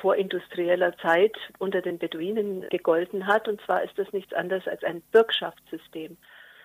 vorindustrieller 0.00 0.96
Zeit 0.98 1.36
unter 1.58 1.82
den 1.82 1.98
Beduinen 1.98 2.68
gegolten 2.70 3.26
hat. 3.26 3.48
Und 3.48 3.60
zwar 3.62 3.82
ist 3.82 3.98
das 3.98 4.12
nichts 4.12 4.32
anderes 4.32 4.66
als 4.66 4.82
ein 4.84 5.02
Bürgschaftssystem. 5.12 6.16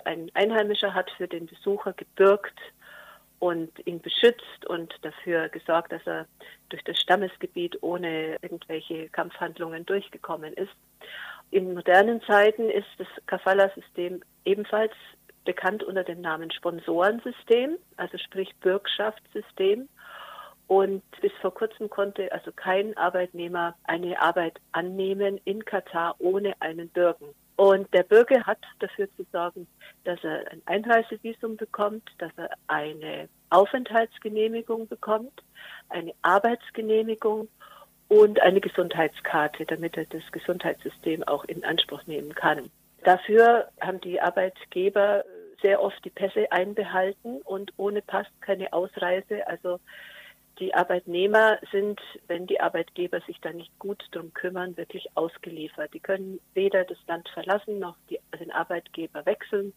Ein 0.05 0.31
Einheimischer 0.33 0.93
hat 0.93 1.11
für 1.11 1.27
den 1.27 1.45
Besucher 1.45 1.93
gebürgt 1.93 2.59
und 3.39 3.71
ihn 3.87 3.99
beschützt 3.99 4.65
und 4.67 4.93
dafür 5.01 5.49
gesorgt, 5.49 5.91
dass 5.91 6.05
er 6.05 6.27
durch 6.69 6.83
das 6.83 6.99
Stammesgebiet 6.99 7.81
ohne 7.81 8.37
irgendwelche 8.41 9.09
Kampfhandlungen 9.09 9.85
durchgekommen 9.85 10.53
ist. 10.53 10.73
In 11.49 11.73
modernen 11.73 12.21
Zeiten 12.21 12.69
ist 12.69 12.87
das 12.97 13.07
Kafala-System 13.25 14.21
ebenfalls 14.45 14.93
bekannt 15.43 15.83
unter 15.83 16.03
dem 16.03 16.21
Namen 16.21 16.51
Sponsorensystem, 16.51 17.77
also 17.97 18.17
sprich 18.17 18.55
Bürgschaftssystem. 18.61 19.89
Und 20.71 21.03
bis 21.19 21.33
vor 21.41 21.53
kurzem 21.53 21.89
konnte 21.89 22.31
also 22.31 22.53
kein 22.53 22.95
Arbeitnehmer 22.95 23.75
eine 23.83 24.21
Arbeit 24.21 24.57
annehmen 24.71 25.37
in 25.43 25.65
Katar 25.65 26.15
ohne 26.19 26.53
einen 26.61 26.87
Bürgen. 26.87 27.35
Und 27.57 27.93
der 27.93 28.03
Bürger 28.03 28.45
hat 28.45 28.59
dafür 28.79 29.09
zu 29.17 29.25
sorgen, 29.33 29.67
dass 30.05 30.23
er 30.23 30.49
ein 30.49 30.61
Einreisevisum 30.67 31.57
bekommt, 31.57 32.09
dass 32.19 32.31
er 32.37 32.51
eine 32.67 33.27
Aufenthaltsgenehmigung 33.49 34.87
bekommt, 34.87 35.43
eine 35.89 36.13
Arbeitsgenehmigung 36.21 37.49
und 38.07 38.41
eine 38.41 38.61
Gesundheitskarte, 38.61 39.65
damit 39.65 39.97
er 39.97 40.05
das 40.05 40.23
Gesundheitssystem 40.31 41.23
auch 41.23 41.43
in 41.43 41.65
Anspruch 41.65 42.07
nehmen 42.07 42.33
kann. 42.33 42.71
Dafür 43.03 43.67
haben 43.81 43.99
die 43.99 44.21
Arbeitgeber 44.21 45.25
sehr 45.61 45.81
oft 45.83 45.99
die 46.05 46.11
Pässe 46.11 46.49
einbehalten 46.49 47.41
und 47.41 47.73
ohne 47.75 48.01
Pass 48.01 48.27
keine 48.39 48.71
Ausreise. 48.71 49.45
Also 49.49 49.81
die 50.59 50.73
Arbeitnehmer 50.73 51.57
sind, 51.71 51.99
wenn 52.27 52.47
die 52.47 52.59
Arbeitgeber 52.59 53.21
sich 53.21 53.39
da 53.41 53.51
nicht 53.51 53.77
gut 53.79 54.03
drum 54.11 54.33
kümmern, 54.33 54.77
wirklich 54.77 55.07
ausgeliefert. 55.15 55.93
Die 55.93 55.99
können 55.99 56.39
weder 56.53 56.83
das 56.83 56.97
Land 57.07 57.29
verlassen 57.29 57.79
noch 57.79 57.95
die, 58.09 58.19
den 58.39 58.51
Arbeitgeber 58.51 59.25
wechseln, 59.25 59.73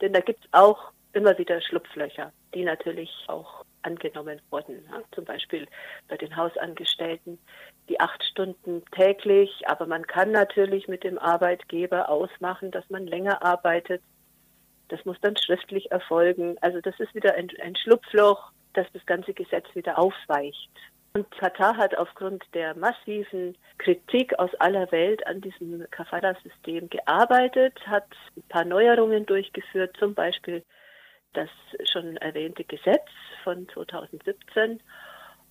denn 0.00 0.12
da 0.12 0.20
gibt 0.20 0.44
es 0.44 0.50
auch 0.52 0.92
immer 1.12 1.38
wieder 1.38 1.60
Schlupflöcher, 1.60 2.32
die 2.54 2.64
natürlich 2.64 3.10
auch 3.28 3.64
angenommen 3.82 4.40
wurden. 4.50 4.84
Ja, 4.90 5.02
zum 5.12 5.24
Beispiel 5.24 5.66
bei 6.08 6.16
den 6.16 6.36
Hausangestellten 6.36 7.38
die 7.88 8.00
acht 8.00 8.24
Stunden 8.24 8.82
täglich, 8.92 9.50
aber 9.66 9.86
man 9.86 10.06
kann 10.06 10.32
natürlich 10.32 10.88
mit 10.88 11.04
dem 11.04 11.18
Arbeitgeber 11.18 12.08
ausmachen, 12.08 12.70
dass 12.70 12.88
man 12.90 13.06
länger 13.06 13.44
arbeitet. 13.44 14.02
Das 14.88 15.04
muss 15.04 15.20
dann 15.20 15.36
schriftlich 15.36 15.90
erfolgen. 15.92 16.56
Also 16.60 16.80
das 16.80 16.98
ist 16.98 17.14
wieder 17.14 17.34
ein, 17.34 17.48
ein 17.62 17.76
Schlupfloch, 17.76 18.52
dass 18.74 18.86
das 18.92 19.04
ganze 19.06 19.32
Gesetz 19.34 19.66
wieder 19.74 19.98
aufweicht. 19.98 20.70
Und 21.14 21.30
Katar 21.38 21.76
hat 21.76 21.96
aufgrund 21.96 22.42
der 22.54 22.76
massiven 22.76 23.56
Kritik 23.78 24.36
aus 24.38 24.52
aller 24.56 24.90
Welt 24.90 25.24
an 25.28 25.40
diesem 25.40 25.86
Kafala-System 25.90 26.90
gearbeitet, 26.90 27.78
hat 27.86 28.08
ein 28.36 28.42
paar 28.48 28.64
Neuerungen 28.64 29.24
durchgeführt, 29.24 29.96
zum 29.96 30.14
Beispiel 30.14 30.64
das 31.32 31.48
schon 31.92 32.16
erwähnte 32.16 32.64
Gesetz 32.64 33.08
von 33.44 33.68
2017 33.68 34.80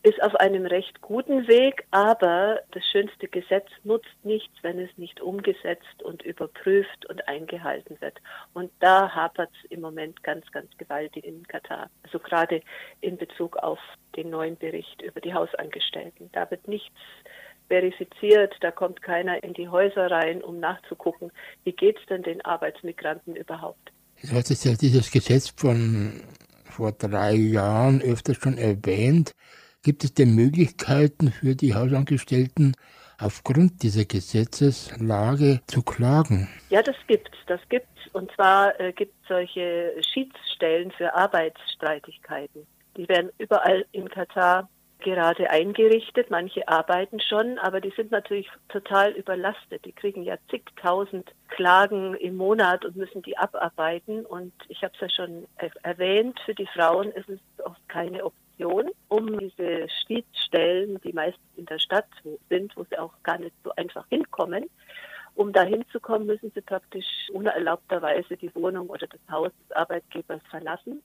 ist 0.04 0.22
auf 0.22 0.36
einem 0.36 0.66
recht 0.66 1.02
guten 1.02 1.48
Weg, 1.48 1.86
aber 1.92 2.60
das 2.72 2.84
schönste 2.92 3.30
Gesetz 3.30 3.68
nutzt 3.86 4.14
nichts, 4.24 4.54
wenn 4.62 4.78
es 4.78 4.90
nicht 4.98 5.22
umgesetzt 5.22 6.04
und 6.04 6.22
überprüft 6.24 7.06
und 7.10 7.26
eingehalten 7.30 8.00
wird. 8.02 8.20
Und 8.54 8.70
da 8.82 9.16
hapert 9.16 9.50
es 9.54 9.72
im 9.72 9.80
Moment 9.80 10.22
ganz, 10.22 10.46
ganz 10.52 10.70
gewaltig 10.78 11.24
in 11.24 11.48
Katar. 11.48 11.90
Also 12.04 12.20
gerade 12.20 12.62
in 13.00 13.16
Bezug 13.18 13.56
auf 13.58 13.80
den 14.18 14.30
neuen 14.30 14.58
Bericht 14.58 15.02
über 15.02 15.22
die 15.22 15.34
Hausangestellten. 15.34 16.30
Da 16.34 16.52
wird 16.52 16.68
nichts 16.68 17.00
verifiziert, 17.70 18.54
da 18.60 18.72
kommt 18.72 19.02
keiner 19.02 19.42
in 19.42 19.54
die 19.54 19.70
Häuser 19.70 20.12
rein, 20.12 20.44
um 20.44 20.60
nachzugucken, 20.60 21.32
wie 21.64 21.72
geht 21.72 21.98
es 21.98 22.06
denn 22.08 22.24
den 22.24 22.44
Arbeitsmigranten 22.44 23.38
überhaupt. 23.38 23.94
Du 24.22 24.36
hattest 24.36 24.66
ja 24.66 24.74
dieses 24.74 25.10
Gesetz 25.12 25.54
von 25.56 26.22
vor 26.66 26.92
drei 26.92 27.34
Jahren 27.34 28.02
öfter 28.02 28.36
schon 28.36 28.58
erwähnt. 28.58 29.34
Gibt 29.84 30.06
es 30.06 30.14
denn 30.14 30.34
Möglichkeiten 30.34 31.30
für 31.30 31.56
die 31.56 31.76
Hausangestellten, 31.76 32.74
aufgrund 33.20 33.84
dieser 33.84 34.06
Gesetzeslage 34.06 35.60
zu 35.68 35.82
klagen? 35.84 36.48
Ja, 36.70 36.82
das 36.82 36.96
gibt. 37.08 37.36
Das 37.48 37.60
gibt's. 37.68 37.90
Und 38.14 38.32
zwar 38.32 38.80
äh, 38.80 38.94
gibt 38.94 39.14
es 39.22 39.28
solche 39.28 39.92
Schiedsstellen 40.14 40.92
für 40.92 41.14
Arbeitsstreitigkeiten. 41.14 42.66
Die 42.96 43.10
werden 43.10 43.30
überall 43.40 43.86
in 43.92 44.08
Katar 44.08 44.70
gerade 45.04 45.50
eingerichtet. 45.52 46.32
Manche 46.32 46.68
arbeiten 46.68 47.20
schon, 47.20 47.60
aber 47.60 47.80
die 47.80 47.94
sind 47.96 48.12
natürlich 48.12 48.50
total 48.70 49.12
überlastet. 49.12 49.86
Die 49.86 49.92
kriegen 49.92 50.24
ja 50.24 50.38
zigtausend 50.50 51.32
Klagen 51.50 52.16
im 52.16 52.38
Monat 52.38 52.84
und 52.86 52.96
müssen 52.96 53.22
die 53.22 53.38
abarbeiten. 53.38 54.26
Und 54.26 54.54
ich 54.70 54.84
habe 54.84 54.94
es 54.96 55.02
ja 55.02 55.10
schon 55.10 55.46
erwähnt, 55.84 56.40
für 56.46 56.56
die 56.56 56.68
Frauen 56.68 57.12
ist 57.12 57.30
es 57.30 57.40
oft 57.64 57.88
keine 57.88 58.26
Option 58.26 58.90
um 59.10 59.40
diese 59.40 59.88
Schiedsstellen, 60.06 61.00
die 61.04 61.14
meistens 61.14 61.44
in 61.58 61.66
der 61.66 61.80
Stadt 61.80 62.08
sind, 62.50 62.76
wo 62.76 62.84
sie 62.90 62.98
auch 62.98 63.14
gar 63.24 63.38
nicht 63.38 63.54
so 63.64 63.72
einfach 63.76 64.06
hinkommen, 64.10 64.70
um 65.36 65.52
da 65.52 65.64
hinzukommen, 65.64 66.28
müssen 66.28 66.52
sie 66.54 66.62
praktisch 66.62 67.06
unerlaubterweise 67.32 68.38
die 68.38 68.54
Wohnung 68.56 68.90
oder 68.90 69.08
das 69.08 69.20
Haus 69.30 69.52
des 69.64 69.76
Arbeitgebers 69.76 70.42
verlassen, 70.50 71.02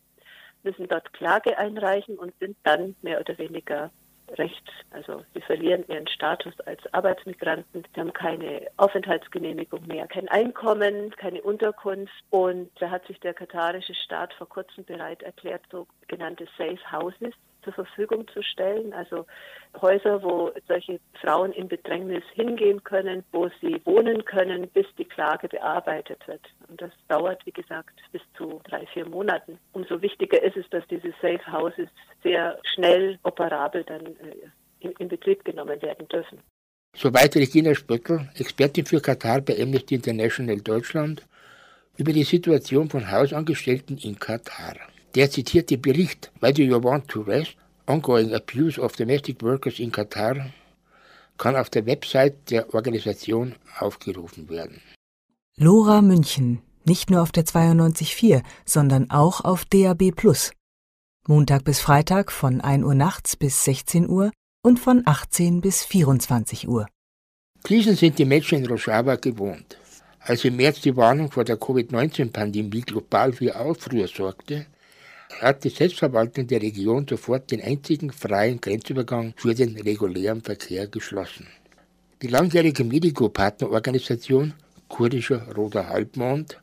müssen 0.63 0.89
dort 0.89 1.13
Klage 1.13 1.59
einreichen 1.59 2.19
und 2.19 2.33
sind 2.39 2.57
dann 2.65 2.97
mehr 3.03 3.21
oder 3.21 3.37
weniger 3.39 3.91
Recht. 4.37 4.71
Also 4.91 5.25
sie 5.35 5.41
verlieren 5.41 5.85
ihren 5.89 6.07
Status 6.09 6.53
als 6.67 6.81
Arbeitsmigranten, 6.93 7.85
sie 7.95 8.01
haben 8.01 8.13
keine 8.13 8.67
Aufenthaltsgenehmigung 8.77 9.87
mehr, 9.87 10.07
kein 10.07 10.29
Einkommen, 10.29 11.15
keine 11.17 11.43
Unterkunft. 11.43 12.13
Und 12.31 12.71
da 12.79 12.91
hat 12.91 13.07
sich 13.07 13.19
der 13.21 13.35
katarische 13.35 13.95
Staat 13.95 14.35
vor 14.35 14.49
kurzem 14.49 14.85
bereit 14.85 15.23
erklärt, 15.23 15.63
sogenannte 15.71 16.47
Safe 16.59 16.93
Houses 16.93 17.35
zur 17.63 17.73
Verfügung 17.73 18.27
zu 18.29 18.43
stellen. 18.43 18.93
Also 18.93 19.27
Häuser, 19.81 20.23
wo 20.23 20.53
solche 20.67 21.01
Frauen 21.21 21.53
in 21.53 21.69
Bedrängnis 21.69 22.25
hingehen 22.35 22.83
können, 22.85 23.25
wo 23.33 23.49
sie 23.61 23.81
wohnen 23.85 24.25
können, 24.25 24.69
bis 24.69 24.87
die 24.97 25.05
Klage 25.05 25.49
bearbeitet 25.49 26.27
wird. 26.27 26.43
Und 26.69 26.81
das 26.81 26.91
dauert, 27.09 27.45
wie 27.47 27.53
gesagt, 27.53 28.01
bis 28.13 28.23
zu 28.37 28.61
drei, 28.65 28.87
vier 28.87 29.09
Monaten. 29.09 29.59
Umso 29.73 30.01
wichtiger 30.03 30.43
ist 30.43 30.57
es, 30.57 30.69
dass 30.71 30.87
diese 30.89 31.13
Safe 31.21 31.53
Houses 31.53 31.89
sehr 32.23 32.59
schnell 32.75 33.19
operabel 33.23 33.85
dann 33.85 34.07
äh, 34.07 34.49
in, 34.81 34.93
in 34.93 35.09
Betrieb 35.09 35.45
genommen 35.45 35.81
werden 35.83 36.09
dürfen. 36.09 36.39
Soweit 36.97 37.37
Regina 37.37 37.75
Spöttl, 37.75 38.29
Expertin 38.37 38.87
für 38.87 39.01
Katar 39.01 39.41
bei 39.41 39.61
Amnesty 39.61 39.95
International 39.95 40.61
Deutschland, 40.61 41.27
über 41.97 42.13
die 42.13 42.25
Situation 42.25 42.89
von 42.89 43.11
Hausangestellten 43.11 43.99
in 43.99 44.19
Katar. 44.19 44.77
Der 45.19 45.29
zitierte 45.29 45.77
Bericht 45.77 46.31
Why 46.41 46.53
do 46.53 46.63
you 46.63 46.81
want 46.81 47.09
to 47.09 47.23
rest? 47.23 47.57
Ongoing 47.89 48.33
Abuse 48.33 48.81
of 48.81 48.95
Domestic 48.95 49.43
Workers 49.43 49.81
in 49.81 49.91
Katar 49.91 50.51
kann 51.39 51.57
auf 51.57 51.71
der 51.71 51.87
Website 51.87 52.49
der 52.51 52.73
Organisation 52.73 53.57
aufgerufen 53.81 54.49
werden. 54.49 54.81
Lora 55.57 56.03
München, 56.03 56.63
nicht 56.85 57.11
nur 57.11 57.21
auf 57.21 57.33
der 57.33 57.45
92.4, 57.45 58.45
sondern 58.65 59.11
auch 59.11 59.41
auf 59.41 59.65
DAB+. 59.65 60.13
Montag 61.27 61.65
bis 61.65 61.81
Freitag 61.81 62.31
von 62.31 62.61
1 62.61 62.85
Uhr 62.85 62.95
nachts 62.95 63.35
bis 63.35 63.65
16 63.65 64.09
Uhr 64.09 64.31
und 64.63 64.79
von 64.79 65.03
18 65.05 65.61
bis 65.61 65.85
24 65.85 66.69
Uhr. 66.69 66.87
Krisen 67.65 67.97
sind 67.97 68.21
die 68.21 68.25
Menschen 68.25 68.59
in 68.59 68.67
Rojava 68.67 69.17
gewohnt. 69.17 69.79
Als 70.21 70.45
im 70.45 70.55
März 70.55 70.81
die 70.83 70.97
Warnung 70.97 71.33
vor 71.33 71.43
der 71.43 71.57
Covid-19-Pandemie 71.57 72.83
global 72.83 73.33
für 73.33 73.59
Aufruhr 73.59 74.07
sorgte, 74.07 74.67
hat 75.41 75.65
die 75.65 75.71
Selbstverwaltung 75.71 76.47
der 76.47 76.63
Region 76.63 77.07
sofort 77.09 77.51
den 77.51 77.63
einzigen 77.63 78.11
freien 78.11 78.61
Grenzübergang 78.61 79.33
für 79.37 79.55
den 79.55 79.81
regulären 79.81 80.43
Verkehr 80.43 80.87
geschlossen. 80.87 81.47
Die 82.23 82.29
langjährige 82.29 82.85
Medico-Partnerorganisation 82.85 84.55
Kurdischer 84.89 85.47
Roter 85.55 85.89
Halbmond 85.89 86.59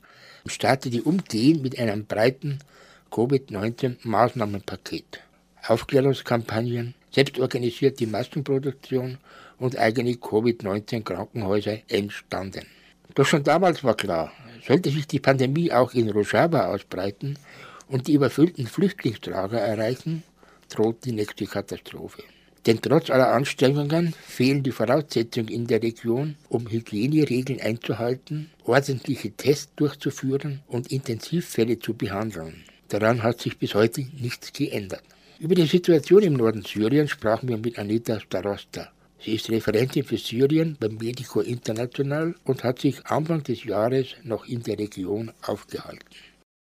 startete 0.45 1.01
umgehend 1.03 1.61
mit 1.61 1.80
einem 1.80 2.05
breiten 2.05 2.59
Covid-19-Maßnahmenpaket. 3.11 5.22
Aufklärungskampagnen, 5.68 6.95
selbstorganisierte 7.11 8.07
Massenproduktion 8.07 9.18
und 9.57 9.78
eigene 9.78 10.16
Covid-19-Krankenhäuser 10.16 11.80
entstanden. 11.88 12.66
Doch 13.13 13.26
schon 13.26 13.43
damals 13.43 13.84
war 13.84 13.95
klar, 13.95 14.32
sollte 14.68 14.89
sich 14.89 15.07
die 15.07 15.20
Pandemie 15.20 15.72
auch 15.72 15.93
in 15.93 16.09
Rojava 16.09 16.74
ausbreiten 16.74 17.38
und 17.88 18.07
die 18.07 18.13
überfüllten 18.13 18.67
Flüchtlingslager 18.67 19.59
erreichen, 19.59 20.23
droht 20.69 21.05
die 21.05 21.11
nächste 21.11 21.45
Katastrophe. 21.45 22.23
Denn 22.65 22.81
trotz 22.81 23.11
aller 23.11 23.31
Anstrengungen 23.31 24.13
fehlen 24.25 24.63
die 24.63 24.71
Voraussetzungen 24.71 25.49
in 25.49 25.67
der 25.67 25.83
Region, 25.83 26.36
um 26.49 26.67
Hygieneregeln 26.67 27.61
einzuhalten, 27.61 28.49
ordentliche 28.63 29.31
Tests 29.31 29.71
durchzuführen 29.75 30.61
und 30.67 30.91
Intensivfälle 30.91 31.77
zu 31.77 31.93
behandeln. 31.93 32.63
Daran 32.88 33.21
hat 33.21 33.39
sich 33.39 33.57
bis 33.59 33.75
heute 33.75 34.05
nichts 34.19 34.51
geändert. 34.51 35.03
Über 35.38 35.53
die 35.53 35.67
Situation 35.67 36.23
im 36.23 36.33
Norden 36.33 36.63
Syriens 36.63 37.11
sprachen 37.11 37.49
wir 37.49 37.57
mit 37.57 37.77
Anita 37.77 38.19
Starosta. 38.19 38.89
Sie 39.19 39.36
ist 39.36 39.49
Referentin 39.49 40.03
für 40.03 40.17
Syrien 40.17 40.77
beim 40.79 40.95
Medico 40.95 41.41
International 41.41 42.36
und 42.45 42.63
hat 42.63 42.79
sich 42.79 43.05
Anfang 43.05 43.43
des 43.43 43.63
Jahres 43.63 44.15
noch 44.23 44.45
in 44.47 44.63
der 44.63 44.79
Region 44.79 45.31
aufgehalten. 45.41 46.05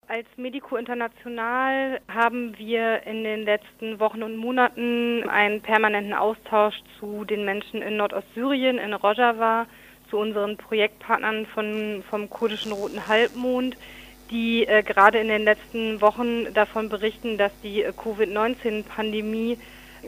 Als 0.10 0.26
Medico 0.38 0.78
International 0.78 2.00
haben 2.08 2.58
wir 2.58 3.06
in 3.06 3.26
den 3.26 3.44
letzten 3.44 4.00
Wochen 4.00 4.24
und 4.24 4.38
Monaten 4.38 5.28
einen 5.28 5.60
permanenten 5.60 6.14
Austausch 6.14 6.76
zu 6.98 7.26
den 7.26 7.44
Menschen 7.44 7.82
in 7.82 7.98
Nordostsyrien, 7.98 8.78
in 8.78 8.94
Rojava, 8.94 9.66
zu 10.10 10.18
unseren 10.18 10.56
Projektpartnern 10.56 11.46
von, 11.48 12.06
vom 12.10 12.30
kurdischen 12.30 12.72
Roten 12.72 13.06
Halbmond, 13.10 13.76
die 14.32 14.66
äh, 14.66 14.82
gerade 14.82 15.18
in 15.18 15.28
den 15.28 15.44
letzten 15.44 16.00
Wochen 16.00 16.54
davon 16.54 16.88
berichten, 16.88 17.38
dass 17.38 17.52
die 17.62 17.84
äh, 17.84 17.92
Covid-19-Pandemie 17.92 19.58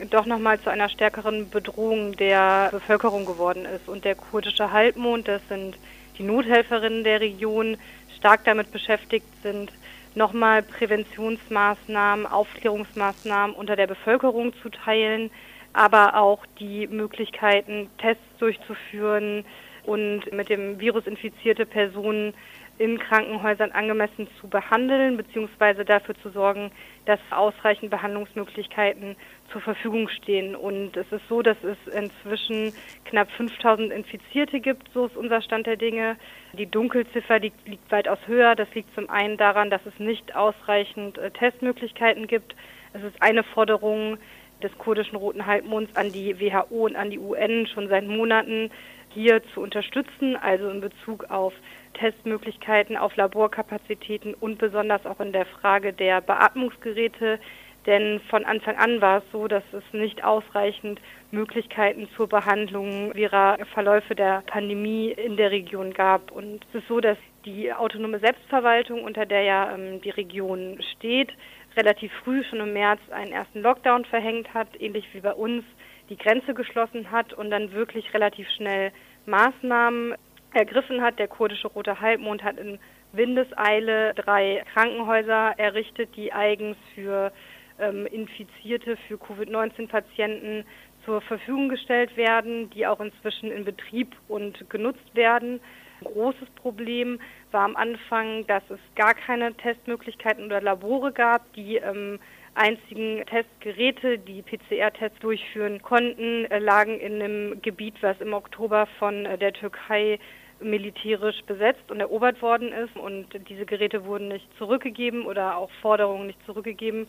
doch 0.08 0.24
nochmal 0.24 0.58
zu 0.60 0.70
einer 0.70 0.88
stärkeren 0.88 1.50
Bedrohung 1.50 2.16
der 2.16 2.70
Bevölkerung 2.70 3.26
geworden 3.26 3.66
ist. 3.66 3.86
Und 3.86 4.06
der 4.06 4.14
kurdische 4.14 4.72
Halbmond, 4.72 5.28
das 5.28 5.42
sind 5.50 5.76
die 6.16 6.22
Nothelferinnen 6.22 7.04
der 7.04 7.20
Region, 7.20 7.76
stark 8.16 8.44
damit 8.44 8.72
beschäftigt 8.72 9.26
sind, 9.42 9.70
nochmal 10.14 10.62
Präventionsmaßnahmen, 10.62 12.26
Aufklärungsmaßnahmen 12.26 13.54
unter 13.54 13.76
der 13.76 13.86
Bevölkerung 13.86 14.52
zu 14.62 14.68
teilen, 14.68 15.30
aber 15.72 16.16
auch 16.16 16.44
die 16.58 16.86
Möglichkeiten, 16.88 17.88
Tests 17.98 18.22
durchzuführen 18.38 19.44
und 19.84 20.32
mit 20.32 20.48
dem 20.48 20.80
Virus 20.80 21.06
infizierte 21.06 21.66
Personen 21.66 22.34
in 22.78 22.98
Krankenhäusern 22.98 23.72
angemessen 23.72 24.26
zu 24.40 24.48
behandeln, 24.48 25.16
beziehungsweise 25.16 25.84
dafür 25.84 26.14
zu 26.22 26.30
sorgen, 26.30 26.70
dass 27.06 27.20
ausreichend 27.30 27.90
Behandlungsmöglichkeiten 27.90 29.16
zur 29.50 29.60
Verfügung 29.60 30.08
stehen. 30.08 30.54
Und 30.54 30.96
es 30.96 31.10
ist 31.10 31.26
so, 31.28 31.42
dass 31.42 31.56
es 31.64 31.78
inzwischen 31.92 32.72
knapp 33.04 33.30
5000 33.32 33.92
Infizierte 33.92 34.60
gibt, 34.60 34.92
so 34.92 35.06
ist 35.06 35.16
unser 35.16 35.42
Stand 35.42 35.66
der 35.66 35.76
Dinge. 35.76 36.16
Die 36.52 36.66
Dunkelziffer 36.66 37.38
liegt, 37.38 37.66
liegt 37.66 37.90
weitaus 37.90 38.18
höher. 38.26 38.54
Das 38.54 38.72
liegt 38.74 38.94
zum 38.94 39.08
einen 39.10 39.36
daran, 39.36 39.70
dass 39.70 39.84
es 39.86 39.98
nicht 39.98 40.34
ausreichend 40.36 41.18
äh, 41.18 41.30
Testmöglichkeiten 41.30 42.26
gibt. 42.26 42.54
Es 42.92 43.02
ist 43.02 43.20
eine 43.20 43.42
Forderung 43.42 44.18
des 44.62 44.76
kurdischen 44.78 45.16
Roten 45.16 45.46
Halbmonds 45.46 45.96
an 45.96 46.12
die 46.12 46.38
WHO 46.38 46.86
und 46.86 46.96
an 46.96 47.10
die 47.10 47.18
UN 47.18 47.66
schon 47.66 47.88
seit 47.88 48.06
Monaten, 48.06 48.70
hier 49.12 49.42
zu 49.54 49.60
unterstützen, 49.60 50.36
also 50.36 50.68
in 50.70 50.80
Bezug 50.80 51.30
auf 51.30 51.52
Testmöglichkeiten, 51.94 52.96
auf 52.96 53.16
Laborkapazitäten 53.16 54.34
und 54.34 54.58
besonders 54.58 55.04
auch 55.06 55.20
in 55.20 55.32
der 55.32 55.46
Frage 55.46 55.92
der 55.92 56.20
Beatmungsgeräte. 56.20 57.38
Denn 57.86 58.20
von 58.28 58.44
Anfang 58.44 58.76
an 58.76 59.00
war 59.00 59.18
es 59.18 59.24
so, 59.32 59.48
dass 59.48 59.62
es 59.72 59.82
nicht 59.92 60.22
ausreichend 60.22 61.00
Möglichkeiten 61.30 62.08
zur 62.14 62.28
Behandlung 62.28 63.14
ihrer 63.14 63.58
Verläufe 63.72 64.14
der 64.14 64.42
Pandemie 64.46 65.10
in 65.12 65.36
der 65.36 65.50
Region 65.50 65.94
gab. 65.94 66.30
Und 66.30 66.66
es 66.68 66.82
ist 66.82 66.88
so, 66.88 67.00
dass 67.00 67.16
die 67.46 67.72
autonome 67.72 68.18
Selbstverwaltung, 68.18 69.02
unter 69.02 69.24
der 69.24 69.42
ja 69.42 69.74
ähm, 69.74 70.02
die 70.02 70.10
Region 70.10 70.78
steht, 70.96 71.32
relativ 71.76 72.12
früh 72.24 72.44
schon 72.44 72.60
im 72.60 72.74
März 72.74 73.00
einen 73.10 73.32
ersten 73.32 73.62
Lockdown 73.62 74.04
verhängt 74.04 74.52
hat, 74.52 74.68
ähnlich 74.78 75.06
wie 75.12 75.20
bei 75.20 75.32
uns 75.32 75.64
die 76.10 76.18
Grenze 76.18 76.52
geschlossen 76.52 77.10
hat 77.10 77.32
und 77.32 77.50
dann 77.50 77.72
wirklich 77.72 78.12
relativ 78.12 78.48
schnell 78.50 78.92
Maßnahmen 79.26 80.14
ergriffen 80.54 81.02
hat. 81.02 81.18
Der 81.18 81.28
kurdische 81.28 81.68
Rote 81.68 82.00
Halbmond 82.00 82.42
hat 82.42 82.58
in 82.58 82.78
Windeseile 83.12 84.14
drei 84.14 84.62
Krankenhäuser 84.72 85.54
errichtet, 85.58 86.10
die 86.16 86.32
eigens 86.32 86.76
für 86.94 87.32
ähm, 87.78 88.06
Infizierte, 88.06 88.96
für 89.08 89.18
Covid-19-Patienten 89.18 90.64
zur 91.04 91.20
Verfügung 91.22 91.68
gestellt 91.68 92.16
werden, 92.16 92.70
die 92.70 92.86
auch 92.86 93.00
inzwischen 93.00 93.50
in 93.50 93.64
Betrieb 93.64 94.14
und 94.28 94.68
genutzt 94.70 95.14
werden. 95.14 95.60
Ein 96.00 96.12
großes 96.12 96.48
Problem 96.56 97.20
war 97.50 97.64
am 97.64 97.76
Anfang, 97.76 98.46
dass 98.46 98.62
es 98.70 98.78
gar 98.94 99.14
keine 99.14 99.54
Testmöglichkeiten 99.54 100.44
oder 100.44 100.60
Labore 100.60 101.12
gab, 101.12 101.52
die 101.54 101.76
ähm, 101.76 102.18
einzigen 102.54 103.24
Testgeräte, 103.26 104.18
die 104.18 104.42
PCR-Tests 104.42 105.18
durchführen 105.20 105.82
konnten, 105.82 106.44
äh, 106.46 106.58
lagen 106.58 106.98
in 106.98 107.22
einem 107.22 107.62
Gebiet, 107.62 107.94
was 108.02 108.20
im 108.20 108.32
Oktober 108.32 108.86
von 108.98 109.26
äh, 109.26 109.38
der 109.38 109.52
Türkei 109.52 110.18
militärisch 110.60 111.42
besetzt 111.46 111.90
und 111.90 112.00
erobert 112.00 112.40
worden 112.42 112.72
ist. 112.72 112.96
Und 112.96 113.26
diese 113.48 113.66
Geräte 113.66 114.04
wurden 114.04 114.28
nicht 114.28 114.46
zurückgegeben 114.58 115.26
oder 115.26 115.56
auch 115.56 115.70
Forderungen 115.82 116.26
nicht 116.26 116.44
zurückgegeben. 116.46 117.06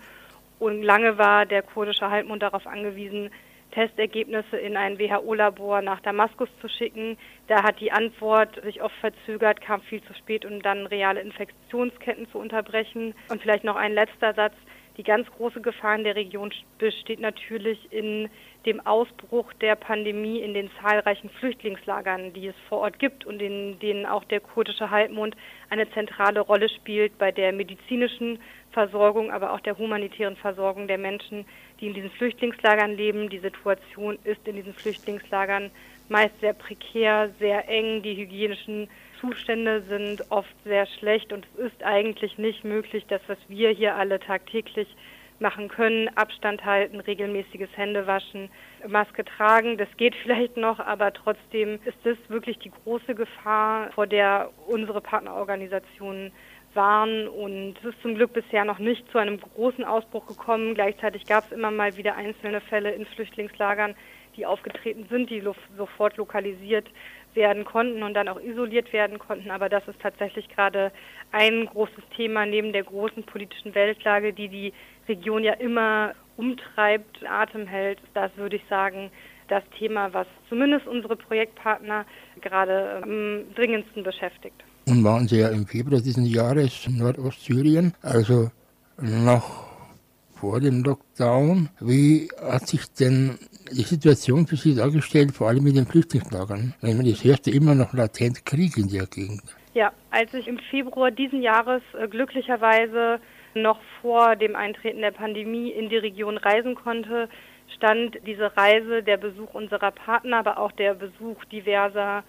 Und 0.59 0.83
lange 0.83 1.17
war 1.17 1.45
der 1.45 1.63
kurdische 1.63 2.09
Halbmond 2.09 2.43
darauf 2.43 2.67
angewiesen, 2.67 3.31
Testergebnisse 3.71 4.57
in 4.57 4.77
ein 4.77 4.99
WHO-Labor 4.99 5.81
nach 5.81 6.01
Damaskus 6.01 6.49
zu 6.59 6.67
schicken. 6.67 7.17
Da 7.47 7.63
hat 7.63 7.79
die 7.79 7.91
Antwort 7.91 8.61
sich 8.63 8.81
oft 8.81 8.95
verzögert, 8.97 9.61
kam 9.61 9.81
viel 9.81 10.03
zu 10.03 10.13
spät, 10.13 10.45
um 10.45 10.61
dann 10.61 10.85
reale 10.85 11.21
Infektionsketten 11.21 12.29
zu 12.31 12.37
unterbrechen. 12.37 13.15
Und 13.29 13.41
vielleicht 13.41 13.63
noch 13.63 13.75
ein 13.75 13.93
letzter 13.93 14.33
Satz. 14.33 14.53
Die 14.97 15.03
ganz 15.03 15.27
große 15.31 15.61
Gefahr 15.61 15.95
in 15.95 16.03
der 16.03 16.15
Region 16.15 16.53
besteht 16.77 17.19
natürlich 17.19 17.91
in 17.91 18.29
dem 18.65 18.85
Ausbruch 18.85 19.51
der 19.53 19.75
Pandemie 19.75 20.39
in 20.39 20.53
den 20.53 20.69
zahlreichen 20.81 21.29
Flüchtlingslagern, 21.29 22.33
die 22.33 22.47
es 22.47 22.55
vor 22.67 22.79
Ort 22.79 22.99
gibt 22.99 23.25
und 23.25 23.41
in 23.41 23.79
denen 23.79 24.05
auch 24.05 24.23
der 24.25 24.39
kurdische 24.39 24.91
Halbmond 24.91 25.35
eine 25.69 25.89
zentrale 25.91 26.41
Rolle 26.41 26.69
spielt 26.69 27.17
bei 27.17 27.31
der 27.31 27.53
medizinischen 27.53 28.39
Versorgung, 28.71 29.31
aber 29.31 29.53
auch 29.53 29.59
der 29.61 29.77
humanitären 29.77 30.35
Versorgung 30.35 30.87
der 30.87 30.97
Menschen, 30.97 31.45
die 31.79 31.87
in 31.87 31.93
diesen 31.93 32.11
Flüchtlingslagern 32.11 32.95
leben. 32.95 33.29
Die 33.29 33.39
Situation 33.39 34.19
ist 34.23 34.47
in 34.47 34.55
diesen 34.57 34.73
Flüchtlingslagern 34.73 35.71
meist 36.09 36.39
sehr 36.41 36.53
prekär, 36.53 37.31
sehr 37.39 37.67
eng. 37.67 38.01
Die 38.03 38.15
hygienischen 38.15 38.89
Zustände 39.21 39.83
sind 39.87 40.29
oft 40.31 40.53
sehr 40.65 40.87
schlecht 40.87 41.31
und 41.31 41.47
es 41.55 41.67
ist 41.71 41.83
eigentlich 41.83 42.37
nicht 42.37 42.63
möglich, 42.63 43.05
das, 43.07 43.21
was 43.27 43.37
wir 43.47 43.69
hier 43.69 43.95
alle 43.95 44.19
tagtäglich 44.19 44.87
machen 45.39 45.69
können, 45.69 46.09
Abstand 46.15 46.65
halten, 46.65 46.99
regelmäßiges 46.99 47.69
Händewaschen, 47.75 48.49
Maske 48.87 49.23
tragen. 49.25 49.77
Das 49.77 49.89
geht 49.97 50.15
vielleicht 50.23 50.57
noch, 50.57 50.79
aber 50.79 51.13
trotzdem 51.13 51.79
ist 51.85 51.97
das 52.03 52.17
wirklich 52.29 52.59
die 52.59 52.71
große 52.83 53.15
Gefahr, 53.15 53.91
vor 53.91 54.07
der 54.07 54.49
unsere 54.67 55.01
Partnerorganisationen 55.01 56.31
waren 56.73 57.27
und 57.27 57.75
es 57.79 57.93
ist 57.93 58.01
zum 58.01 58.15
Glück 58.15 58.31
bisher 58.31 58.63
noch 58.63 58.79
nicht 58.79 59.09
zu 59.11 59.17
einem 59.17 59.41
großen 59.41 59.83
Ausbruch 59.83 60.25
gekommen. 60.25 60.73
Gleichzeitig 60.73 61.25
gab 61.25 61.45
es 61.45 61.51
immer 61.51 61.69
mal 61.69 61.97
wieder 61.97 62.15
einzelne 62.15 62.61
Fälle 62.61 62.91
in 62.91 63.05
Flüchtlingslagern, 63.05 63.93
die 64.37 64.45
aufgetreten 64.45 65.05
sind, 65.09 65.29
die 65.29 65.43
sofort 65.75 66.15
lokalisiert 66.15 66.87
werden 67.35 67.65
konnten 67.65 68.03
und 68.03 68.13
dann 68.13 68.27
auch 68.27 68.39
isoliert 68.39 68.91
werden 68.93 69.19
konnten. 69.19 69.51
Aber 69.51 69.69
das 69.69 69.87
ist 69.87 69.99
tatsächlich 70.01 70.49
gerade 70.49 70.91
ein 71.31 71.65
großes 71.65 72.03
Thema 72.15 72.45
neben 72.45 72.73
der 72.73 72.83
großen 72.83 73.23
politischen 73.23 73.73
Weltlage, 73.75 74.33
die 74.33 74.49
die 74.49 74.73
Region 75.07 75.43
ja 75.43 75.53
immer 75.53 76.13
umtreibt, 76.37 77.25
Atem 77.27 77.67
hält. 77.67 77.99
Das 78.13 78.31
würde 78.35 78.55
ich 78.55 78.63
sagen, 78.69 79.11
das 79.47 79.63
Thema, 79.77 80.13
was 80.13 80.27
zumindest 80.49 80.87
unsere 80.87 81.15
Projektpartner 81.15 82.05
gerade 82.41 83.01
am 83.03 83.53
dringendsten 83.55 84.03
beschäftigt. 84.03 84.63
Und 84.87 85.03
waren 85.03 85.27
Sie 85.27 85.39
ja 85.39 85.49
im 85.49 85.67
Februar 85.67 86.01
diesen 86.01 86.25
Jahres 86.25 86.87
in 86.87 86.97
Nordostsyrien, 86.97 87.93
also 88.01 88.49
noch 88.97 89.70
vor 90.41 90.59
dem 90.59 90.83
Lockdown. 90.83 91.69
Wie 91.79 92.27
hat 92.41 92.67
sich 92.67 92.91
denn 92.99 93.37
die 93.71 93.83
Situation 93.83 94.47
für 94.47 94.55
Sie 94.55 94.75
dargestellt, 94.75 95.31
vor 95.33 95.47
allem 95.47 95.63
mit 95.63 95.75
den 95.75 95.85
Flüchtlingslagern? 95.85 96.73
Wenn 96.81 96.97
man 96.97 97.05
das 97.05 97.23
hört, 97.23 97.47
immer 97.47 97.75
noch 97.75 97.93
latent 97.93 98.43
Krieg 98.43 98.75
in 98.75 98.89
der 98.89 99.05
Gegend. 99.05 99.43
Ja, 99.75 99.93
als 100.09 100.33
ich 100.33 100.47
im 100.47 100.57
Februar 100.71 101.11
diesen 101.11 101.41
Jahres 101.43 101.83
äh, 101.93 102.07
glücklicherweise 102.07 103.19
noch 103.53 103.79
vor 104.01 104.35
dem 104.35 104.55
Eintreten 104.55 105.01
der 105.01 105.11
Pandemie 105.11 105.69
in 105.69 105.89
die 105.89 105.97
Region 105.97 106.37
reisen 106.37 106.75
konnte, 106.75 107.29
stand 107.75 108.17
diese 108.25 108.57
Reise, 108.57 109.03
der 109.03 109.17
Besuch 109.17 109.53
unserer 109.53 109.91
Partner, 109.91 110.37
aber 110.39 110.57
auch 110.57 110.71
der 110.71 110.95
Besuch 110.95 111.45
diverser 111.45 112.23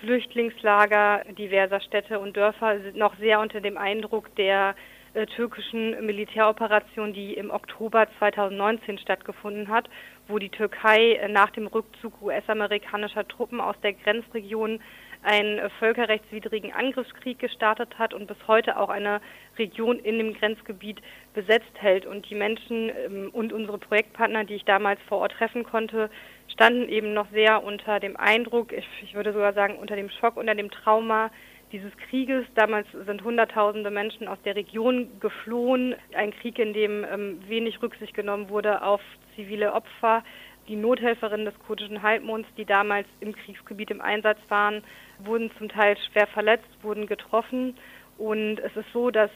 Flüchtlingslager, 0.00 1.22
diverser 1.38 1.80
Städte 1.80 2.18
und 2.18 2.36
Dörfer 2.36 2.76
noch 2.94 3.16
sehr 3.18 3.40
unter 3.40 3.60
dem 3.60 3.78
Eindruck 3.78 4.34
der 4.36 4.74
äh, 5.14 5.26
türkischen 5.26 6.04
Militäroperation, 6.04 7.12
die 7.12 7.34
im 7.34 7.50
Oktober 7.50 8.06
2019 8.18 8.98
stattgefunden 8.98 9.68
hat, 9.68 9.88
wo 10.28 10.38
die 10.38 10.48
Türkei 10.48 11.14
äh, 11.14 11.28
nach 11.28 11.50
dem 11.50 11.66
Rückzug 11.66 12.20
US-amerikanischer 12.20 13.26
Truppen 13.26 13.60
aus 13.60 13.76
der 13.82 13.92
Grenzregion 13.92 14.80
einen 15.22 15.58
äh, 15.58 15.70
völkerrechtswidrigen 15.78 16.72
Angriffskrieg 16.72 17.38
gestartet 17.38 17.98
hat 17.98 18.12
und 18.12 18.26
bis 18.26 18.36
heute 18.46 18.78
auch 18.78 18.90
eine 18.90 19.20
Region 19.58 19.98
in 19.98 20.18
dem 20.18 20.34
Grenzgebiet 20.34 21.00
besetzt 21.32 21.72
hält. 21.74 22.06
Und 22.06 22.28
die 22.28 22.34
Menschen 22.34 22.90
ähm, 22.90 23.30
und 23.32 23.52
unsere 23.52 23.78
Projektpartner, 23.78 24.44
die 24.44 24.54
ich 24.54 24.64
damals 24.64 25.00
vor 25.08 25.18
Ort 25.18 25.32
treffen 25.32 25.64
konnte, 25.64 26.10
standen 26.52 26.88
eben 26.88 27.14
noch 27.14 27.30
sehr 27.32 27.62
unter 27.64 28.00
dem 28.00 28.16
Eindruck, 28.16 28.72
ich, 28.72 28.86
ich 29.02 29.14
würde 29.14 29.32
sogar 29.32 29.54
sagen 29.54 29.76
unter 29.76 29.96
dem 29.96 30.10
Schock, 30.10 30.36
unter 30.36 30.54
dem 30.54 30.70
Trauma 30.70 31.30
dieses 31.72 31.96
Krieges. 32.08 32.44
Damals 32.54 32.86
sind 33.06 33.24
Hunderttausende 33.24 33.90
Menschen 33.90 34.28
aus 34.28 34.38
der 34.44 34.56
Region 34.56 35.08
geflohen. 35.20 35.94
Ein 36.14 36.32
Krieg, 36.32 36.58
in 36.58 36.72
dem 36.72 37.04
ähm, 37.04 37.40
wenig 37.48 37.82
Rücksicht 37.82 38.14
genommen 38.14 38.48
wurde 38.48 38.82
auf 38.82 39.00
zivile 39.34 39.72
Opfer 39.72 40.22
die 40.68 40.76
Nothelferinnen 40.76 41.44
des 41.44 41.58
kurdischen 41.66 42.02
Halbmonds, 42.02 42.48
die 42.56 42.64
damals 42.64 43.06
im 43.20 43.34
Kriegsgebiet 43.34 43.90
im 43.90 44.00
Einsatz 44.00 44.38
waren, 44.48 44.82
wurden 45.18 45.50
zum 45.58 45.68
Teil 45.68 45.96
schwer 46.10 46.26
verletzt, 46.26 46.68
wurden 46.82 47.06
getroffen. 47.06 47.76
Und 48.16 48.60
es 48.60 48.74
ist 48.76 48.90
so, 48.92 49.10
dass 49.10 49.30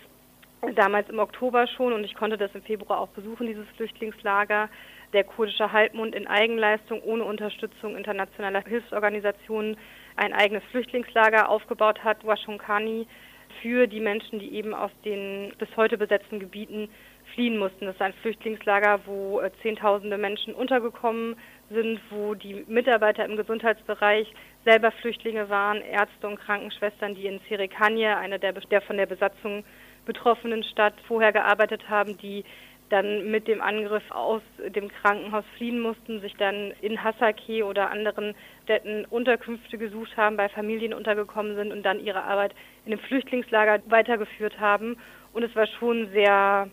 damals 0.74 1.08
im 1.08 1.18
Oktober 1.18 1.66
schon, 1.66 1.92
und 1.92 2.04
ich 2.04 2.14
konnte 2.14 2.36
das 2.36 2.54
im 2.54 2.62
Februar 2.62 3.00
auch 3.00 3.08
besuchen, 3.08 3.46
dieses 3.46 3.68
Flüchtlingslager, 3.76 4.68
der 5.12 5.24
kurdische 5.24 5.72
Halbmond 5.72 6.14
in 6.14 6.26
Eigenleistung 6.26 7.02
ohne 7.02 7.24
Unterstützung 7.24 7.96
internationaler 7.96 8.62
Hilfsorganisationen 8.64 9.76
ein 10.18 10.32
eigenes 10.32 10.64
Flüchtlingslager 10.70 11.48
aufgebaut 11.48 12.02
hat, 12.04 12.26
Washunkani, 12.26 13.06
für 13.62 13.86
die 13.86 14.00
Menschen, 14.00 14.38
die 14.38 14.54
eben 14.54 14.74
aus 14.74 14.90
den 15.04 15.52
bis 15.58 15.68
heute 15.76 15.96
besetzten 15.96 16.38
Gebieten 16.38 16.88
fliehen 17.34 17.58
mussten. 17.58 17.86
Das 17.86 17.94
ist 17.94 18.02
ein 18.02 18.12
Flüchtlingslager, 18.22 19.00
wo 19.06 19.40
äh, 19.40 19.50
Zehntausende 19.62 20.18
Menschen 20.18 20.54
untergekommen 20.54 21.36
sind, 21.70 22.00
wo 22.10 22.34
die 22.34 22.64
Mitarbeiter 22.66 23.24
im 23.24 23.36
Gesundheitsbereich 23.36 24.32
selber 24.64 24.90
Flüchtlinge 24.90 25.48
waren, 25.48 25.82
Ärzte 25.82 26.26
und 26.26 26.38
Krankenschwestern, 26.38 27.14
die 27.14 27.26
in 27.26 27.40
Serikanye, 27.48 28.16
einer 28.16 28.38
der, 28.38 28.52
der 28.52 28.80
von 28.82 28.96
der 28.96 29.06
Besatzung 29.06 29.64
betroffenen 30.06 30.64
Stadt, 30.64 30.94
vorher 31.06 31.32
gearbeitet 31.32 31.88
haben, 31.88 32.16
die 32.18 32.44
dann 32.91 33.30
mit 33.30 33.49
dem 33.49 33.61
Angriff 33.61 34.03
aus 34.11 34.43
dem 34.74 34.89
Krankenhaus 34.89 35.45
fliehen 35.57 35.80
mussten, 35.80 36.20
sich 36.20 36.34
dann 36.36 36.72
in 36.80 37.03
Hasake 37.03 37.64
oder 37.64 37.91
anderen 37.91 38.34
Städten 38.64 39.05
Unterkünfte 39.07 39.78
gesucht 39.78 40.16
haben, 40.16 40.36
bei 40.36 40.49
Familien 40.49 40.95
untergekommen 40.95 41.57
sind 41.57 41.72
und 41.72 41.82
dann 41.82 42.01
ihre 42.01 42.22
Arbeit 42.22 42.55
in 42.84 42.91
dem 42.91 43.01
Flüchtlingslager 43.01 43.82
weitergeführt 43.86 44.59
haben. 44.59 44.97
Und 45.32 45.43
es 45.43 45.55
war 45.55 45.66
schon 45.66 46.09
sehr 46.12 46.68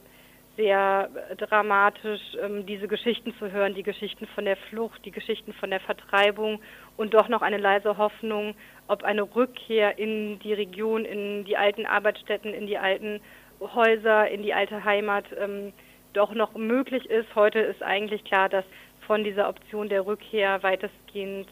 sehr 0.57 1.09
dramatisch, 1.37 2.21
ähm, 2.41 2.65
diese 2.65 2.87
Geschichten 2.87 3.33
zu 3.37 3.51
hören, 3.51 3.75
die 3.75 3.83
Geschichten 3.83 4.25
von 4.27 4.45
der 4.45 4.55
Flucht, 4.55 5.03
die 5.05 5.11
Geschichten 5.11 5.53
von 5.53 5.69
der 5.69 5.81
Vertreibung 5.81 6.61
und 6.97 7.13
doch 7.13 7.27
noch 7.27 7.41
eine 7.41 7.57
leise 7.57 7.97
Hoffnung, 7.97 8.55
ob 8.87 9.03
eine 9.03 9.23
Rückkehr 9.23 9.97
in 9.97 10.39
die 10.39 10.53
Region, 10.53 11.03
in 11.03 11.43
die 11.43 11.57
alten 11.57 11.85
Arbeitsstätten, 11.85 12.53
in 12.53 12.67
die 12.67 12.77
alten 12.77 13.19
Häuser, 13.59 14.29
in 14.29 14.43
die 14.43 14.53
alte 14.53 14.83
Heimat 14.83 15.25
ähm, 15.37 15.73
doch 16.15 16.33
noch 16.33 16.53
möglich 16.55 17.09
ist. 17.09 17.33
Heute 17.35 17.59
ist 17.59 17.83
eigentlich 17.83 18.23
klar, 18.23 18.49
dass 18.49 18.65
von 19.05 19.23
dieser 19.23 19.49
Option 19.49 19.89
der 19.89 20.05
Rückkehr 20.05 20.63
weitestgehend 20.63 21.47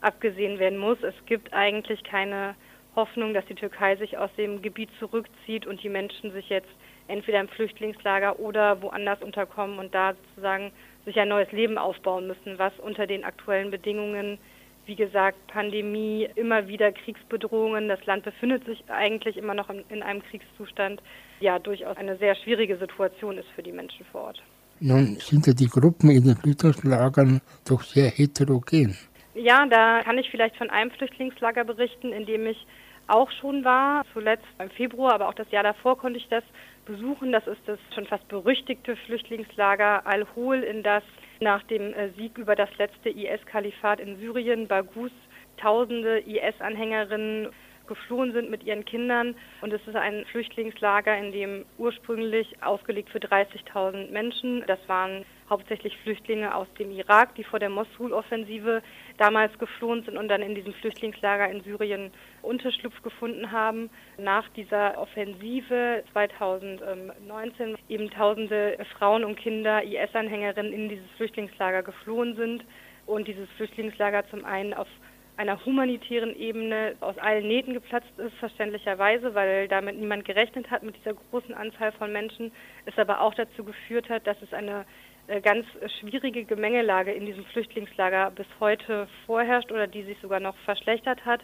abgesehen 0.00 0.58
werden 0.58 0.78
muss. 0.78 1.02
Es 1.02 1.14
gibt 1.26 1.52
eigentlich 1.52 2.02
keine 2.04 2.54
Hoffnung, 2.94 3.34
dass 3.34 3.44
die 3.46 3.54
Türkei 3.54 3.96
sich 3.96 4.16
aus 4.16 4.30
dem 4.36 4.62
Gebiet 4.62 4.88
zurückzieht 4.98 5.66
und 5.66 5.82
die 5.82 5.88
Menschen 5.88 6.32
sich 6.32 6.48
jetzt 6.48 6.68
entweder 7.08 7.40
im 7.40 7.48
Flüchtlingslager 7.48 8.40
oder 8.40 8.80
woanders 8.82 9.22
unterkommen 9.22 9.78
und 9.78 9.94
da 9.94 10.14
sozusagen 10.14 10.72
sich 11.04 11.18
ein 11.20 11.28
neues 11.28 11.52
Leben 11.52 11.78
aufbauen 11.78 12.26
müssen, 12.26 12.58
was 12.58 12.72
unter 12.80 13.06
den 13.06 13.24
aktuellen 13.24 13.70
Bedingungen, 13.70 14.38
wie 14.86 14.96
gesagt, 14.96 15.46
Pandemie, 15.48 16.28
immer 16.36 16.68
wieder 16.68 16.92
Kriegsbedrohungen, 16.92 17.88
das 17.88 18.04
Land 18.06 18.24
befindet 18.24 18.64
sich 18.64 18.84
eigentlich 18.88 19.36
immer 19.36 19.54
noch 19.54 19.68
in, 19.70 20.02
einem 20.02 20.22
Kriegszustand, 20.22 21.02
ja 21.40 21.58
durchaus 21.58 21.96
eine 21.96 22.16
sehr 22.16 22.34
schwierige 22.36 22.76
Situation 22.78 23.36
ist 23.38 23.48
für 23.54 23.62
die 23.62 23.72
Menschen 23.72 24.06
vor 24.12 24.22
Ort. 24.22 24.42
Nun 24.80 25.16
sind 25.16 25.46
ja 25.46 25.52
die 25.54 25.68
Gruppen 25.68 26.10
in 26.10 26.24
den 26.24 26.36
Flüchtlingslagern 26.36 27.40
doch 27.66 27.82
sehr 27.82 28.10
heterogen. 28.10 28.96
Ja, 29.34 29.66
da 29.66 30.02
kann 30.02 30.18
ich 30.18 30.30
vielleicht 30.30 30.56
von 30.56 30.70
einem 30.70 30.90
Flüchtlingslager 30.90 31.64
berichten, 31.64 32.12
in 32.12 32.26
dem 32.26 32.46
ich 32.46 32.66
auch 33.06 33.30
schon 33.30 33.64
war, 33.64 34.04
zuletzt 34.12 34.46
im 34.58 34.70
Februar, 34.70 35.14
aber 35.14 35.28
auch 35.28 35.34
das 35.34 35.50
Jahr 35.50 35.62
davor 35.62 35.96
konnte 35.98 36.18
ich 36.18 36.28
das 36.28 36.44
besuchen. 36.86 37.32
Das 37.32 37.46
ist 37.46 37.60
das 37.66 37.78
schon 37.94 38.06
fast 38.06 38.26
berüchtigte 38.28 38.96
Flüchtlingslager 38.96 40.06
Al-Hol, 40.06 40.62
in 40.62 40.82
das 40.82 41.02
nach 41.40 41.62
dem 41.64 41.92
äh, 41.94 42.10
Sieg 42.10 42.38
über 42.38 42.54
das 42.54 42.70
letzte 42.78 43.10
IS-Kalifat 43.10 44.00
in 44.00 44.18
Syrien, 44.18 44.66
Baghuz, 44.68 45.12
tausende 45.56 46.20
IS-Anhängerinnen 46.20 47.48
geflohen 47.86 48.32
sind 48.32 48.50
mit 48.50 48.64
ihren 48.64 48.84
Kindern. 48.84 49.34
Und 49.60 49.72
es 49.72 49.86
ist 49.86 49.96
ein 49.96 50.24
Flüchtlingslager, 50.26 51.16
in 51.16 51.32
dem 51.32 51.64
ursprünglich 51.78 52.62
ausgelegt 52.62 53.10
für 53.10 53.18
30.000 53.18 54.10
Menschen. 54.10 54.64
Das 54.66 54.78
waren 54.88 55.24
hauptsächlich 55.48 55.96
Flüchtlinge 55.98 56.54
aus 56.54 56.66
dem 56.78 56.90
Irak, 56.90 57.34
die 57.36 57.44
vor 57.44 57.58
der 57.58 57.70
Mosul-Offensive 57.70 58.82
damals 59.16 59.56
geflohen 59.58 60.02
sind 60.02 60.16
und 60.16 60.28
dann 60.28 60.42
in 60.42 60.54
diesem 60.54 60.74
Flüchtlingslager 60.74 61.48
in 61.48 61.62
Syrien 61.62 62.10
Unterschlupf 62.42 63.00
gefunden 63.02 63.52
haben. 63.52 63.90
Nach 64.18 64.48
dieser 64.50 64.98
Offensive 64.98 66.02
2019 66.12 67.76
eben 67.88 68.10
tausende 68.10 68.78
Frauen 68.98 69.24
und 69.24 69.36
Kinder, 69.36 69.82
IS-Anhängerinnen 69.82 70.72
in 70.72 70.88
dieses 70.88 71.10
Flüchtlingslager 71.16 71.82
geflohen 71.82 72.36
sind 72.36 72.64
und 73.06 73.28
dieses 73.28 73.48
Flüchtlingslager 73.56 74.28
zum 74.30 74.44
einen 74.44 74.74
auf 74.74 74.88
einer 75.36 75.64
humanitären 75.64 76.34
Ebene 76.34 76.96
aus 77.00 77.18
allen 77.18 77.46
Nähten 77.46 77.74
geplatzt 77.74 78.18
ist, 78.18 78.34
verständlicherweise, 78.36 79.34
weil 79.34 79.68
damit 79.68 79.98
niemand 79.98 80.24
gerechnet 80.24 80.70
hat 80.70 80.82
mit 80.82 80.96
dieser 80.96 81.14
großen 81.14 81.54
Anzahl 81.54 81.92
von 81.92 82.12
Menschen, 82.12 82.52
es 82.86 82.98
aber 82.98 83.20
auch 83.20 83.34
dazu 83.34 83.64
geführt 83.64 84.08
hat, 84.08 84.26
dass 84.26 84.40
es 84.40 84.52
eine 84.54 84.86
äh, 85.26 85.40
ganz 85.40 85.66
schwierige 86.00 86.44
Gemengelage 86.44 87.12
in 87.12 87.26
diesem 87.26 87.44
Flüchtlingslager 87.46 88.30
bis 88.30 88.46
heute 88.60 89.08
vorherrscht 89.26 89.72
oder 89.72 89.86
die 89.86 90.04
sich 90.04 90.18
sogar 90.20 90.40
noch 90.40 90.56
verschlechtert 90.64 91.24
hat, 91.26 91.40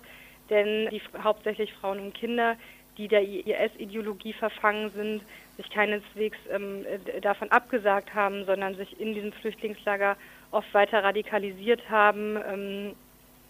denn 0.48 0.88
die 0.90 1.02
hauptsächlich 1.22 1.72
Frauen 1.74 2.00
und 2.00 2.14
Kinder, 2.14 2.56
die 2.96 3.08
der 3.08 3.22
IS-Ideologie 3.22 4.34
verfangen 4.34 4.90
sind, 4.90 5.22
sich 5.56 5.68
keineswegs 5.70 6.38
ähm, 6.50 6.84
davon 7.20 7.50
abgesagt 7.50 8.14
haben, 8.14 8.44
sondern 8.44 8.74
sich 8.76 9.00
in 9.00 9.14
diesem 9.14 9.32
Flüchtlingslager 9.32 10.16
oft 10.50 10.72
weiter 10.74 11.02
radikalisiert 11.02 11.88
haben, 11.90 12.38
ähm, 12.46 12.92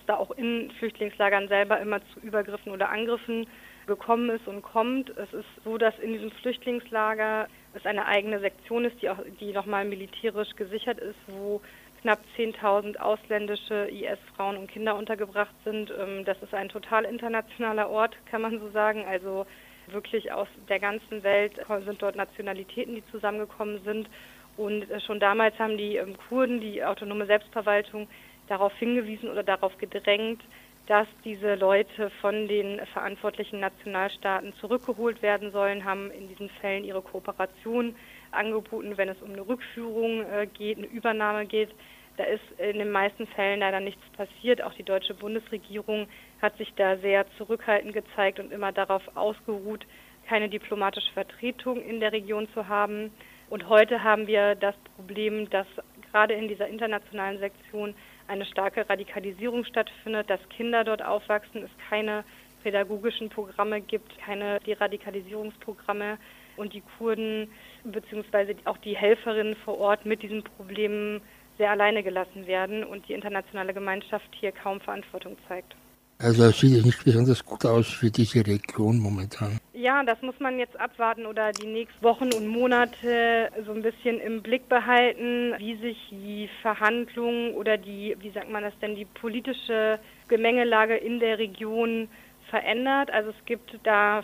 da 0.07 0.17
auch 0.17 0.31
in 0.33 0.71
Flüchtlingslagern 0.79 1.49
selber 1.49 1.81
immer 1.81 2.01
zu 2.13 2.21
Übergriffen 2.21 2.73
oder 2.73 2.91
Angriffen 2.91 3.47
gekommen 3.87 4.31
ist 4.31 4.47
und 4.47 4.63
kommt. 4.63 5.11
Es 5.11 5.33
ist 5.33 5.49
so, 5.65 5.79
dass 5.79 5.99
in 5.99 6.13
diesem 6.13 6.31
Flüchtlingslager 6.31 7.49
es 7.75 7.85
eine 7.87 8.07
eigene 8.07 8.41
Sektion 8.41 8.85
ist, 8.85 9.01
die 9.03 9.11
auch 9.11 9.19
die 9.41 9.53
nochmal 9.53 9.85
militärisch 9.85 10.55
gesichert 10.57 10.99
ist, 10.99 11.19
wo 11.27 11.61
knapp 12.03 12.21
10.000 12.37 12.97
ausländische 12.99 13.89
IS-Frauen 13.89 14.57
und 14.57 14.71
Kinder 14.71 14.97
untergebracht 14.97 15.55
sind. 15.65 15.93
Ähm, 15.99 16.25
das 16.25 16.41
ist 16.43 16.55
ein 16.55 16.69
total 16.69 17.05
internationaler 17.05 17.89
Ort, 17.89 18.17
kann 18.31 18.43
man 18.43 18.61
so 18.61 18.71
sagen. 18.71 19.05
Also 19.09 19.47
wirklich 19.89 20.33
aus 20.33 20.49
der 20.69 20.81
ganzen 20.81 21.23
Welt 21.23 21.55
sind 21.85 22.03
dort 22.03 22.17
Nationalitäten, 22.17 22.95
die 22.95 23.07
zusammengekommen 23.11 23.83
sind. 23.85 24.09
Und 24.57 24.91
äh, 24.91 25.01
schon 25.01 25.21
damals 25.21 25.59
haben 25.59 25.79
die 25.79 25.97
ähm, 25.97 26.17
Kurden, 26.29 26.61
die 26.61 26.85
autonome 26.85 27.27
Selbstverwaltung, 27.27 28.09
darauf 28.53 28.77
hingewiesen 28.77 29.31
oder 29.31 29.43
darauf 29.43 29.77
gedrängt, 29.79 30.43
dass 30.87 31.07
diese 31.25 31.55
Leute 31.55 32.11
von 32.21 32.49
den 32.49 32.81
verantwortlichen 32.93 33.61
Nationalstaaten 33.61 34.53
zurückgeholt 34.61 35.23
werden 35.23 35.53
sollen, 35.53 35.85
haben 35.85 36.11
in 36.11 36.29
diesen 36.29 36.51
Fällen 36.61 36.85
ihre 36.85 37.01
Kooperation 37.01 37.95
angeboten, 38.31 38.99
wenn 38.99 39.09
es 39.09 39.23
um 39.23 39.33
eine 39.33 39.47
Rückführung 39.47 40.25
äh, 40.27 40.47
geht, 40.47 40.79
eine 40.79 40.87
Übernahme 40.87 41.47
geht. 41.47 41.71
Da 42.19 42.25
ist 42.25 42.43
in 42.59 42.79
den 42.79 42.91
meisten 42.91 43.27
Fällen 43.27 43.61
leider 43.61 43.81
nichts 43.81 44.03
passiert. 44.17 44.63
Auch 44.63 44.75
die 44.75 44.83
deutsche 44.83 45.15
Bundesregierung 45.15 46.09
hat 46.43 46.57
sich 46.59 46.75
da 46.77 46.99
sehr 46.99 47.25
zurückhaltend 47.39 47.95
gezeigt 47.95 48.39
und 48.39 48.53
immer 48.53 48.73
darauf 48.73 49.03
ausgeruht, 49.17 49.87
keine 50.29 50.51
diplomatische 50.51 51.13
Vertretung 51.13 51.81
in 51.83 52.01
der 52.01 52.13
Region 52.13 52.49
zu 52.53 52.69
haben. 52.69 53.13
Und 53.49 53.69
heute 53.69 54.05
haben 54.05 54.27
wir 54.27 54.57
das 54.57 54.75
Problem, 54.97 55.49
dass 55.49 55.67
gerade 56.11 56.35
in 56.35 56.49
dieser 56.49 56.69
internationalen 56.69 57.39
Sektion 57.39 57.95
eine 58.29 58.45
starke 58.45 58.89
Radikalisierung 58.89 59.65
stattfindet, 59.65 60.31
dass 60.31 60.41
Kinder 60.49 60.85
dort 60.85 61.05
aufwachsen, 61.05 61.63
es 61.63 61.71
keine 61.89 62.25
pädagogischen 62.63 63.29
Programme 63.29 63.81
gibt, 63.81 64.17
keine 64.19 64.61
Deradikalisierungsprogramme 64.61 66.19
und 66.57 66.73
die 66.73 66.83
Kurden 66.99 67.49
bzw. 67.85 68.55
auch 68.65 68.79
die 68.79 68.97
Helferinnen 68.97 69.57
vor 69.65 69.79
Ort 69.79 70.07
mit 70.07 70.23
diesen 70.23 70.43
Problemen 70.45 71.21
sehr 71.59 71.71
alleine 71.71 72.03
gelassen 72.03 72.47
werden 72.47 72.85
und 72.85 73.09
die 73.09 73.13
internationale 73.13 73.75
Gemeinschaft 73.75 74.29
hier 74.39 74.53
kaum 74.53 74.81
Verantwortung 74.81 75.37
zeigt. 75.49 75.75
Also 76.19 76.49
sieht 76.51 76.79
es 76.79 76.85
nicht 76.85 77.05
besonders 77.05 77.45
gut 77.45 77.65
aus 77.67 77.89
für 77.89 78.11
diese 78.11 78.47
Region 78.47 78.99
momentan. 78.99 79.59
Ja, 79.83 80.05
das 80.05 80.23
muss 80.23 80.39
man 80.39 80.61
jetzt 80.61 80.79
abwarten 80.79 81.27
oder 81.27 81.51
die 81.51 81.67
nächsten 81.67 82.05
Wochen 82.05 82.33
und 82.33 82.47
Monate 82.47 83.51
so 83.67 83.73
ein 83.73 83.83
bisschen 83.83 84.21
im 84.21 84.41
Blick 84.41 84.69
behalten, 84.69 85.57
wie 85.59 85.75
sich 85.75 85.99
die 86.13 86.49
Verhandlungen 86.61 87.53
oder 87.55 87.79
die, 87.79 88.17
wie 88.21 88.31
sagt 88.31 88.49
man 88.49 88.63
das 88.63 88.79
denn, 88.79 88.95
die 88.95 89.07
politische 89.07 89.99
Gemengelage 90.29 90.95
in 90.95 91.19
der 91.19 91.41
Region 91.41 92.09
verändert. 92.49 93.11
Also 93.11 93.31
es 93.31 93.45
gibt 93.45 93.77
da 93.83 94.23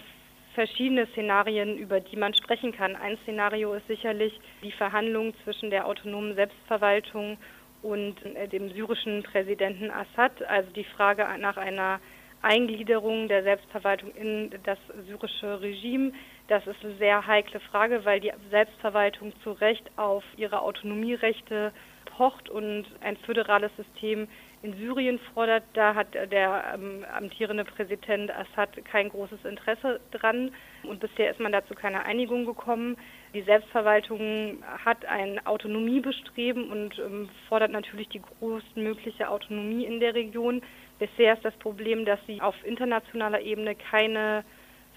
verschiedene 0.54 1.08
Szenarien, 1.08 1.76
über 1.76 1.98
die 1.98 2.16
man 2.16 2.34
sprechen 2.34 2.70
kann. 2.70 2.94
Ein 2.94 3.18
Szenario 3.24 3.74
ist 3.74 3.88
sicherlich 3.88 4.38
die 4.62 4.70
Verhandlungen 4.70 5.34
zwischen 5.42 5.70
der 5.70 5.88
autonomen 5.88 6.36
Selbstverwaltung 6.36 7.36
und 7.82 8.14
äh, 8.36 8.46
dem 8.46 8.70
syrischen 8.74 9.24
Präsidenten 9.24 9.90
Assad, 9.90 10.40
also 10.42 10.70
die 10.70 10.84
Frage 10.84 11.26
nach 11.40 11.56
einer 11.56 11.98
Eingliederung 12.42 13.28
der 13.28 13.42
Selbstverwaltung 13.42 14.10
in 14.14 14.50
das 14.64 14.78
syrische 15.06 15.60
Regime. 15.60 16.12
Das 16.48 16.66
ist 16.66 16.82
eine 16.84 16.94
sehr 16.96 17.26
heikle 17.26 17.60
Frage, 17.60 18.04
weil 18.04 18.20
die 18.20 18.32
Selbstverwaltung 18.50 19.32
zu 19.42 19.52
Recht 19.52 19.90
auf 19.96 20.24
ihre 20.36 20.62
Autonomierechte 20.62 21.72
pocht 22.16 22.48
und 22.48 22.86
ein 23.00 23.16
föderales 23.18 23.70
System 23.76 24.28
in 24.62 24.74
Syrien 24.74 25.20
fordert, 25.32 25.62
da 25.74 25.94
hat 25.94 26.14
der 26.14 26.74
ähm, 26.74 27.04
amtierende 27.14 27.64
Präsident 27.64 28.32
Assad 28.32 28.70
kein 28.84 29.08
großes 29.08 29.44
Interesse 29.44 30.00
dran 30.10 30.50
und 30.82 30.98
bisher 30.98 31.30
ist 31.30 31.38
man 31.38 31.52
dazu 31.52 31.74
keine 31.74 32.04
Einigung 32.04 32.44
gekommen. 32.44 32.96
Die 33.34 33.42
Selbstverwaltung 33.42 34.64
hat 34.84 35.04
ein 35.04 35.46
Autonomiebestreben 35.46 36.70
und 36.70 36.98
ähm, 36.98 37.28
fordert 37.48 37.70
natürlich 37.70 38.08
die 38.08 38.22
größtmögliche 38.40 39.28
Autonomie 39.28 39.84
in 39.84 40.00
der 40.00 40.14
Region. 40.14 40.60
Bisher 40.98 41.34
ist 41.34 41.44
das 41.44 41.54
Problem, 41.56 42.04
dass 42.04 42.18
sie 42.26 42.40
auf 42.40 42.54
internationaler 42.64 43.40
Ebene 43.40 43.74
keine 43.74 44.44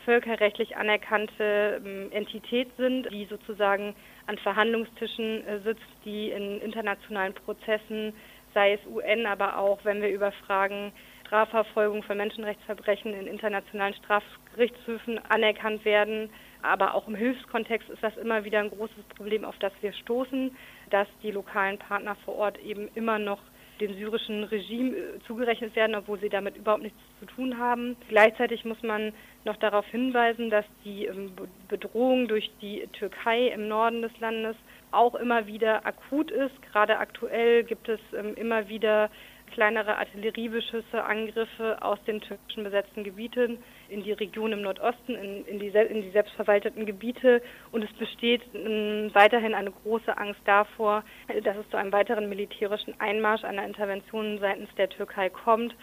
völkerrechtlich 0.06 0.76
anerkannte 0.76 1.82
ähm, 1.86 2.12
Entität 2.12 2.70
sind, 2.78 3.12
die 3.12 3.26
sozusagen 3.26 3.96
an 4.26 4.38
Verhandlungstischen 4.40 5.46
äh, 5.46 5.60
sitzt, 5.60 5.86
die 6.06 6.32
in 6.32 6.60
internationalen 6.62 7.34
Prozessen 7.34 8.14
sei 8.54 8.74
es 8.74 8.80
UN, 8.86 9.26
aber 9.26 9.58
auch 9.58 9.80
wenn 9.84 10.02
wir 10.02 10.10
über 10.10 10.32
Fragen 10.32 10.92
Strafverfolgung 11.32 12.04
von 12.04 12.18
Menschenrechtsverbrechen 12.18 13.14
in 13.14 13.26
internationalen 13.26 13.94
Strafgerichtshöfen 13.94 15.18
anerkannt 15.30 15.86
werden. 15.86 16.30
Aber 16.62 16.94
auch 16.94 17.08
im 17.08 17.16
Hilfskontext 17.16 17.90
ist 17.90 18.04
das 18.04 18.18
immer 18.18 18.44
wieder 18.44 18.60
ein 18.60 18.70
großes 18.70 19.04
Problem, 19.16 19.46
auf 19.46 19.58
das 19.60 19.72
wir 19.80 19.94
stoßen, 19.94 20.54
dass 20.90 21.08
die 21.24 21.32
lokalen 21.32 21.78
Partner 21.78 22.18
vor 22.26 22.36
Ort 22.36 22.60
eben 22.60 22.90
immer 22.96 23.18
noch 23.18 23.40
dem 23.82 23.96
syrischen 23.96 24.44
Regime 24.46 24.96
äh, 24.96 25.20
zugerechnet 25.28 25.76
werden, 25.76 25.96
obwohl 25.96 26.20
sie 26.20 26.30
damit 26.30 26.56
überhaupt 26.56 26.84
nichts 26.84 27.00
zu 27.20 27.26
tun 27.26 27.58
haben. 27.58 27.98
Gleichzeitig 28.08 28.64
muss 28.64 28.82
man 28.84 29.12
noch 29.44 29.58
darauf 29.58 29.86
hinweisen, 29.88 30.50
dass 30.50 30.66
die 30.86 31.06
ähm, 31.08 31.32
Bedrohung 31.68 32.28
durch 32.28 32.50
die 32.62 32.88
Türkei 32.94 33.48
im 33.48 33.68
Norden 33.68 34.02
des 34.02 34.18
Landes 34.20 34.56
auch 34.92 35.16
immer 35.16 35.48
wieder 35.48 35.86
akut 35.86 36.32
ist. 36.32 36.62
Gerade 36.72 36.98
aktuell 37.00 37.64
gibt 37.64 37.90
es 37.90 38.00
ähm, 38.16 38.36
immer 38.36 38.70
wieder 38.70 39.10
kleinere 39.54 39.98
Artilleriebeschüsse, 39.98 41.04
Angriffe 41.04 41.82
aus 41.82 42.02
den 42.06 42.22
türkischen 42.22 42.64
besetzten 42.64 43.04
Gebieten 43.04 43.58
in 43.92 44.04
die 44.04 44.14
Region 44.14 44.54
im 44.54 44.62
Nordosten, 44.62 45.16
in, 45.16 45.46
in, 45.46 45.60
die, 45.60 45.68
in 45.68 46.02
die 46.02 46.12
selbstverwalteten 46.12 46.86
Gebiete. 46.86 47.42
Und 47.72 47.84
es 47.84 47.94
besteht 47.94 48.42
ähm, 48.54 49.12
weiterhin 49.14 49.54
eine 49.54 49.72
große 49.72 50.18
Angst 50.18 50.42
davor, 50.46 51.04
dass 51.44 51.58
es 51.58 51.70
zu 51.70 51.78
einem 51.78 51.92
weiteren 51.92 52.30
militärischen 52.30 53.00
Einmarsch 53.00 53.44
einer 53.44 53.66
Intervention 53.66 54.40
seitens 54.40 54.70
der 54.76 54.90
Türkei 54.90 55.30
kommt. 55.30 55.76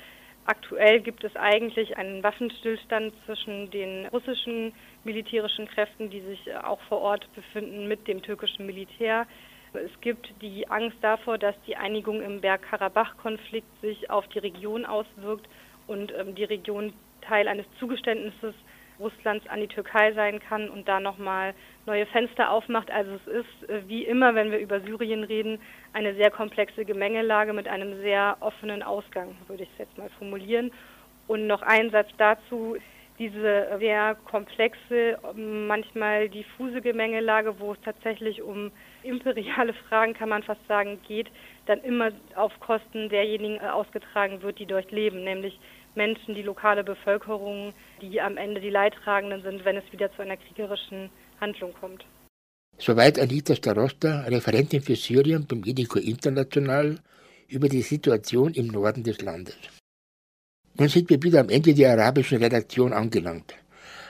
Aktuell 0.47 1.01
gibt 1.01 1.25
es 1.25 1.37
eigentlich 1.37 1.99
einen 1.99 2.23
Waffenstillstand 2.23 3.13
zwischen 3.27 3.71
den 3.71 4.07
russischen 4.07 4.73
militärischen 5.05 5.69
Kräften, 5.69 6.09
die 6.09 6.23
sich 6.23 6.57
auch 6.65 6.81
vor 6.89 7.03
Ort 7.03 7.29
befinden, 7.35 7.87
mit 7.87 8.09
dem 8.09 8.23
türkischen 8.23 8.65
Militär. 8.65 9.27
Es 9.75 9.91
gibt 10.01 10.33
die 10.41 10.67
Angst 10.71 10.97
davor, 11.03 11.37
dass 11.37 11.55
die 11.67 11.77
Einigung 11.77 12.23
im 12.23 12.41
Bergkarabach-Konflikt 12.41 13.69
sich 13.83 14.09
auf 14.09 14.27
die 14.29 14.39
Region 14.39 14.87
auswirkt 14.87 15.47
und 15.87 16.13
ähm, 16.17 16.35
die 16.35 16.45
Region 16.45 16.95
Teil 17.29 17.49
eines 17.49 17.67
Zugeständnisses 17.79 18.55
Russlands 18.99 19.47
an 19.49 19.61
die 19.61 19.69
Türkei 19.69 20.13
sein 20.13 20.41
kann 20.41 20.69
und 20.69 20.89
da 20.89 21.01
nochmal 21.01 21.55
neue 21.87 22.07
Fenster 22.07 22.51
aufmacht. 22.51 22.91
Also 22.91 23.13
es 23.13 23.27
ist 23.27 23.71
äh, 23.71 23.83
wie 23.87 24.05
immer, 24.05 24.35
wenn 24.35 24.51
wir 24.51 24.59
über 24.59 24.81
Syrien 24.81 25.25
reden, 25.25 25.61
eine 25.93 26.15
sehr 26.15 26.31
komplexe 26.31 26.85
Gemengelage 26.85 27.53
mit 27.53 27.69
einem 27.69 28.01
sehr 28.01 28.37
offenen 28.41 28.83
Ausgang, 28.83 29.37
würde 29.47 29.63
ich 29.63 29.71
es 29.73 29.79
jetzt 29.79 29.99
mal 29.99 30.11
formulieren. 30.19 30.73
Und 31.27 31.47
noch 31.47 31.63
ein 31.63 31.91
Satz 31.91 32.09
dazu, 32.17 32.77
diese 33.19 33.77
sehr 33.79 34.17
komplexe, 34.31 35.19
manchmal 35.35 36.29
diffuse 36.29 36.81
Gemengelage, 36.81 37.59
wo 37.59 37.73
es 37.73 37.81
tatsächlich 37.81 38.43
um 38.43 38.71
imperiale 39.03 39.75
Fragen, 39.89 40.15
kann 40.15 40.29
man 40.29 40.43
fast 40.43 40.65
sagen, 40.69 41.01
geht, 41.07 41.29
dann 41.67 41.81
immer 41.81 42.11
auf 42.37 42.59
Kosten 42.61 43.09
derjenigen 43.09 43.57
äh, 43.57 43.69
ausgetragen 43.69 44.43
wird, 44.43 44.59
die 44.59 44.67
dort 44.67 44.91
leben, 44.93 45.25
nämlich 45.25 45.59
Menschen, 45.99 46.35
die 46.35 46.47
lokale 46.53 46.83
Bevölkerung, 46.83 47.75
die 48.01 48.21
am 48.29 48.39
Ende 48.45 48.61
die 48.63 48.71
Leidtragenden 48.71 49.43
sind, 49.43 49.65
wenn 49.67 49.77
es 49.77 49.93
wieder 49.93 50.09
zu 50.15 50.23
einer 50.23 50.39
kriegerischen 50.39 51.11
Handlung 51.43 51.73
kommt. 51.81 52.07
Soweit 52.79 53.19
Anita 53.19 53.55
Starosta, 53.55 54.11
Referentin 54.37 54.81
für 54.81 54.97
Syrien 54.97 55.47
beim 55.47 55.61
Medico 55.61 55.99
International, 55.99 56.99
über 57.49 57.69
die 57.69 57.83
Situation 57.83 58.55
im 58.55 58.69
Norden 58.69 59.03
des 59.03 59.21
Landes. 59.21 59.59
Nun 60.79 60.89
sind 60.89 61.11
wir 61.11 61.21
wieder 61.23 61.41
am 61.41 61.49
Ende 61.49 61.75
der 61.75 61.93
arabischen 61.93 62.39
Redaktion 62.39 62.93
angelangt. 62.93 63.55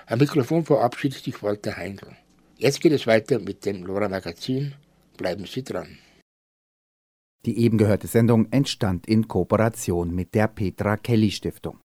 Am 0.06 0.18
Mikrofon 0.18 0.64
verabschiedet 0.64 1.24
sich 1.24 1.42
Walter 1.42 1.76
Heindl. 1.76 2.10
Jetzt 2.58 2.80
geht 2.80 2.92
es 2.92 3.06
weiter 3.06 3.38
mit 3.38 3.64
dem 3.64 3.84
Lora 3.84 4.08
Magazin. 4.08 4.74
Bleiben 5.16 5.46
Sie 5.46 5.62
dran. 5.62 5.98
Die 7.46 7.58
eben 7.58 7.78
gehörte 7.78 8.06
Sendung 8.06 8.46
entstand 8.50 9.06
in 9.06 9.28
Kooperation 9.28 10.14
mit 10.14 10.34
der 10.34 10.48
Petra 10.48 10.96
Kelly 10.96 11.30
Stiftung. 11.30 11.80